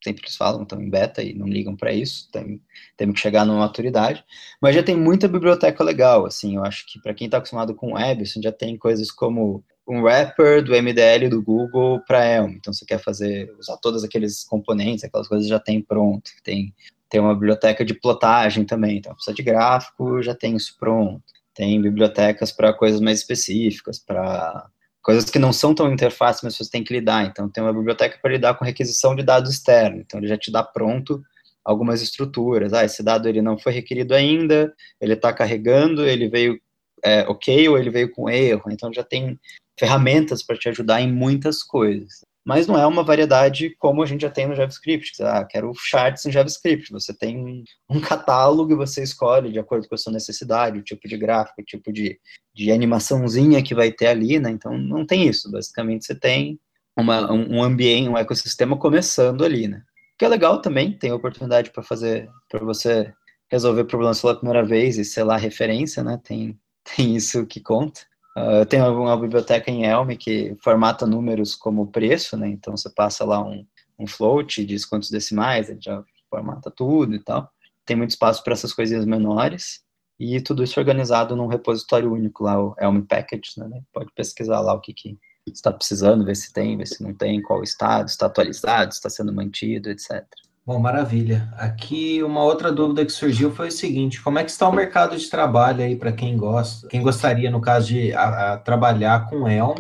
sempre 0.03 0.21
eles 0.23 0.35
falam, 0.35 0.61
estão 0.61 0.79
em 0.79 0.91
beta 0.91 1.23
e 1.23 1.33
não 1.33 1.47
ligam 1.47 1.75
para 1.75 1.91
isso, 1.91 2.29
tem, 2.31 2.61
temos 2.95 3.15
que 3.15 3.21
chegar 3.21 3.47
numa 3.47 3.61
maturidade, 3.61 4.23
mas 4.61 4.75
já 4.75 4.83
tem 4.83 4.95
muita 4.95 5.27
biblioteca 5.27 5.83
legal, 5.83 6.27
assim, 6.27 6.55
eu 6.55 6.63
acho 6.63 6.85
que 6.85 7.01
para 7.01 7.15
quem 7.15 7.25
está 7.25 7.39
acostumado 7.39 7.73
com 7.73 7.95
web, 7.95 8.21
assim, 8.21 8.39
já 8.39 8.51
tem 8.51 8.77
coisas 8.77 9.09
como 9.09 9.63
um 9.87 10.03
wrapper 10.03 10.63
do 10.63 10.75
MDL 10.75 11.29
do 11.29 11.41
Google 11.41 11.99
para 12.01 12.23
Elm, 12.23 12.51
então 12.51 12.71
você 12.71 12.85
quer 12.85 12.99
fazer, 12.99 13.51
usar 13.57 13.77
todos 13.77 14.03
aqueles 14.03 14.43
componentes, 14.43 15.03
aquelas 15.03 15.27
coisas 15.27 15.47
já 15.47 15.59
tem 15.59 15.81
pronto, 15.81 16.29
tem, 16.43 16.75
tem 17.09 17.19
uma 17.19 17.33
biblioteca 17.33 17.83
de 17.83 17.95
plotagem 17.95 18.65
também, 18.65 18.97
então 18.97 19.15
precisa 19.15 19.35
de 19.35 19.41
gráfico, 19.41 20.21
já 20.21 20.35
tem 20.35 20.55
isso 20.55 20.77
pronto, 20.79 21.23
tem 21.57 21.81
bibliotecas 21.81 22.51
para 22.51 22.71
coisas 22.71 23.01
mais 23.01 23.17
específicas, 23.17 23.97
para 23.97 24.69
coisas 25.01 25.27
que 25.27 25.39
não 25.39 25.51
são 25.51 25.73
tão 25.73 25.91
interfaces, 25.91 26.43
mas 26.43 26.55
você 26.55 26.69
tem 26.69 26.83
que 26.83 26.93
lidar. 26.93 27.25
Então, 27.25 27.49
tem 27.49 27.63
uma 27.63 27.73
biblioteca 27.73 28.19
para 28.21 28.31
lidar 28.31 28.53
com 28.53 28.63
requisição 28.63 29.15
de 29.15 29.23
dados 29.23 29.51
externos. 29.51 30.01
Então, 30.01 30.19
ele 30.19 30.27
já 30.27 30.37
te 30.37 30.51
dá 30.51 30.61
pronto 30.61 31.19
algumas 31.65 32.03
estruturas. 32.03 32.73
Ah, 32.73 32.85
esse 32.85 33.01
dado 33.01 33.27
ele 33.27 33.41
não 33.41 33.57
foi 33.57 33.71
requerido 33.71 34.13
ainda, 34.13 34.71
ele 35.01 35.13
está 35.13 35.33
carregando, 35.33 36.05
ele 36.05 36.29
veio 36.29 36.61
é, 37.03 37.21
ok 37.27 37.67
ou 37.69 37.77
ele 37.77 37.89
veio 37.89 38.11
com 38.11 38.29
erro. 38.29 38.69
Então, 38.69 38.93
já 38.93 39.03
tem 39.03 39.39
ferramentas 39.77 40.43
para 40.43 40.57
te 40.57 40.69
ajudar 40.69 41.01
em 41.01 41.11
muitas 41.11 41.63
coisas 41.63 42.21
mas 42.47 42.65
não 42.65 42.79
é 42.79 42.87
uma 42.87 43.03
variedade 43.03 43.75
como 43.77 44.01
a 44.01 44.05
gente 44.05 44.21
já 44.21 44.29
tem 44.29 44.47
no 44.47 44.55
JavaScript. 44.55 45.21
Ah, 45.21 45.43
quero 45.43 45.73
charts 45.75 46.25
em 46.25 46.31
JavaScript. 46.31 46.93
Você 46.93 47.13
tem 47.13 47.65
um 47.89 47.99
catálogo 47.99 48.71
e 48.71 48.75
você 48.75 49.03
escolhe 49.03 49.51
de 49.51 49.59
acordo 49.59 49.85
com 49.85 49.95
a 49.95 49.97
sua 49.97 50.13
necessidade, 50.13 50.79
o 50.79 50.81
tipo 50.81 51.09
de 51.09 51.17
gráfico, 51.17 51.61
o 51.61 51.65
tipo 51.65 51.91
de, 51.91 52.17
de 52.55 52.71
animaçãozinha 52.71 53.61
que 53.61 53.75
vai 53.75 53.91
ter 53.91 54.07
ali, 54.07 54.39
né? 54.39 54.49
Então 54.49 54.77
não 54.77 55.05
tem 55.05 55.27
isso. 55.27 55.51
Basicamente 55.51 56.05
você 56.05 56.15
tem 56.15 56.57
uma, 56.97 57.29
um 57.29 57.61
ambiente, 57.61 58.07
um 58.07 58.17
ecossistema 58.17 58.77
começando 58.77 59.43
ali, 59.43 59.67
né? 59.67 59.83
O 60.13 60.17
que 60.17 60.23
é 60.23 60.29
legal 60.29 60.61
também, 60.61 60.97
tem 60.97 61.11
oportunidade 61.11 61.71
para 61.71 61.83
fazer, 61.83 62.29
para 62.47 62.63
você 62.63 63.13
resolver 63.51 63.83
problemas 63.83 64.21
pela 64.21 64.35
primeira 64.35 64.65
vez 64.65 64.97
e 64.97 65.03
sei 65.03 65.25
lá 65.25 65.35
referência, 65.35 66.01
né? 66.01 66.17
Tem, 66.23 66.57
tem 66.95 67.13
isso 67.13 67.45
que 67.45 67.59
conta. 67.59 67.99
Uh, 68.37 68.59
eu 68.59 68.65
tenho 68.67 69.01
uma 69.01 69.17
biblioteca 69.17 69.71
em 69.71 69.85
Elm 69.85 70.09
que 70.15 70.55
formata 70.61 71.07
números 71.07 71.55
como 71.55 71.87
preço, 71.87 72.37
né? 72.37 72.47
Então 72.47 72.77
você 72.77 72.87
passa 72.87 73.25
lá 73.25 73.43
um, 73.43 73.65
um 73.97 74.05
float, 74.05 74.63
diz 74.63 74.85
quantos 74.85 75.09
decimais, 75.09 75.69
ele 75.69 75.81
já 75.81 76.03
formata 76.29 76.69
tudo 76.69 77.15
e 77.15 77.19
tal. 77.19 77.49
Tem 77.83 77.97
muito 77.97 78.11
espaço 78.11 78.43
para 78.43 78.53
essas 78.53 78.73
coisinhas 78.73 79.05
menores 79.05 79.81
e 80.19 80.39
tudo 80.39 80.63
isso 80.63 80.79
organizado 80.79 81.35
num 81.35 81.47
repositório 81.47 82.13
único 82.13 82.43
lá, 82.43 82.61
o 82.61 82.75
Elm 82.79 83.01
Package, 83.01 83.57
né? 83.57 83.81
Pode 83.91 84.11
pesquisar 84.13 84.59
lá 84.59 84.73
o 84.75 84.81
que, 84.81 84.93
que 84.93 85.17
está 85.47 85.71
precisando, 85.71 86.23
ver 86.23 86.35
se 86.35 86.53
tem, 86.53 86.77
ver 86.77 86.85
se 86.85 87.01
não 87.01 87.15
tem, 87.15 87.41
qual 87.41 87.63
estado, 87.63 88.07
está 88.07 88.27
atualizado, 88.27 88.91
está 88.91 89.09
sendo 89.09 89.33
mantido, 89.33 89.89
etc. 89.89 90.23
Bom, 90.67 90.79
maravilha. 90.79 91.47
Aqui 91.55 92.21
uma 92.21 92.43
outra 92.43 92.73
dúvida 92.73 93.05
que 93.05 93.11
surgiu 93.13 93.51
foi 93.51 93.69
o 93.69 93.71
seguinte: 93.71 94.21
como 94.21 94.37
é 94.37 94.43
que 94.43 94.51
está 94.51 94.67
o 94.67 94.73
mercado 94.73 95.17
de 95.17 95.29
trabalho 95.29 95.81
aí 95.81 95.95
para 95.95 96.11
quem 96.11 96.35
gosta, 96.35 96.89
quem 96.89 97.01
gostaria, 97.01 97.49
no 97.49 97.61
caso, 97.61 97.87
de 97.87 98.11
a, 98.11 98.51
a 98.51 98.57
trabalhar 98.57 99.29
com 99.29 99.47
Elm? 99.47 99.77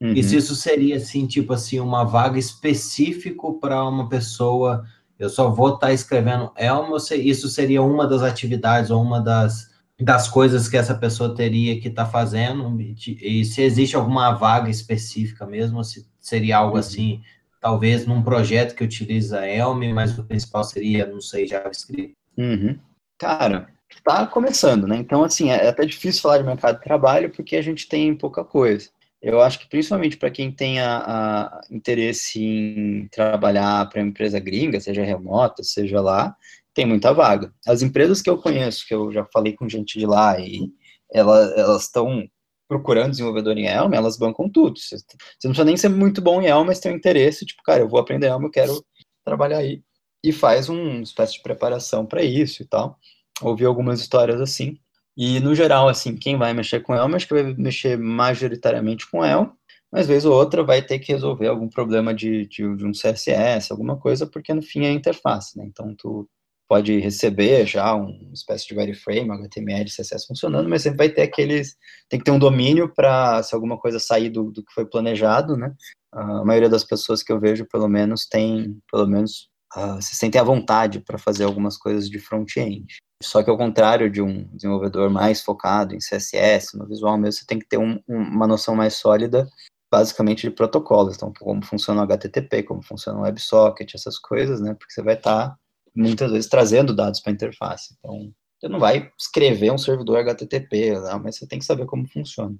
Uhum. 0.00 0.14
E 0.14 0.22
se 0.22 0.38
isso 0.38 0.56
seria 0.56 0.96
assim, 0.96 1.26
tipo 1.26 1.52
assim, 1.52 1.78
uma 1.78 2.04
vaga 2.04 2.38
específico 2.38 3.60
para 3.60 3.84
uma 3.86 4.08
pessoa, 4.08 4.82
eu 5.18 5.28
só 5.28 5.50
vou 5.50 5.74
estar 5.74 5.88
tá 5.88 5.92
escrevendo 5.92 6.50
Elm, 6.56 6.90
ou 6.90 6.98
se, 6.98 7.16
isso 7.16 7.46
seria 7.50 7.82
uma 7.82 8.06
das 8.06 8.22
atividades 8.22 8.90
ou 8.90 9.02
uma 9.02 9.20
das, 9.20 9.68
das 10.00 10.26
coisas 10.26 10.68
que 10.68 10.78
essa 10.78 10.94
pessoa 10.94 11.34
teria 11.34 11.78
que 11.78 11.88
estar 11.88 12.06
tá 12.06 12.10
fazendo? 12.10 12.80
E, 12.80 13.44
se 13.44 13.60
existe 13.60 13.94
alguma 13.94 14.32
vaga 14.32 14.70
específica 14.70 15.44
mesmo, 15.44 15.84
se 15.84 16.06
seria 16.18 16.56
algo 16.56 16.76
uhum. 16.76 16.80
assim 16.80 17.20
talvez 17.60 18.06
num 18.06 18.22
projeto 18.22 18.74
que 18.74 18.84
utiliza 18.84 19.46
Elm, 19.46 19.92
mas 19.92 20.18
o 20.18 20.24
principal 20.24 20.64
seria, 20.64 21.06
não 21.06 21.20
sei, 21.20 21.46
JavaScript. 21.46 22.16
Uhum. 22.36 22.78
Cara, 23.18 23.68
está 23.90 24.26
começando, 24.26 24.86
né? 24.86 24.96
Então, 24.96 25.22
assim, 25.22 25.50
é 25.50 25.68
até 25.68 25.84
difícil 25.84 26.22
falar 26.22 26.38
de 26.38 26.44
mercado 26.44 26.78
de 26.78 26.84
trabalho 26.84 27.30
porque 27.30 27.56
a 27.56 27.62
gente 27.62 27.88
tem 27.88 28.14
pouca 28.14 28.44
coisa. 28.44 28.88
Eu 29.20 29.42
acho 29.42 29.58
que 29.58 29.68
principalmente 29.68 30.16
para 30.16 30.30
quem 30.30 30.50
tem 30.50 30.80
a, 30.80 30.96
a, 30.98 31.60
interesse 31.70 32.42
em 32.42 33.06
trabalhar 33.08 33.86
para 33.88 34.00
uma 34.00 34.08
empresa 34.08 34.40
gringa, 34.40 34.80
seja 34.80 35.04
remota, 35.04 35.62
seja 35.62 36.00
lá, 36.00 36.34
tem 36.72 36.86
muita 36.86 37.12
vaga. 37.12 37.52
As 37.66 37.82
empresas 37.82 38.22
que 38.22 38.30
eu 38.30 38.38
conheço, 38.38 38.86
que 38.86 38.94
eu 38.94 39.12
já 39.12 39.26
falei 39.30 39.52
com 39.52 39.68
gente 39.68 39.98
de 39.98 40.06
lá 40.06 40.40
e 40.40 40.72
elas 41.12 41.82
estão 41.82 42.26
procurando 42.70 43.10
desenvolvedor 43.10 43.58
em 43.58 43.66
Elm, 43.66 43.92
elas 43.92 44.16
bancam 44.16 44.48
tudo. 44.48 44.78
Você, 44.78 44.94
não 44.94 45.50
precisa 45.50 45.64
nem 45.64 45.76
ser 45.76 45.88
muito 45.88 46.22
bom 46.22 46.40
em 46.40 46.46
Elm, 46.46 46.64
mas 46.64 46.78
tem 46.78 46.92
um 46.92 46.96
interesse, 46.96 47.44
tipo, 47.44 47.64
cara, 47.64 47.80
eu 47.80 47.88
vou 47.88 47.98
aprender 47.98 48.28
Elm, 48.28 48.44
eu 48.44 48.50
quero 48.50 48.80
trabalhar 49.24 49.58
aí. 49.58 49.82
E 50.22 50.30
faz 50.30 50.68
uma 50.68 51.02
espécie 51.02 51.32
de 51.32 51.42
preparação 51.42 52.06
para 52.06 52.22
isso 52.22 52.62
e 52.62 52.64
tal. 52.64 52.96
Ouvi 53.42 53.64
algumas 53.64 54.00
histórias 54.00 54.40
assim. 54.40 54.78
E, 55.16 55.40
no 55.40 55.52
geral, 55.52 55.88
assim, 55.88 56.14
quem 56.14 56.38
vai 56.38 56.54
mexer 56.54 56.78
com 56.80 56.94
Elm, 56.94 57.12
acho 57.16 57.26
que 57.26 57.34
vai 57.34 57.54
mexer 57.54 57.98
majoritariamente 57.98 59.10
com 59.10 59.24
Elm, 59.24 59.48
mas 59.90 60.06
vez 60.06 60.24
ou 60.24 60.32
outra 60.32 60.62
vai 60.62 60.80
ter 60.80 61.00
que 61.00 61.12
resolver 61.12 61.48
algum 61.48 61.68
problema 61.68 62.14
de, 62.14 62.46
de, 62.46 62.76
de 62.76 62.86
um 62.86 62.92
CSS, 62.92 63.72
alguma 63.72 63.96
coisa, 63.98 64.28
porque 64.28 64.54
no 64.54 64.62
fim 64.62 64.84
é 64.84 64.92
interface, 64.92 65.58
né? 65.58 65.64
Então, 65.66 65.92
tu 65.96 66.28
pode 66.70 67.00
receber 67.00 67.66
já 67.66 67.92
uma 67.96 68.32
espécie 68.32 68.68
de 68.68 68.76
wireframe, 68.76 69.28
HTML, 69.28 69.86
CSS 69.86 70.24
funcionando, 70.24 70.68
mas 70.68 70.82
sempre 70.82 70.98
vai 70.98 71.08
ter 71.08 71.22
aqueles, 71.22 71.76
tem 72.08 72.16
que 72.16 72.24
ter 72.24 72.30
um 72.30 72.38
domínio 72.38 72.88
para 72.94 73.42
se 73.42 73.56
alguma 73.56 73.76
coisa 73.76 73.98
sair 73.98 74.30
do, 74.30 74.52
do 74.52 74.64
que 74.64 74.72
foi 74.72 74.86
planejado, 74.86 75.56
né? 75.56 75.74
A 76.12 76.44
maioria 76.44 76.68
das 76.68 76.84
pessoas 76.84 77.24
que 77.24 77.32
eu 77.32 77.40
vejo, 77.40 77.66
pelo 77.66 77.88
menos, 77.88 78.24
tem, 78.24 78.80
pelo 78.88 79.04
menos, 79.04 79.48
uh, 79.76 80.00
se 80.00 80.14
sentem 80.14 80.40
à 80.40 80.44
vontade 80.44 81.00
para 81.00 81.18
fazer 81.18 81.42
algumas 81.42 81.76
coisas 81.76 82.08
de 82.08 82.20
front-end. 82.20 82.86
Só 83.20 83.42
que 83.42 83.50
ao 83.50 83.58
contrário 83.58 84.08
de 84.08 84.22
um 84.22 84.44
desenvolvedor 84.54 85.10
mais 85.10 85.42
focado 85.42 85.92
em 85.92 85.98
CSS, 85.98 86.78
no 86.78 86.86
visual 86.86 87.18
mesmo, 87.18 87.40
você 87.40 87.46
tem 87.46 87.58
que 87.58 87.66
ter 87.66 87.78
um, 87.78 88.00
uma 88.06 88.46
noção 88.46 88.76
mais 88.76 88.94
sólida, 88.94 89.48
basicamente 89.90 90.42
de 90.42 90.52
protocolos, 90.52 91.16
então 91.16 91.32
como 91.40 91.64
funciona 91.64 92.00
o 92.00 92.04
HTTP, 92.04 92.62
como 92.62 92.80
funciona 92.80 93.18
o 93.18 93.22
WebSocket, 93.22 93.92
essas 93.92 94.20
coisas, 94.20 94.60
né? 94.60 94.74
Porque 94.74 94.92
você 94.92 95.02
vai 95.02 95.14
estar 95.14 95.48
tá 95.48 95.56
muitas 95.94 96.30
vezes 96.30 96.48
trazendo 96.48 96.94
dados 96.94 97.20
para 97.20 97.32
a 97.32 97.34
interface. 97.34 97.94
Então, 97.98 98.32
você 98.58 98.68
não 98.68 98.78
vai 98.78 99.10
escrever 99.18 99.72
um 99.72 99.78
servidor 99.78 100.18
HTTP, 100.18 100.98
não, 101.00 101.22
mas 101.22 101.36
você 101.36 101.46
tem 101.46 101.58
que 101.58 101.64
saber 101.64 101.86
como 101.86 102.06
funciona. 102.06 102.54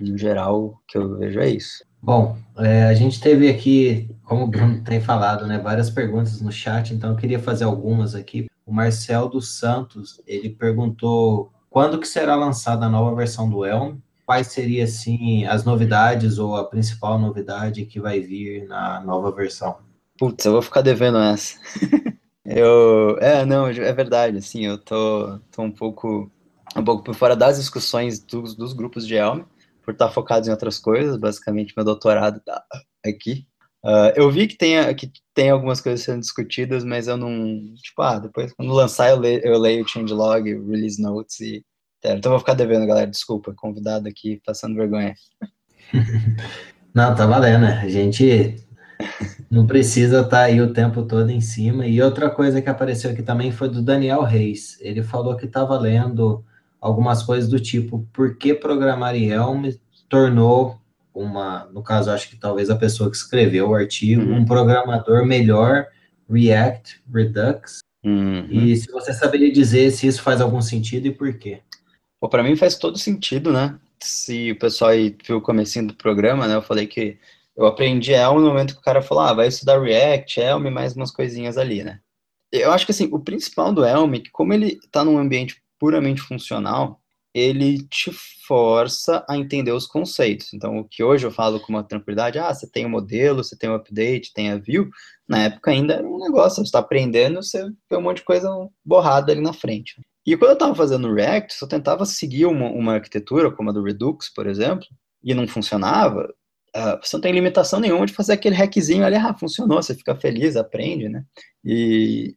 No 0.00 0.18
geral, 0.18 0.64
o 0.64 0.78
que 0.86 0.98
eu 0.98 1.16
vejo 1.16 1.40
é 1.40 1.50
isso. 1.50 1.84
Bom, 2.02 2.36
é, 2.58 2.84
a 2.84 2.94
gente 2.94 3.20
teve 3.20 3.48
aqui, 3.48 4.10
como 4.24 4.44
o 4.44 4.46
Bruno 4.46 4.82
tem 4.82 5.00
falado, 5.00 5.46
né, 5.46 5.58
várias 5.58 5.90
perguntas 5.90 6.40
no 6.40 6.52
chat, 6.52 6.92
então 6.92 7.10
eu 7.10 7.16
queria 7.16 7.38
fazer 7.38 7.64
algumas 7.64 8.14
aqui. 8.14 8.46
O 8.66 8.72
Marcel 8.72 9.28
dos 9.28 9.56
Santos, 9.58 10.20
ele 10.26 10.50
perguntou 10.50 11.50
quando 11.70 11.98
que 11.98 12.06
será 12.06 12.34
lançada 12.34 12.86
a 12.86 12.88
nova 12.88 13.14
versão 13.14 13.48
do 13.48 13.64
Elm? 13.64 13.96
Quais 14.26 14.48
seriam, 14.48 14.84
assim, 14.84 15.46
as 15.46 15.64
novidades 15.64 16.38
ou 16.38 16.56
a 16.56 16.64
principal 16.64 17.18
novidade 17.18 17.86
que 17.86 17.98
vai 17.98 18.20
vir 18.20 18.66
na 18.66 19.00
nova 19.00 19.32
versão? 19.32 19.76
Putz, 20.18 20.44
eu 20.44 20.52
vou 20.52 20.62
ficar 20.62 20.82
devendo 20.82 21.18
essa. 21.18 21.56
Eu, 22.50 23.18
é, 23.18 23.44
não, 23.44 23.66
é 23.66 23.92
verdade, 23.92 24.38
assim, 24.38 24.64
eu 24.64 24.78
tô, 24.78 25.38
tô 25.52 25.60
um 25.60 25.70
pouco, 25.70 26.32
um 26.74 26.82
pouco 26.82 27.04
por 27.04 27.14
fora 27.14 27.36
das 27.36 27.58
discussões 27.58 28.18
dos, 28.20 28.54
dos 28.54 28.72
grupos 28.72 29.06
de 29.06 29.16
Elm, 29.16 29.42
por 29.82 29.92
estar 29.92 30.10
focado 30.10 30.48
em 30.48 30.50
outras 30.50 30.78
coisas, 30.78 31.18
basicamente 31.18 31.74
meu 31.76 31.84
doutorado 31.84 32.40
tá 32.40 32.64
aqui. 33.04 33.46
Uh, 33.84 34.16
eu 34.16 34.30
vi 34.30 34.46
que 34.48 34.56
tem, 34.56 34.94
que 34.94 35.12
tem 35.34 35.50
algumas 35.50 35.78
coisas 35.82 36.02
sendo 36.02 36.20
discutidas, 36.20 36.84
mas 36.84 37.06
eu 37.06 37.18
não, 37.18 37.74
tipo, 37.82 38.00
ah, 38.00 38.18
depois, 38.18 38.52
quando 38.54 38.72
lançar, 38.72 39.10
eu 39.10 39.18
leio, 39.18 39.40
eu 39.44 39.58
leio 39.58 39.84
o 39.84 39.88
changelog, 39.88 40.48
release 40.48 41.00
notes 41.00 41.40
e, 41.40 41.62
então 42.02 42.30
vou 42.32 42.38
ficar 42.38 42.54
devendo, 42.54 42.86
galera, 42.86 43.10
desculpa, 43.10 43.52
convidado 43.54 44.08
aqui, 44.08 44.40
passando 44.46 44.74
vergonha. 44.74 45.14
Não, 46.94 47.14
tá 47.14 47.26
valendo? 47.26 47.66
A 47.66 47.88
gente 47.88 48.56
não 49.50 49.66
precisa 49.66 50.20
estar 50.20 50.30
tá 50.30 50.42
aí 50.42 50.60
o 50.60 50.72
tempo 50.72 51.02
todo 51.02 51.30
em 51.30 51.40
cima. 51.40 51.86
E 51.86 52.02
outra 52.02 52.28
coisa 52.28 52.60
que 52.60 52.68
apareceu 52.68 53.10
aqui 53.10 53.22
também 53.22 53.50
foi 53.50 53.68
do 53.68 53.82
Daniel 53.82 54.22
Reis. 54.22 54.78
Ele 54.80 55.02
falou 55.02 55.36
que 55.36 55.46
estava 55.46 55.78
lendo 55.78 56.44
algumas 56.80 57.22
coisas 57.22 57.48
do 57.48 57.58
tipo, 57.58 58.06
por 58.12 58.36
que 58.36 58.54
programar 58.54 59.14
em 59.14 59.30
Elm 59.30 59.64
tornou 60.08 60.78
uma, 61.14 61.68
no 61.72 61.82
caso, 61.82 62.10
acho 62.10 62.28
que 62.28 62.36
talvez 62.36 62.70
a 62.70 62.76
pessoa 62.76 63.10
que 63.10 63.16
escreveu 63.16 63.70
o 63.70 63.74
artigo, 63.74 64.22
uhum. 64.22 64.38
um 64.38 64.44
programador 64.44 65.26
melhor 65.26 65.86
React, 66.30 67.02
Redux. 67.12 67.80
Uhum. 68.04 68.46
E 68.48 68.76
se 68.76 68.90
você 68.92 69.12
saberia 69.12 69.52
dizer 69.52 69.90
se 69.90 70.06
isso 70.06 70.22
faz 70.22 70.40
algum 70.40 70.62
sentido 70.62 71.06
e 71.06 71.12
por 71.12 71.32
quê? 71.36 71.60
Pô, 72.20 72.28
pra 72.28 72.42
mim 72.42 72.54
faz 72.54 72.76
todo 72.76 72.98
sentido, 72.98 73.52
né? 73.52 73.78
Se 74.00 74.52
o 74.52 74.58
pessoal 74.58 74.92
aí 74.92 75.16
viu 75.26 75.38
o 75.38 75.42
comecinho 75.42 75.88
do 75.88 75.94
programa, 75.94 76.46
né? 76.46 76.54
Eu 76.54 76.62
falei 76.62 76.86
que 76.86 77.18
eu 77.58 77.66
aprendi 77.66 78.12
Elm 78.12 78.38
no 78.38 78.46
momento 78.46 78.74
que 78.74 78.80
o 78.80 78.84
cara 78.84 79.02
falou, 79.02 79.24
ah, 79.24 79.34
vai 79.34 79.48
estudar 79.48 79.82
React, 79.82 80.40
Elm 80.40 80.66
e 80.66 80.70
mais 80.70 80.94
umas 80.94 81.10
coisinhas 81.10 81.58
ali, 81.58 81.82
né? 81.82 81.98
Eu 82.52 82.70
acho 82.70 82.86
que, 82.86 82.92
assim, 82.92 83.08
o 83.12 83.18
principal 83.18 83.72
do 83.72 83.84
Elm 83.84 84.14
é 84.14 84.20
que 84.20 84.30
como 84.30 84.54
ele 84.54 84.78
tá 84.92 85.04
num 85.04 85.18
ambiente 85.18 85.60
puramente 85.78 86.22
funcional, 86.22 87.00
ele 87.34 87.82
te 87.88 88.10
força 88.46 89.24
a 89.28 89.36
entender 89.36 89.72
os 89.72 89.86
conceitos. 89.86 90.54
Então, 90.54 90.78
o 90.78 90.84
que 90.84 91.02
hoje 91.02 91.26
eu 91.26 91.32
falo 91.32 91.60
com 91.60 91.72
uma 91.72 91.82
tranquilidade, 91.82 92.38
ah, 92.38 92.54
você 92.54 92.70
tem 92.70 92.84
o 92.84 92.88
um 92.88 92.90
modelo, 92.92 93.42
você 93.42 93.56
tem 93.56 93.68
o 93.68 93.72
um 93.72 93.76
update, 93.76 94.32
tem 94.32 94.50
a 94.50 94.56
view, 94.56 94.88
na 95.28 95.44
época 95.44 95.72
ainda 95.72 95.94
era 95.94 96.08
um 96.08 96.18
negócio, 96.18 96.56
você 96.56 96.62
está 96.62 96.78
aprendendo, 96.78 97.42
você 97.42 97.68
vê 97.90 97.96
um 97.96 98.02
monte 98.02 98.18
de 98.18 98.24
coisa 98.24 98.48
borrada 98.84 99.32
ali 99.32 99.40
na 99.40 99.52
frente. 99.52 100.00
E 100.24 100.36
quando 100.36 100.50
eu 100.50 100.54
estava 100.54 100.74
fazendo 100.74 101.12
React, 101.12 101.54
se 101.54 101.64
eu 101.64 101.68
tentava 101.68 102.06
seguir 102.06 102.46
uma, 102.46 102.70
uma, 102.70 102.94
arquitetura, 102.94 103.50
como 103.50 103.70
a 103.70 103.72
do 103.72 103.82
Redux, 103.82 104.32
por 104.32 104.46
exemplo, 104.46 104.86
e 105.22 105.34
não 105.34 105.46
funcionava, 105.48 106.32
uh, 106.76 106.98
você 107.02 107.16
não 107.16 107.20
tem 107.20 107.32
limitação 107.32 107.80
nenhuma 107.80 108.06
de 108.06 108.12
fazer 108.12 108.32
aquele 108.32 108.54
hackzinho 108.54 109.04
ali, 109.04 109.16
ah, 109.16 109.34
funcionou, 109.34 109.82
você 109.82 109.94
fica 109.94 110.14
feliz, 110.16 110.56
aprende, 110.56 111.08
né? 111.08 111.24
E 111.64 112.34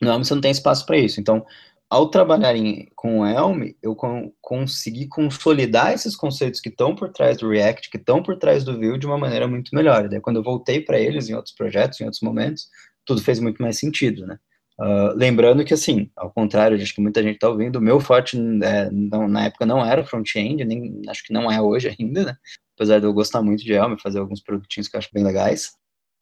não, 0.00 0.22
você 0.22 0.34
não 0.34 0.40
tem 0.40 0.50
espaço 0.50 0.84
para 0.86 0.98
isso. 0.98 1.20
Então, 1.20 1.44
ao 1.88 2.08
trabalhar 2.08 2.56
em, 2.56 2.88
com 2.96 3.20
o 3.20 3.26
Elm, 3.26 3.70
eu 3.82 3.94
con 3.94 4.32
consegui 4.40 5.06
consolidar 5.06 5.92
esses 5.92 6.16
conceitos 6.16 6.60
que 6.60 6.68
estão 6.68 6.94
por 6.94 7.12
trás 7.12 7.38
do 7.38 7.48
React, 7.48 7.90
que 7.90 7.96
estão 7.96 8.22
por 8.22 8.36
trás 8.36 8.64
do 8.64 8.78
Vue, 8.78 8.98
de 8.98 9.06
uma 9.06 9.18
maneira 9.18 9.46
muito 9.46 9.74
melhor. 9.74 10.08
Daí, 10.08 10.20
quando 10.20 10.36
eu 10.36 10.42
voltei 10.42 10.80
para 10.80 10.98
eles 10.98 11.28
em 11.28 11.34
outros 11.34 11.54
projetos, 11.54 12.00
em 12.00 12.04
outros 12.04 12.22
momentos, 12.22 12.68
tudo 13.04 13.22
fez 13.22 13.38
muito 13.38 13.62
mais 13.62 13.78
sentido, 13.78 14.26
né? 14.26 14.38
Uh, 14.80 15.14
lembrando 15.14 15.64
que, 15.64 15.72
assim, 15.72 16.10
ao 16.16 16.32
contrário, 16.32 16.76
acho 16.76 16.94
que 16.94 17.00
muita 17.00 17.22
gente 17.22 17.36
está 17.36 17.48
ouvindo, 17.48 17.76
o 17.76 17.82
meu 17.82 18.00
forte 18.00 18.36
é, 18.36 18.90
não, 18.90 19.28
na 19.28 19.44
época 19.44 19.64
não 19.64 19.84
era 19.84 20.04
front-end, 20.04 20.64
nem 20.64 21.00
acho 21.08 21.22
que 21.22 21.32
não 21.32 21.50
é 21.50 21.60
hoje 21.60 21.94
ainda, 21.96 22.24
né? 22.24 22.36
Apesar 22.74 22.98
de 22.98 23.06
eu 23.06 23.12
gostar 23.12 23.42
muito 23.42 23.62
de 23.62 23.72
Elm, 23.72 23.96
fazer 23.96 24.18
alguns 24.18 24.42
produtinhos 24.42 24.88
que 24.88 24.96
eu 24.96 24.98
acho 24.98 25.10
bem 25.12 25.24
legais. 25.24 25.72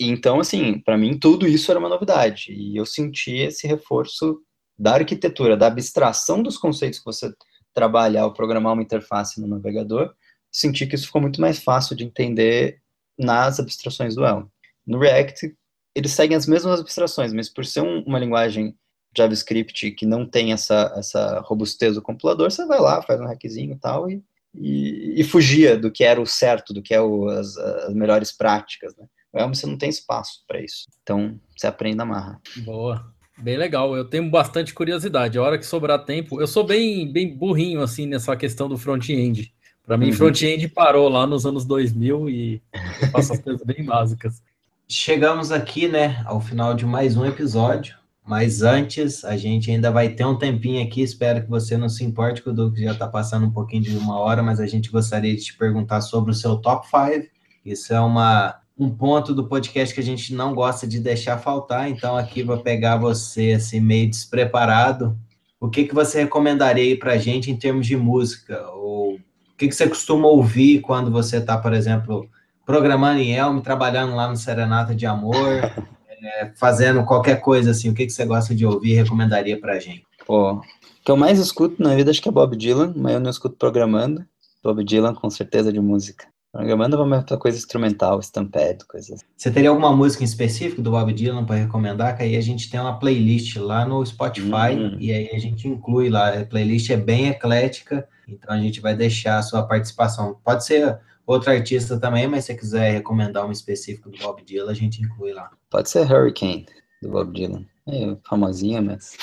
Então, 0.01 0.41
assim, 0.41 0.79
para 0.81 0.99
mim 0.99 1.19
tudo 1.19 1.47
isso 1.47 1.71
era 1.71 1.81
uma 1.81 1.89
novidade. 1.89 2.53
E 2.53 2.77
eu 2.77 2.85
senti 2.85 3.37
esse 3.37 3.67
reforço 3.67 4.41
da 4.79 4.95
arquitetura, 4.95 5.57
da 5.57 5.67
abstração 5.67 6.43
dos 6.43 6.57
conceitos 6.59 6.99
que 6.99 7.05
você 7.05 7.33
trabalha 7.73 8.23
ao 8.23 8.33
programar 8.33 8.73
uma 8.73 8.83
interface 8.83 9.41
no 9.41 9.47
navegador, 9.47 10.13
senti 10.51 10.87
que 10.87 10.95
isso 10.95 11.07
ficou 11.07 11.23
muito 11.23 11.41
mais 11.41 11.59
fácil 11.59 11.97
de 11.97 12.05
entender 12.05 12.81
nas 13.19 13.59
abstrações 13.59 14.15
do 14.15 14.25
Elm. 14.25 14.45
No 14.87 14.99
React, 14.99 15.55
eles 15.95 16.13
seguem 16.13 16.37
as 16.37 16.47
mesmas 16.47 16.81
abstrações, 16.81 17.33
mas 17.33 17.49
por 17.49 17.65
ser 17.65 17.81
um, 17.81 18.03
uma 18.03 18.19
linguagem 18.19 18.77
JavaScript 19.17 19.91
que 19.93 20.07
não 20.07 20.27
tem 20.27 20.53
essa, 20.53 20.93
essa 20.97 21.41
robustez 21.41 21.95
do 21.95 22.03
compilador, 22.03 22.51
você 22.51 22.67
vai 22.67 22.81
lá, 22.81 23.03
faz 23.03 23.21
um 23.21 23.27
hackzinho 23.27 23.75
e 23.75 23.79
tal, 23.79 24.11
e, 24.11 24.23
e, 24.55 25.15
e 25.21 25.25
fugia 25.25 25.77
do 25.77 25.91
que 25.91 26.05
era 26.05 26.21
o 26.21 26.27
certo, 26.27 26.73
do 26.73 26.83
que 26.83 26.95
é 26.95 27.01
o, 27.01 27.29
as, 27.29 27.57
as 27.57 27.95
melhores 27.95 28.33
práticas, 28.33 28.95
né? 28.97 29.07
O 29.33 29.39
Elm 29.39 29.55
você 29.55 29.67
não 29.67 29.79
tem 29.79 29.89
espaço 29.89 30.45
para 30.47 30.61
isso. 30.61 30.87
Então, 31.03 31.41
você 31.57 31.67
aprende 31.67 32.03
a 32.03 32.05
marra. 32.05 32.41
Boa. 32.59 33.11
Bem 33.39 33.57
legal, 33.57 33.97
eu 33.97 34.05
tenho 34.05 34.31
bastante 34.31 34.75
curiosidade. 34.75 35.39
A 35.39 35.43
hora 35.43 35.59
que 35.59 35.65
sobrar 35.65 36.05
tempo, 36.05 36.41
eu 36.41 36.47
sou 36.47 36.65
bem, 36.65 37.11
bem 37.11 37.35
burrinho 37.35 37.81
assim 37.81 38.07
nessa 38.07 38.37
questão 38.37 38.69
do 38.69 38.77
front-end. 38.77 39.53
Para 39.85 39.97
mim, 39.97 40.09
uhum. 40.09 40.13
front-end 40.13 40.69
parou 40.69 41.09
lá 41.09 41.27
nos 41.27 41.47
anos 41.47 41.65
2000 41.65 42.29
e 42.29 42.63
eu 43.01 43.09
faço 43.09 43.33
as 43.33 43.41
coisas 43.41 43.65
bem 43.65 43.85
básicas. 43.85 44.43
Chegamos 44.87 45.51
aqui, 45.51 45.89
né, 45.89 46.23
ao 46.27 46.41
final 46.41 46.75
de 46.75 46.85
mais 46.85 47.17
um 47.17 47.25
episódio. 47.25 47.97
Mas 48.25 48.63
antes, 48.63 49.25
a 49.25 49.37
gente 49.37 49.71
ainda 49.71 49.91
vai 49.91 50.11
ter 50.11 50.25
um 50.25 50.39
tempinho 50.39 50.83
aqui. 50.83 51.03
Espero 51.03 51.43
que 51.43 51.51
você 51.51 51.77
não 51.77 51.89
se 51.89 52.05
importe, 52.05 52.43
que 52.43 52.51
o 52.51 52.53
Duque 52.53 52.85
já 52.85 52.93
está 52.93 53.07
passando 53.07 53.47
um 53.47 53.51
pouquinho 53.51 53.83
de 53.83 53.97
uma 53.97 54.19
hora, 54.19 54.43
mas 54.43 54.61
a 54.61 54.67
gente 54.67 54.91
gostaria 54.91 55.35
de 55.35 55.43
te 55.43 55.57
perguntar 55.57 56.01
sobre 56.01 56.31
o 56.31 56.35
seu 56.35 56.57
top 56.57 56.87
5. 56.87 57.29
Isso 57.65 57.93
é 57.93 58.01
uma 58.01 58.63
um 58.79 58.91
ponto 58.91 59.35
do 59.35 59.47
podcast 59.47 59.95
que 59.95 60.01
a 60.01 60.05
gente 60.05 60.35
não 60.35 60.55
gosta 60.55 60.87
de 60.87 60.99
deixar 60.99 61.39
faltar, 61.39 61.89
então 61.91 62.17
aqui 62.17 62.43
vou 62.43 62.59
pegar 62.59 62.97
você 62.97 63.53
assim 63.53 63.81
meio 63.81 64.09
despreparado. 64.09 65.17
O 65.61 65.69
que 65.69 65.85
que 65.85 65.95
você 65.95 66.23
recomendaria 66.23 66.99
para 66.99 67.13
a 67.13 67.19
gente 67.19 67.51
em 67.51 67.57
termos 67.57 67.87
de 67.87 67.97
música? 67.97 68.61
Ou 68.71 69.15
o 69.15 69.21
que 69.57 69.69
que 69.69 69.75
você 69.75 69.89
costuma 69.89 70.27
ouvir 70.27 70.81
quando 70.81 71.11
você 71.11 71.37
está, 71.37 71.57
por 71.57 71.73
exemplo, 71.73 72.29
programando 72.67 73.21
em 73.21 73.33
Elm, 73.33 73.61
trabalhando 73.61 74.17
lá 74.17 74.29
no 74.29 74.37
Serenata 74.37 74.95
de 74.95 75.07
Amor, 75.07 75.61
é, 76.23 76.53
fazendo 76.57 77.05
qualquer 77.05 77.41
coisa 77.41 77.73
assim? 77.73 77.91
O 77.91 77.95
que 77.95 78.07
que 78.07 78.13
você 78.13 78.25
gosta 78.25 78.55
de 78.55 78.65
ouvir 78.65 78.93
e 78.93 78.95
recomendaria 78.95 79.59
para 79.61 79.75
a 79.75 79.79
gente? 79.79 80.05
Pô, 80.27 80.53
o 80.53 80.63
que 81.05 81.11
eu 81.11 81.17
mais 81.17 81.39
escuto 81.39 81.83
na 81.83 81.95
vida 81.95 82.11
acho 82.11 82.23
que 82.23 82.29
é 82.29 82.33
Bob 82.33 82.57
Dylan, 82.57 82.93
mas 82.97 83.15
eu 83.15 83.21
não 83.21 83.31
escuto 83.31 83.57
programando. 83.57 84.25
Bob 84.63 84.85
Dylan 84.85 85.15
com 85.15 85.29
certeza 85.29 85.73
de 85.73 85.81
música. 85.81 86.27
Programando 86.53 87.03
uma 87.03 87.23
coisa 87.23 87.57
instrumental, 87.57 88.21
stampede, 88.21 88.85
coisas. 88.85 89.15
Assim. 89.15 89.25
Você 89.35 89.51
teria 89.51 89.71
alguma 89.71 89.91
música 89.97 90.23
em 90.23 90.27
específico 90.27 90.83
do 90.83 90.91
Bob 90.91 91.11
Dylan 91.13 91.47
para 91.47 91.57
recomendar? 91.57 92.15
Que 92.15 92.25
aí 92.25 92.37
a 92.37 92.43
gente 92.43 92.71
tem 92.71 92.79
uma 92.79 92.99
playlist 92.99 93.57
lá 93.57 93.87
no 93.87 94.05
Spotify 94.05 94.77
hum. 94.77 94.97
e 95.01 95.11
aí 95.13 95.31
a 95.33 95.39
gente 95.39 95.67
inclui 95.67 96.11
lá. 96.11 96.29
A 96.29 96.45
playlist 96.45 96.91
é 96.91 96.97
bem 96.97 97.29
eclética, 97.29 98.07
então 98.29 98.55
a 98.55 98.61
gente 98.61 98.81
vai 98.81 98.95
deixar 98.95 99.39
a 99.39 99.43
sua 99.43 99.63
participação. 99.63 100.37
Pode 100.45 100.67
ser 100.67 101.01
outro 101.27 101.51
artista 101.51 101.99
também, 101.99 102.27
mas 102.27 102.45
se 102.45 102.53
você 102.53 102.59
quiser 102.59 102.93
recomendar 102.93 103.47
um 103.47 103.53
específico 103.53 104.11
do 104.11 104.19
Bob 104.19 104.43
Dylan, 104.45 104.71
a 104.71 104.75
gente 104.75 105.03
inclui 105.03 105.33
lá. 105.33 105.51
Pode 105.71 105.89
ser 105.89 106.11
Hurricane, 106.11 106.67
do 107.01 107.11
Bob 107.11 107.33
Dylan. 107.33 107.65
É 107.87 108.17
famosinha, 108.25 108.81
mas. 108.81 109.17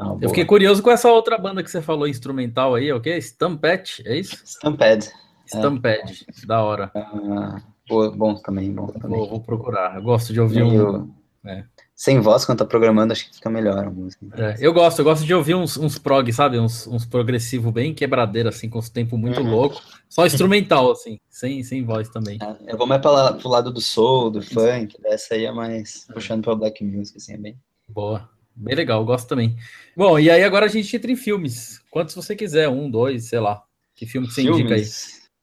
É 0.00 0.24
Eu 0.24 0.28
fiquei 0.30 0.44
curioso 0.44 0.82
com 0.82 0.90
essa 0.90 1.10
outra 1.10 1.36
banda 1.36 1.62
que 1.62 1.70
você 1.70 1.82
falou 1.82 2.08
instrumental 2.08 2.74
aí, 2.74 2.92
o 2.92 3.00
quê? 3.00 3.16
Stampede, 3.18 4.02
é 4.06 4.18
isso? 4.18 4.36
Stampede. 4.44 5.10
Stampede, 5.46 6.24
é. 6.28 6.46
da 6.46 6.62
hora. 6.62 6.90
Ah, 6.94 7.60
bom 7.88 8.34
também, 8.36 8.72
bom 8.72 8.86
também. 8.86 9.18
Vou, 9.18 9.28
vou, 9.28 9.40
procurar. 9.40 9.96
Eu 9.96 10.02
gosto 10.02 10.32
de 10.32 10.40
ouvir 10.40 10.62
um. 10.62 11.12
É. 11.44 11.64
Sem 12.00 12.18
voz, 12.18 12.46
quando 12.46 12.60
tá 12.60 12.64
programando, 12.64 13.12
acho 13.12 13.28
que 13.28 13.34
fica 13.34 13.50
melhor 13.50 13.84
a 13.84 13.90
música. 13.90 14.24
É, 14.32 14.56
eu 14.58 14.72
gosto, 14.72 15.00
eu 15.00 15.04
gosto 15.04 15.22
de 15.22 15.34
ouvir 15.34 15.54
uns, 15.54 15.76
uns 15.76 15.98
prog, 15.98 16.32
sabe? 16.32 16.58
Uns, 16.58 16.86
uns 16.86 17.04
progressivo 17.04 17.70
bem 17.70 17.92
quebradeiro, 17.92 18.48
assim, 18.48 18.70
com 18.70 18.78
os 18.78 18.88
tempos 18.88 19.20
muito 19.20 19.42
uhum. 19.42 19.50
louco. 19.50 19.82
Só 20.08 20.24
instrumental, 20.24 20.92
assim, 20.92 21.20
sem, 21.28 21.62
sem 21.62 21.84
voz 21.84 22.08
também. 22.08 22.38
É, 22.42 22.72
eu 22.72 22.78
vou 22.78 22.86
mais 22.86 23.02
pra 23.02 23.34
pro 23.34 23.50
lado 23.50 23.70
do 23.70 23.82
soul, 23.82 24.30
do 24.30 24.40
funk, 24.40 24.96
essa 25.04 25.34
aí 25.34 25.44
é 25.44 25.52
mais 25.52 26.06
puxando 26.10 26.42
pra 26.42 26.54
black 26.54 26.82
music, 26.82 27.18
assim, 27.18 27.34
é 27.34 27.36
bem. 27.36 27.60
Boa. 27.86 28.30
Bem 28.56 28.74
legal, 28.74 29.04
gosto 29.04 29.28
também. 29.28 29.54
Bom, 29.94 30.18
e 30.18 30.30
aí 30.30 30.42
agora 30.42 30.64
a 30.64 30.70
gente 30.70 30.96
entra 30.96 31.12
em 31.12 31.16
filmes. 31.16 31.82
Quantos 31.90 32.14
você 32.14 32.34
quiser, 32.34 32.66
um, 32.70 32.90
dois, 32.90 33.26
sei 33.26 33.40
lá. 33.40 33.62
Que 33.94 34.06
filme 34.06 34.26
que 34.26 34.32
você 34.32 34.40
filmes? 34.40 34.60
indica 34.60 34.74
aí? 34.74 34.86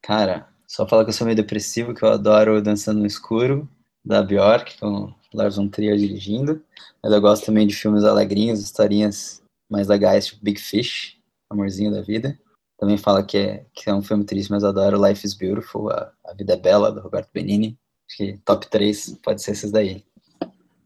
Cara, 0.01 0.47
só 0.65 0.87
falar 0.87 1.03
que 1.03 1.11
eu 1.11 1.13
sou 1.13 1.25
meio 1.25 1.37
depressivo, 1.37 1.93
que 1.93 2.01
eu 2.01 2.09
adoro 2.09 2.63
Dançando 2.63 2.99
no 2.99 3.05
Escuro, 3.05 3.69
da 4.03 4.23
Bjork, 4.23 4.79
com 4.79 5.13
Lars 5.33 5.55
von 5.55 5.67
Trier 5.67 5.97
dirigindo. 5.97 6.61
Mas 7.03 7.11
eu 7.11 7.21
gosto 7.21 7.45
também 7.45 7.67
de 7.67 7.75
filmes 7.75 8.03
alegrinhos, 8.03 8.59
historinhas 8.59 9.41
mais 9.69 9.87
legais, 9.87 10.27
tipo 10.27 10.43
Big 10.43 10.59
Fish, 10.59 11.17
Amorzinho 11.49 11.91
da 11.91 12.01
Vida. 12.01 12.37
Também 12.79 12.97
fala 12.97 13.23
que 13.23 13.37
é, 13.37 13.65
que 13.73 13.89
é 13.89 13.93
um 13.93 14.03
filme 14.03 14.23
triste, 14.23 14.51
mas 14.51 14.63
eu 14.63 14.69
adoro 14.69 15.03
Life 15.03 15.25
is 15.25 15.33
Beautiful, 15.33 15.89
A, 15.89 16.11
a 16.25 16.33
Vida 16.33 16.53
é 16.53 16.57
Bela, 16.57 16.91
do 16.91 17.01
Roberto 17.01 17.29
Benini. 17.33 17.77
Acho 18.07 18.17
que 18.17 18.39
top 18.45 18.67
3 18.67 19.19
pode 19.23 19.41
ser 19.41 19.51
esses 19.51 19.71
daí. 19.71 20.03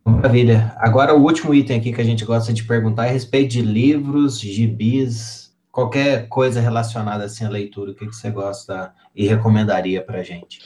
Maravilha. 0.03 0.73
Agora 0.77 1.13
o 1.13 1.21
último 1.21 1.53
item 1.53 1.79
aqui 1.79 1.93
que 1.93 2.01
a 2.01 2.05
gente 2.05 2.25
gosta 2.25 2.51
de 2.51 2.63
perguntar 2.63 3.05
é 3.05 3.09
a 3.09 3.13
respeito 3.13 3.51
de 3.51 3.61
livros, 3.61 4.39
gibis, 4.39 5.51
qualquer 5.71 6.27
coisa 6.27 6.59
relacionada 6.59 7.23
assim 7.25 7.45
à 7.45 7.49
leitura, 7.49 7.91
o 7.91 7.95
que, 7.95 8.07
que 8.07 8.15
você 8.15 8.31
gosta 8.31 8.93
e 9.15 9.27
recomendaria 9.27 10.01
para 10.01 10.23
gente? 10.23 10.59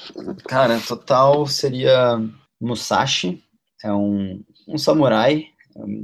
Cara, 0.46 0.80
total 0.80 1.46
seria 1.46 2.22
Musashi, 2.62 3.44
é 3.86 3.94
um, 3.94 4.44
um 4.68 4.78
samurai 4.78 5.46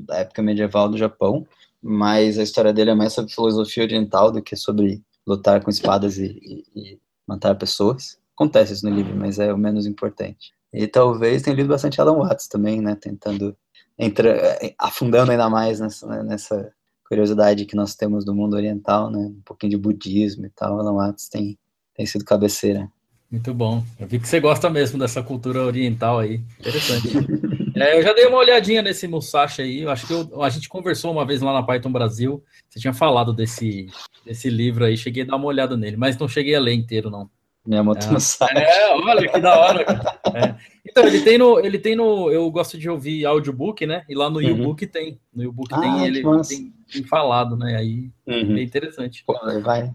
da 0.05 0.17
época 0.17 0.41
medieval 0.41 0.87
do 0.87 0.97
Japão, 0.97 1.47
mas 1.81 2.37
a 2.37 2.43
história 2.43 2.71
dele 2.71 2.91
é 2.91 2.95
mais 2.95 3.13
sobre 3.13 3.33
filosofia 3.33 3.83
oriental 3.83 4.31
do 4.31 4.41
que 4.41 4.55
sobre 4.55 5.01
lutar 5.25 5.63
com 5.63 5.69
espadas 5.71 6.17
e, 6.17 6.25
e, 6.25 6.79
e 6.79 6.99
matar 7.27 7.55
pessoas. 7.55 8.19
Acontece 8.35 8.73
isso 8.73 8.87
no 8.87 8.95
livro, 8.95 9.15
mas 9.15 9.39
é 9.39 9.51
o 9.51 9.57
menos 9.57 9.87
importante. 9.87 10.53
E 10.71 10.87
talvez 10.87 11.41
tenha 11.41 11.55
lido 11.55 11.69
bastante 11.69 11.99
Alan 11.99 12.17
Watts 12.17 12.47
também, 12.47 12.81
né, 12.81 12.95
tentando 12.95 13.57
entra, 13.97 14.59
afundando 14.77 15.31
ainda 15.31 15.49
mais 15.49 15.79
nessa, 15.79 16.23
nessa 16.23 16.73
curiosidade 17.07 17.65
que 17.65 17.75
nós 17.75 17.95
temos 17.95 18.23
do 18.23 18.33
mundo 18.33 18.55
oriental, 18.55 19.09
né? 19.11 19.19
Um 19.19 19.41
pouquinho 19.43 19.71
de 19.71 19.77
budismo 19.77 20.45
e 20.45 20.49
tal. 20.49 20.79
Alan 20.79 20.93
Watts 20.93 21.27
tem, 21.27 21.57
tem 21.93 22.05
sido 22.05 22.23
cabeceira. 22.23 22.89
Muito 23.31 23.53
bom. 23.53 23.81
Eu 23.97 24.07
vi 24.07 24.19
que 24.19 24.27
você 24.27 24.41
gosta 24.41 24.69
mesmo 24.69 24.99
dessa 24.99 25.23
cultura 25.23 25.63
oriental 25.63 26.19
aí. 26.19 26.41
Interessante. 26.59 27.07
é, 27.79 27.97
eu 27.97 28.03
já 28.03 28.11
dei 28.11 28.25
uma 28.25 28.37
olhadinha 28.37 28.81
nesse 28.81 29.07
Musashi 29.07 29.61
aí. 29.61 29.81
Eu 29.81 29.89
acho 29.89 30.05
que 30.05 30.11
eu, 30.13 30.43
a 30.43 30.49
gente 30.49 30.67
conversou 30.67 31.11
uma 31.13 31.25
vez 31.25 31.41
lá 31.41 31.53
na 31.53 31.63
Python 31.63 31.91
Brasil. 31.91 32.43
Você 32.69 32.79
tinha 32.79 32.93
falado 32.93 33.31
desse, 33.31 33.87
desse 34.25 34.49
livro 34.49 34.83
aí. 34.83 34.97
Cheguei 34.97 35.23
a 35.23 35.27
dar 35.27 35.37
uma 35.37 35.45
olhada 35.45 35.77
nele, 35.77 35.95
mas 35.95 36.17
não 36.17 36.27
cheguei 36.27 36.53
a 36.55 36.59
ler 36.59 36.73
inteiro, 36.73 37.09
não. 37.09 37.29
Minha 37.65 37.83
moto 37.83 38.03
É. 38.03 38.09
É, 38.57 38.95
olha 38.95 39.31
que 39.31 39.39
da 39.39 39.59
hora. 39.59 39.85
cara. 39.85 40.19
É. 40.33 40.55
Então, 40.89 41.05
ele 41.05 41.21
tem 41.21 41.37
no. 41.37 41.59
Ele 41.59 41.77
tem 41.77 41.95
no. 41.95 42.29
Eu 42.31 42.49
gosto 42.51 42.77
de 42.77 42.89
ouvir 42.89 43.23
audiobook, 43.23 43.85
né? 43.85 44.03
E 44.09 44.15
lá 44.15 44.29
no 44.31 44.39
Uhum. 44.39 44.47
YouBook 44.47 44.87
tem. 44.87 45.19
No 45.33 45.43
YouBook 45.43 45.71
Ah, 45.73 45.79
tem 45.79 46.05
ele 46.05 46.23
tem, 46.23 46.73
tem 46.91 47.03
falado, 47.03 47.55
né? 47.55 47.77
Aí 47.77 48.09
Uhum. 48.27 48.57
é 48.57 48.63
interessante. 48.63 49.23
Pô, 49.23 49.39
vai. 49.61 49.93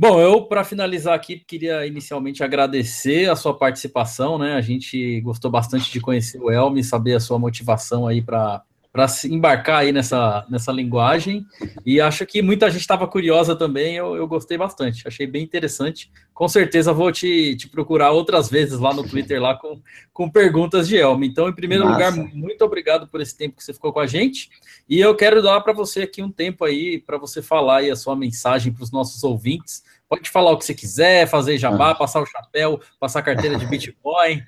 Bom, 0.00 0.18
eu, 0.18 0.46
para 0.46 0.64
finalizar 0.64 1.14
aqui, 1.14 1.40
queria 1.40 1.86
inicialmente 1.86 2.42
agradecer 2.42 3.28
a 3.28 3.36
sua 3.36 3.54
participação, 3.54 4.38
né? 4.38 4.54
A 4.54 4.60
gente 4.62 5.20
gostou 5.20 5.50
bastante 5.50 5.92
de 5.92 6.00
conhecer 6.00 6.40
o 6.40 6.50
Elmi, 6.50 6.82
saber 6.82 7.16
a 7.16 7.20
sua 7.20 7.38
motivação 7.38 8.06
aí 8.06 8.22
para 8.22 8.64
para 8.92 9.06
se 9.06 9.32
embarcar 9.32 9.80
aí 9.80 9.92
nessa, 9.92 10.44
nessa 10.48 10.72
linguagem. 10.72 11.46
E 11.86 12.00
acho 12.00 12.26
que 12.26 12.42
muita 12.42 12.70
gente 12.70 12.80
estava 12.80 13.06
curiosa 13.06 13.54
também, 13.54 13.96
eu, 13.96 14.16
eu 14.16 14.26
gostei 14.26 14.58
bastante, 14.58 15.06
achei 15.06 15.26
bem 15.26 15.44
interessante. 15.44 16.10
Com 16.34 16.48
certeza 16.48 16.92
vou 16.92 17.12
te, 17.12 17.54
te 17.56 17.68
procurar 17.68 18.10
outras 18.10 18.48
vezes 18.48 18.78
lá 18.78 18.92
no 18.92 19.06
Twitter, 19.06 19.40
lá 19.40 19.54
com, 19.54 19.80
com 20.12 20.28
perguntas 20.28 20.88
de 20.88 20.96
Elmi. 20.96 21.28
Então, 21.28 21.48
em 21.48 21.54
primeiro 21.54 21.86
lugar, 21.86 22.12
muito 22.12 22.64
obrigado 22.64 23.06
por 23.06 23.20
esse 23.20 23.36
tempo 23.36 23.56
que 23.56 23.62
você 23.62 23.72
ficou 23.72 23.92
com 23.92 24.00
a 24.00 24.06
gente. 24.06 24.50
E 24.88 24.98
eu 24.98 25.14
quero 25.14 25.40
dar 25.40 25.60
para 25.60 25.72
você 25.72 26.02
aqui 26.02 26.22
um 26.22 26.32
tempo 26.32 26.64
aí 26.64 26.98
para 26.98 27.16
você 27.16 27.40
falar 27.40 27.78
aí 27.78 27.90
a 27.90 27.96
sua 27.96 28.16
mensagem 28.16 28.72
para 28.72 28.82
os 28.82 28.90
nossos 28.90 29.22
ouvintes. 29.22 29.84
Pode 30.08 30.28
falar 30.28 30.50
o 30.50 30.58
que 30.58 30.64
você 30.64 30.74
quiser, 30.74 31.28
fazer 31.28 31.58
jabá, 31.58 31.94
passar 31.94 32.20
o 32.20 32.26
chapéu, 32.26 32.80
passar 32.98 33.20
a 33.20 33.22
carteira 33.22 33.56
de 33.56 33.66
Bitcoin. 33.70 34.42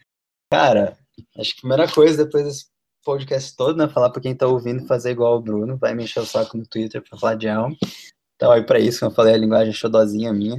Cara, 0.51 0.99
acho 1.39 1.53
que 1.53 1.59
a 1.59 1.61
primeira 1.61 1.87
coisa, 1.87 2.25
depois 2.25 2.45
desse 2.45 2.72
podcast 3.05 3.57
todo, 3.57 3.77
né? 3.77 3.89
Falar 3.89 4.11
pra 4.11 4.23
quem 4.23 4.35
tá 4.35 4.47
ouvindo 4.47 4.87
fazer 4.87 5.11
igual 5.11 5.37
o 5.37 5.41
Bruno, 5.43 5.77
vai 5.77 5.95
me 5.95 6.05
encher 6.05 6.21
o 6.21 6.27
saco 6.27 6.57
no 6.57 6.67
Twitter 6.67 7.03
pra 7.03 7.19
falar 7.19 7.35
de 7.35 7.47
Elm. 7.47 7.73
Então, 8.37 8.51
aí 8.51 8.65
pra 8.65 8.79
isso, 8.81 9.01
como 9.01 9.13
eu 9.13 9.15
falei, 9.15 9.35
a 9.35 9.39
linguagem 9.39 9.73
xodozinha 9.73 10.33
minha. 10.33 10.59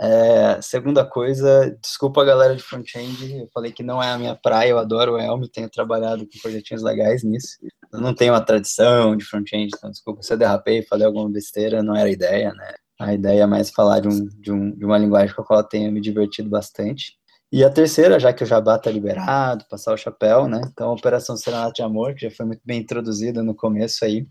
É, 0.00 0.60
segunda 0.60 1.04
coisa, 1.04 1.76
desculpa 1.80 2.20
a 2.20 2.24
galera 2.24 2.56
de 2.56 2.62
front-end, 2.62 3.38
eu 3.38 3.48
falei 3.54 3.70
que 3.70 3.82
não 3.82 4.02
é 4.02 4.10
a 4.10 4.18
minha 4.18 4.34
praia, 4.34 4.70
eu 4.70 4.78
adoro 4.78 5.12
o 5.12 5.18
Elm, 5.18 5.44
tenho 5.44 5.70
trabalhado 5.70 6.26
com 6.26 6.38
projetinhos 6.42 6.82
legais 6.82 7.22
nisso. 7.22 7.56
Eu 7.92 8.00
não 8.00 8.12
tenho 8.12 8.32
uma 8.32 8.40
tradição 8.40 9.16
de 9.16 9.24
front-end, 9.24 9.70
então 9.76 9.90
desculpa 9.90 10.22
se 10.22 10.32
eu 10.32 10.36
derrapei, 10.36 10.82
falei 10.82 11.06
alguma 11.06 11.30
besteira, 11.30 11.80
não 11.80 11.94
era 11.94 12.08
a 12.08 12.12
ideia, 12.12 12.52
né? 12.52 12.74
A 13.00 13.14
ideia 13.14 13.42
é 13.42 13.46
mais 13.46 13.70
falar 13.70 14.00
de, 14.00 14.08
um, 14.08 14.26
de, 14.26 14.52
um, 14.52 14.70
de 14.72 14.84
uma 14.84 14.98
linguagem 14.98 15.34
com 15.34 15.42
a 15.42 15.44
qual 15.44 15.60
eu 15.60 15.66
tenho 15.66 15.92
me 15.92 16.00
divertido 16.00 16.48
bastante. 16.48 17.16
E 17.52 17.62
a 17.62 17.70
terceira, 17.70 18.18
já 18.18 18.32
que 18.32 18.42
o 18.42 18.46
Jabá 18.46 18.78
tá 18.78 18.90
liberado, 18.90 19.64
passar 19.70 19.94
o 19.94 19.96
chapéu, 19.96 20.48
né? 20.48 20.60
Então, 20.72 20.92
Operação 20.92 21.36
Serenata 21.36 21.74
de 21.74 21.82
Amor, 21.82 22.14
que 22.14 22.22
já 22.22 22.30
foi 22.30 22.46
muito 22.46 22.62
bem 22.64 22.80
introduzida 22.80 23.42
no 23.42 23.54
começo 23.54 24.04
aí, 24.04 24.26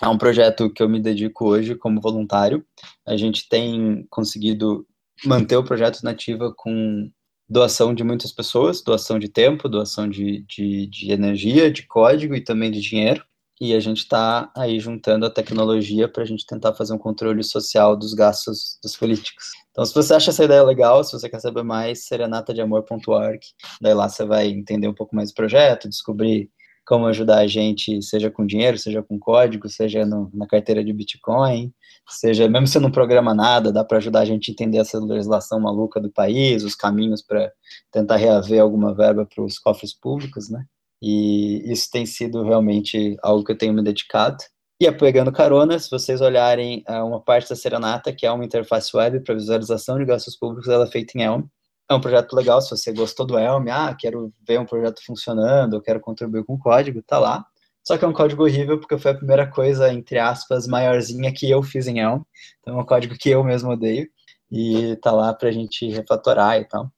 é 0.00 0.06
um 0.06 0.16
projeto 0.16 0.72
que 0.72 0.82
eu 0.82 0.88
me 0.88 1.00
dedico 1.00 1.46
hoje 1.46 1.74
como 1.74 2.00
voluntário. 2.00 2.64
A 3.06 3.16
gente 3.16 3.48
tem 3.48 4.06
conseguido 4.08 4.86
manter 5.24 5.56
o 5.56 5.64
projeto 5.64 6.02
nativa 6.02 6.54
com 6.56 7.10
doação 7.48 7.94
de 7.94 8.04
muitas 8.04 8.30
pessoas, 8.30 8.82
doação 8.82 9.18
de 9.18 9.28
tempo, 9.28 9.68
doação 9.68 10.08
de, 10.08 10.44
de, 10.46 10.86
de 10.86 11.10
energia, 11.10 11.70
de 11.70 11.86
código 11.86 12.34
e 12.34 12.44
também 12.44 12.70
de 12.70 12.80
dinheiro. 12.80 13.24
E 13.60 13.74
a 13.74 13.80
gente 13.80 13.98
está 13.98 14.50
aí 14.56 14.78
juntando 14.78 15.26
a 15.26 15.30
tecnologia 15.30 16.08
para 16.08 16.22
a 16.22 16.26
gente 16.26 16.46
tentar 16.46 16.74
fazer 16.74 16.94
um 16.94 16.98
controle 16.98 17.42
social 17.42 17.96
dos 17.96 18.14
gastos 18.14 18.78
dos 18.82 18.96
políticos. 18.96 19.46
Então, 19.70 19.84
se 19.84 19.94
você 19.94 20.14
acha 20.14 20.30
essa 20.30 20.44
ideia 20.44 20.62
legal, 20.62 21.02
se 21.02 21.12
você 21.12 21.28
quer 21.28 21.40
saber 21.40 21.62
mais, 21.62 22.06
serenatadeamor.org. 22.06 23.40
Daí 23.80 23.94
lá 23.94 24.08
você 24.08 24.24
vai 24.24 24.48
entender 24.48 24.88
um 24.88 24.94
pouco 24.94 25.14
mais 25.14 25.30
do 25.30 25.34
projeto, 25.34 25.88
descobrir 25.88 26.50
como 26.88 27.06
ajudar 27.06 27.40
a 27.40 27.46
gente, 27.46 28.00
seja 28.00 28.30
com 28.30 28.46
dinheiro, 28.46 28.78
seja 28.78 29.02
com 29.02 29.18
código, 29.18 29.68
seja 29.68 30.06
no, 30.06 30.30
na 30.32 30.46
carteira 30.46 30.82
de 30.82 30.90
Bitcoin, 30.90 31.70
seja, 32.08 32.48
mesmo 32.48 32.66
se 32.66 32.80
não 32.80 32.90
programa 32.90 33.34
nada, 33.34 33.70
dá 33.70 33.84
para 33.84 33.98
ajudar 33.98 34.20
a 34.20 34.24
gente 34.24 34.50
a 34.50 34.52
entender 34.52 34.78
essa 34.78 34.98
legislação 34.98 35.60
maluca 35.60 36.00
do 36.00 36.10
país, 36.10 36.64
os 36.64 36.74
caminhos 36.74 37.20
para 37.20 37.52
tentar 37.92 38.16
reaver 38.16 38.62
alguma 38.62 38.94
verba 38.94 39.26
para 39.26 39.44
os 39.44 39.58
cofres 39.58 39.92
públicos, 39.92 40.48
né? 40.48 40.64
E 41.00 41.70
isso 41.70 41.88
tem 41.90 42.04
sido 42.06 42.42
realmente 42.42 43.16
algo 43.22 43.44
que 43.44 43.52
eu 43.52 43.58
tenho 43.58 43.72
me 43.72 43.82
dedicado. 43.82 44.38
E 44.80 44.86
é 44.86 44.92
pegando 44.92 45.32
carona, 45.32 45.78
se 45.78 45.90
vocês 45.90 46.20
olharem 46.20 46.84
uh, 46.88 47.04
uma 47.04 47.20
parte 47.20 47.48
da 47.48 47.56
Serenata, 47.56 48.12
que 48.12 48.24
é 48.24 48.30
uma 48.30 48.44
interface 48.44 48.96
web 48.96 49.20
para 49.20 49.34
visualização 49.34 49.98
de 49.98 50.04
gastos 50.04 50.36
públicos, 50.36 50.68
ela 50.68 50.84
é 50.84 50.90
feita 50.90 51.18
em 51.18 51.22
Elm. 51.22 51.42
É 51.90 51.94
um 51.94 52.00
projeto 52.00 52.32
legal, 52.34 52.60
se 52.60 52.70
você 52.70 52.92
gostou 52.92 53.26
do 53.26 53.38
Elm, 53.38 53.68
ah, 53.70 53.96
quero 53.98 54.32
ver 54.46 54.60
um 54.60 54.66
projeto 54.66 55.04
funcionando, 55.04 55.74
eu 55.74 55.82
quero 55.82 56.00
contribuir 56.00 56.44
com 56.44 56.58
código, 56.58 57.02
tá 57.02 57.18
lá. 57.18 57.44
Só 57.82 57.96
que 57.96 58.04
é 58.04 58.08
um 58.08 58.12
código 58.12 58.44
horrível, 58.44 58.78
porque 58.78 58.98
foi 58.98 59.12
a 59.12 59.14
primeira 59.14 59.46
coisa, 59.46 59.92
entre 59.92 60.18
aspas, 60.18 60.66
maiorzinha 60.66 61.32
que 61.32 61.50
eu 61.50 61.62
fiz 61.62 61.88
em 61.88 62.00
Elm. 62.00 62.20
Então 62.60 62.78
é 62.78 62.82
um 62.82 62.84
código 62.84 63.16
que 63.18 63.30
eu 63.30 63.42
mesmo 63.42 63.70
odeio. 63.70 64.08
E 64.50 64.96
tá 64.96 65.10
lá 65.10 65.32
pra 65.34 65.50
gente 65.50 65.88
refatorar 65.88 66.60
e 66.60 66.64
tal. 66.66 66.90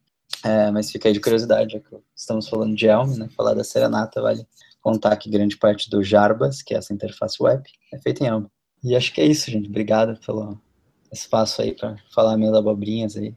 É, 0.45 0.71
mas 0.71 0.91
fica 0.91 1.09
aí 1.09 1.13
de 1.13 1.21
curiosidade, 1.21 1.73
já 1.75 1.81
que 1.81 1.97
estamos 2.15 2.49
falando 2.49 2.75
de 2.75 2.87
Elm, 2.87 3.17
né? 3.17 3.29
Falar 3.37 3.55
da 3.55 3.65
Serenata 3.65 4.23
vale 4.23 4.47
contar 4.81 5.17
que 5.17 5.29
grande 5.31 5.57
parte 5.57 5.91
do 5.91 6.03
Jarbas, 6.03 6.63
que 6.63 6.75
é 6.75 6.79
essa 6.79 6.95
interface 6.95 7.43
web, 7.43 7.63
é 7.93 7.99
feita 7.99 8.25
em 8.25 8.29
Elm. 8.29 8.45
E 8.83 8.97
acho 8.97 9.13
que 9.13 9.21
é 9.21 9.27
isso, 9.27 9.51
gente. 9.51 9.69
Obrigado 9.69 10.19
pelo 10.25 10.59
espaço 11.13 11.61
aí 11.61 11.73
para 11.73 11.97
falar 12.15 12.37
minhas 12.37 12.55
abobrinhas 12.55 13.17
aí. 13.17 13.35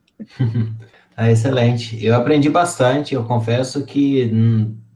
É 1.18 1.32
excelente. 1.32 2.04
Eu 2.04 2.16
aprendi 2.16 2.50
bastante. 2.50 3.14
Eu 3.14 3.26
confesso 3.26 3.86
que 3.86 4.32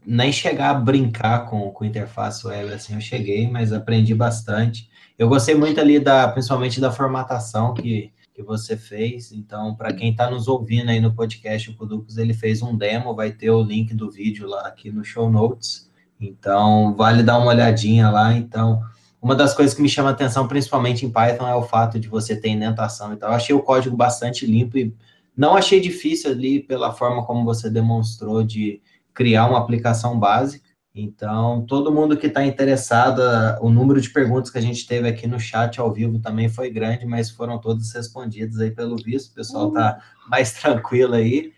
nem 0.06 0.32
chegar 0.32 0.70
a 0.70 0.74
brincar 0.74 1.50
com, 1.50 1.70
com 1.72 1.84
interface 1.84 2.48
web 2.48 2.72
assim 2.72 2.94
eu 2.94 3.02
cheguei, 3.02 3.50
mas 3.50 3.74
aprendi 3.74 4.16
bastante. 4.16 4.90
Eu 5.20 5.28
gostei 5.28 5.56
muito 5.56 5.82
ali 5.82 6.00
da, 6.00 6.28
principalmente 6.30 6.80
da 6.80 6.92
formatação 6.92 7.74
que, 7.74 8.12
que 8.38 8.44
você 8.44 8.78
fez. 8.78 9.32
Então, 9.32 9.74
para 9.74 9.92
quem 9.92 10.12
está 10.12 10.30
nos 10.30 10.48
ouvindo 10.48 10.92
aí 10.92 11.02
no 11.02 11.12
podcast, 11.12 11.72
o 11.72 11.76
Kuducos, 11.76 12.20
ele 12.20 12.36
fez 12.36 12.62
um 12.62 12.78
demo, 12.78 13.16
vai 13.16 13.32
ter 13.32 13.50
o 13.50 13.64
link 13.64 13.96
do 13.96 14.12
vídeo 14.12 14.48
lá 14.48 14.68
aqui 14.68 14.92
no 14.92 15.04
show 15.04 15.28
notes. 15.28 15.90
Então, 16.22 16.94
vale 16.96 17.24
dar 17.24 17.40
uma 17.40 17.48
olhadinha 17.48 18.12
lá. 18.12 18.32
Então, 18.36 18.80
uma 19.20 19.34
das 19.34 19.56
coisas 19.56 19.74
que 19.74 19.82
me 19.82 19.90
chama 19.90 20.12
atenção, 20.12 20.48
principalmente 20.48 21.04
em 21.04 21.10
Python, 21.10 21.48
é 21.48 21.56
o 21.56 21.64
fato 21.64 22.00
de 22.00 22.08
você 22.08 22.40
ter 22.40 22.50
indentação 22.50 23.12
e 23.12 23.16
tal. 23.16 23.32
Eu 23.32 23.36
achei 23.36 23.56
o 23.56 23.64
código 23.64 23.98
bastante 23.98 24.46
limpo 24.46 24.78
e 24.78 24.94
não 25.36 25.56
achei 25.56 25.80
difícil 25.80 26.30
ali 26.30 26.62
pela 26.62 26.94
forma 26.94 27.26
como 27.26 27.44
você 27.44 27.72
demonstrou 27.72 28.44
de 28.44 28.80
criar 29.16 29.48
uma 29.48 29.58
aplicação 29.58 30.20
básica. 30.20 30.67
Então, 31.00 31.64
todo 31.68 31.94
mundo 31.94 32.18
que 32.18 32.26
está 32.26 32.44
interessado, 32.44 33.22
o 33.62 33.70
número 33.70 34.02
de 34.02 34.10
perguntas 34.10 34.50
que 34.50 34.58
a 34.58 34.62
gente 34.62 34.88
teve 34.88 35.08
aqui 35.08 35.28
no 35.28 35.40
chat 35.40 35.80
ao 35.80 35.94
vivo 35.94 36.18
também 36.18 36.50
foi 36.50 36.72
grande, 36.72 37.06
mas 37.06 37.30
foram 37.30 37.60
todas 37.60 37.94
respondidas 37.94 38.60
aí 38.60 38.72
pelo 38.72 38.96
visto. 38.96 39.30
O 39.30 39.36
pessoal 39.36 39.68
está 39.68 40.00
mais 40.28 40.54
tranquilo 40.60 41.14
aí. 41.14 41.54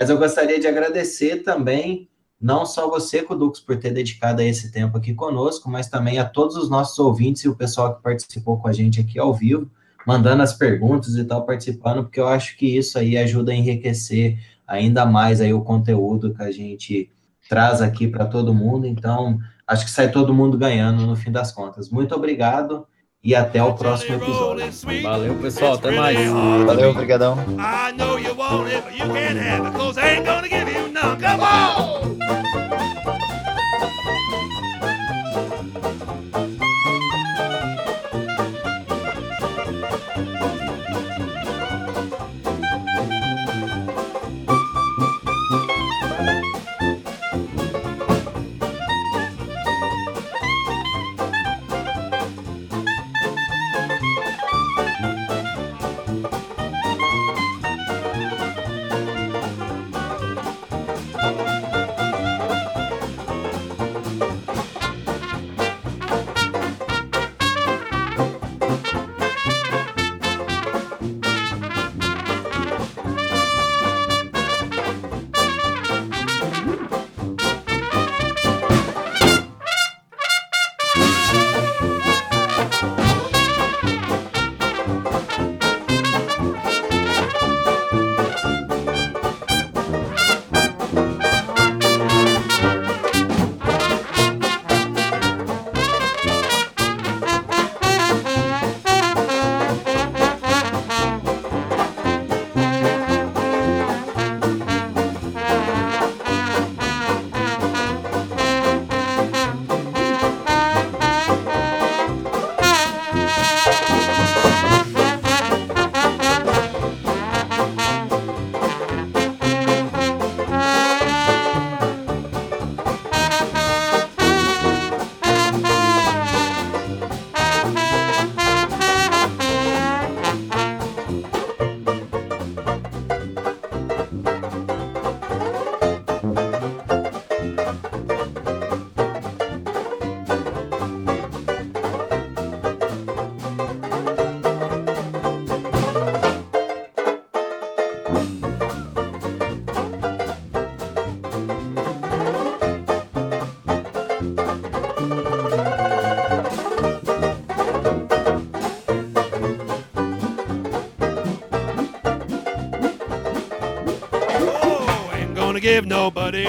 Mas 0.00 0.08
eu 0.08 0.16
gostaria 0.16 0.58
de 0.58 0.66
agradecer 0.66 1.42
também 1.42 2.08
não 2.40 2.64
só 2.64 2.88
você, 2.88 3.22
Kudux, 3.22 3.60
por 3.60 3.76
ter 3.76 3.90
dedicado 3.90 4.40
esse 4.40 4.72
tempo 4.72 4.96
aqui 4.96 5.12
conosco, 5.12 5.68
mas 5.68 5.88
também 5.88 6.18
a 6.18 6.24
todos 6.24 6.56
os 6.56 6.70
nossos 6.70 6.98
ouvintes 6.98 7.44
e 7.44 7.48
o 7.48 7.56
pessoal 7.56 7.94
que 7.94 8.02
participou 8.02 8.58
com 8.58 8.68
a 8.68 8.72
gente 8.72 9.00
aqui 9.00 9.18
ao 9.18 9.34
vivo, 9.34 9.70
mandando 10.06 10.42
as 10.42 10.54
perguntas 10.54 11.14
e 11.14 11.24
tal, 11.24 11.44
participando, 11.44 12.04
porque 12.04 12.20
eu 12.20 12.28
acho 12.28 12.56
que 12.56 12.78
isso 12.78 12.98
aí 12.98 13.18
ajuda 13.18 13.52
a 13.52 13.54
enriquecer 13.54 14.38
ainda 14.66 15.04
mais 15.04 15.42
aí 15.42 15.52
o 15.52 15.60
conteúdo 15.60 16.32
que 16.32 16.42
a 16.42 16.50
gente 16.50 17.10
traz 17.48 17.80
aqui 17.80 18.06
para 18.06 18.26
todo 18.26 18.54
mundo. 18.54 18.86
Então, 18.86 19.38
acho 19.66 19.84
que 19.84 19.90
sai 19.90 20.10
todo 20.10 20.34
mundo 20.34 20.58
ganhando 20.58 21.06
no 21.06 21.16
fim 21.16 21.32
das 21.32 21.50
contas. 21.52 21.90
Muito 21.90 22.14
obrigado 22.14 22.86
e 23.22 23.34
até 23.34 23.62
o 23.62 23.74
próximo 23.74 24.16
episódio. 24.16 24.64
Valeu, 25.02 25.34
pessoal. 25.36 25.74
Até 25.74 25.90
mais. 25.90 26.18
Valeu, 26.66 26.90
obrigadão. 26.90 27.36
I 27.58 27.92
know 27.96 28.18
you 28.18 28.34
want 28.36 28.68
it, 28.68 28.82
but 28.82 28.92
you 28.92 29.12
can't 29.12 29.38
have 29.38 29.66
it, 29.66 29.76
cause 29.76 29.98
I 29.98 30.16
ain't 30.16 30.26
gonna 30.26 30.48
give 30.48 30.68
you 30.72 30.88
none. 30.88 31.18
Come 31.20 31.42
on! 31.42 32.67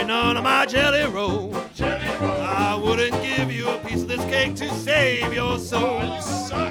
None 0.10 0.38
of 0.38 0.43
my 0.43 0.66
jelly 0.66 1.05
roll. 1.05 1.55
I 1.80 2.74
wouldn't 2.84 3.22
give 3.22 3.51
you 3.51 3.70
a 3.70 3.78
piece 3.78 4.01
of 4.01 4.07
this 4.07 4.26
cake 4.26 4.55
to 4.55 4.68
save 4.74 5.32
your 5.32 5.60
soul. 5.60 5.99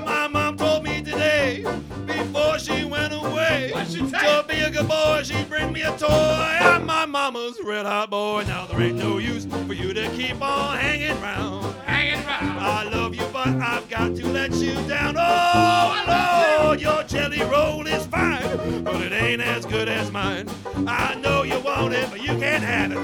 My 0.05 0.27
mom 0.27 0.57
told 0.57 0.83
me 0.83 1.01
today, 1.03 1.65
before 2.05 2.59
she 2.59 2.85
went 2.85 3.15
away, 3.15 3.73
to 3.93 4.45
be 4.49 4.59
a 4.59 4.71
good 4.71 4.89
boy, 4.89 5.23
she'd 5.23 5.49
bring 5.49 5.73
me 5.73 5.83
a 5.83 5.97
toy. 5.97 6.09
I'm 6.09 6.85
my 6.85 7.07
mama's 7.07 7.61
red 7.63 7.87
hot 7.87 8.11
boy. 8.11 8.43
Now 8.49 8.67
there 8.67 8.81
ain't 8.81 8.97
no 8.97 9.19
use 9.19 9.47
for 9.47 9.73
you 9.73 9.95
to 9.95 10.09
keep 10.17 10.43
on 10.43 10.77
hanging 10.77 11.21
round. 11.23 11.77
Hanging 11.87 12.27
round. 12.27 12.59
I 12.59 12.83
love 12.91 13.15
you, 13.15 13.25
but 13.33 13.47
I've 13.47 13.89
got 13.89 14.17
to 14.17 14.27
let 14.27 14.53
you 14.55 14.75
down. 14.89 15.15
Oh 15.17 16.65
Lord, 16.65 16.81
your 16.81 17.05
jelly 17.05 17.43
roll 17.43 17.87
is 17.87 18.05
fine, 18.07 18.83
but 18.83 19.01
it 19.01 19.13
ain't 19.13 19.43
as 19.43 19.65
good 19.65 19.89
as 19.89 20.11
mine. 20.11 20.49
I 20.89 21.15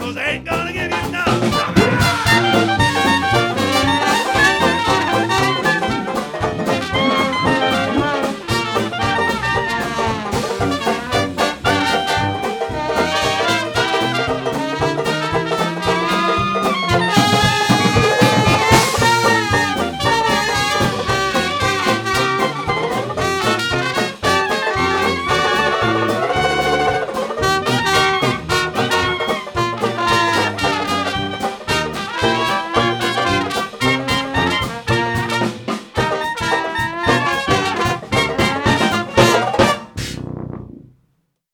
cause 0.05 0.17
ain't 0.19 0.45
gonna 0.45 0.71
give 0.71 0.91
you 0.91 1.13
none. 1.13 1.24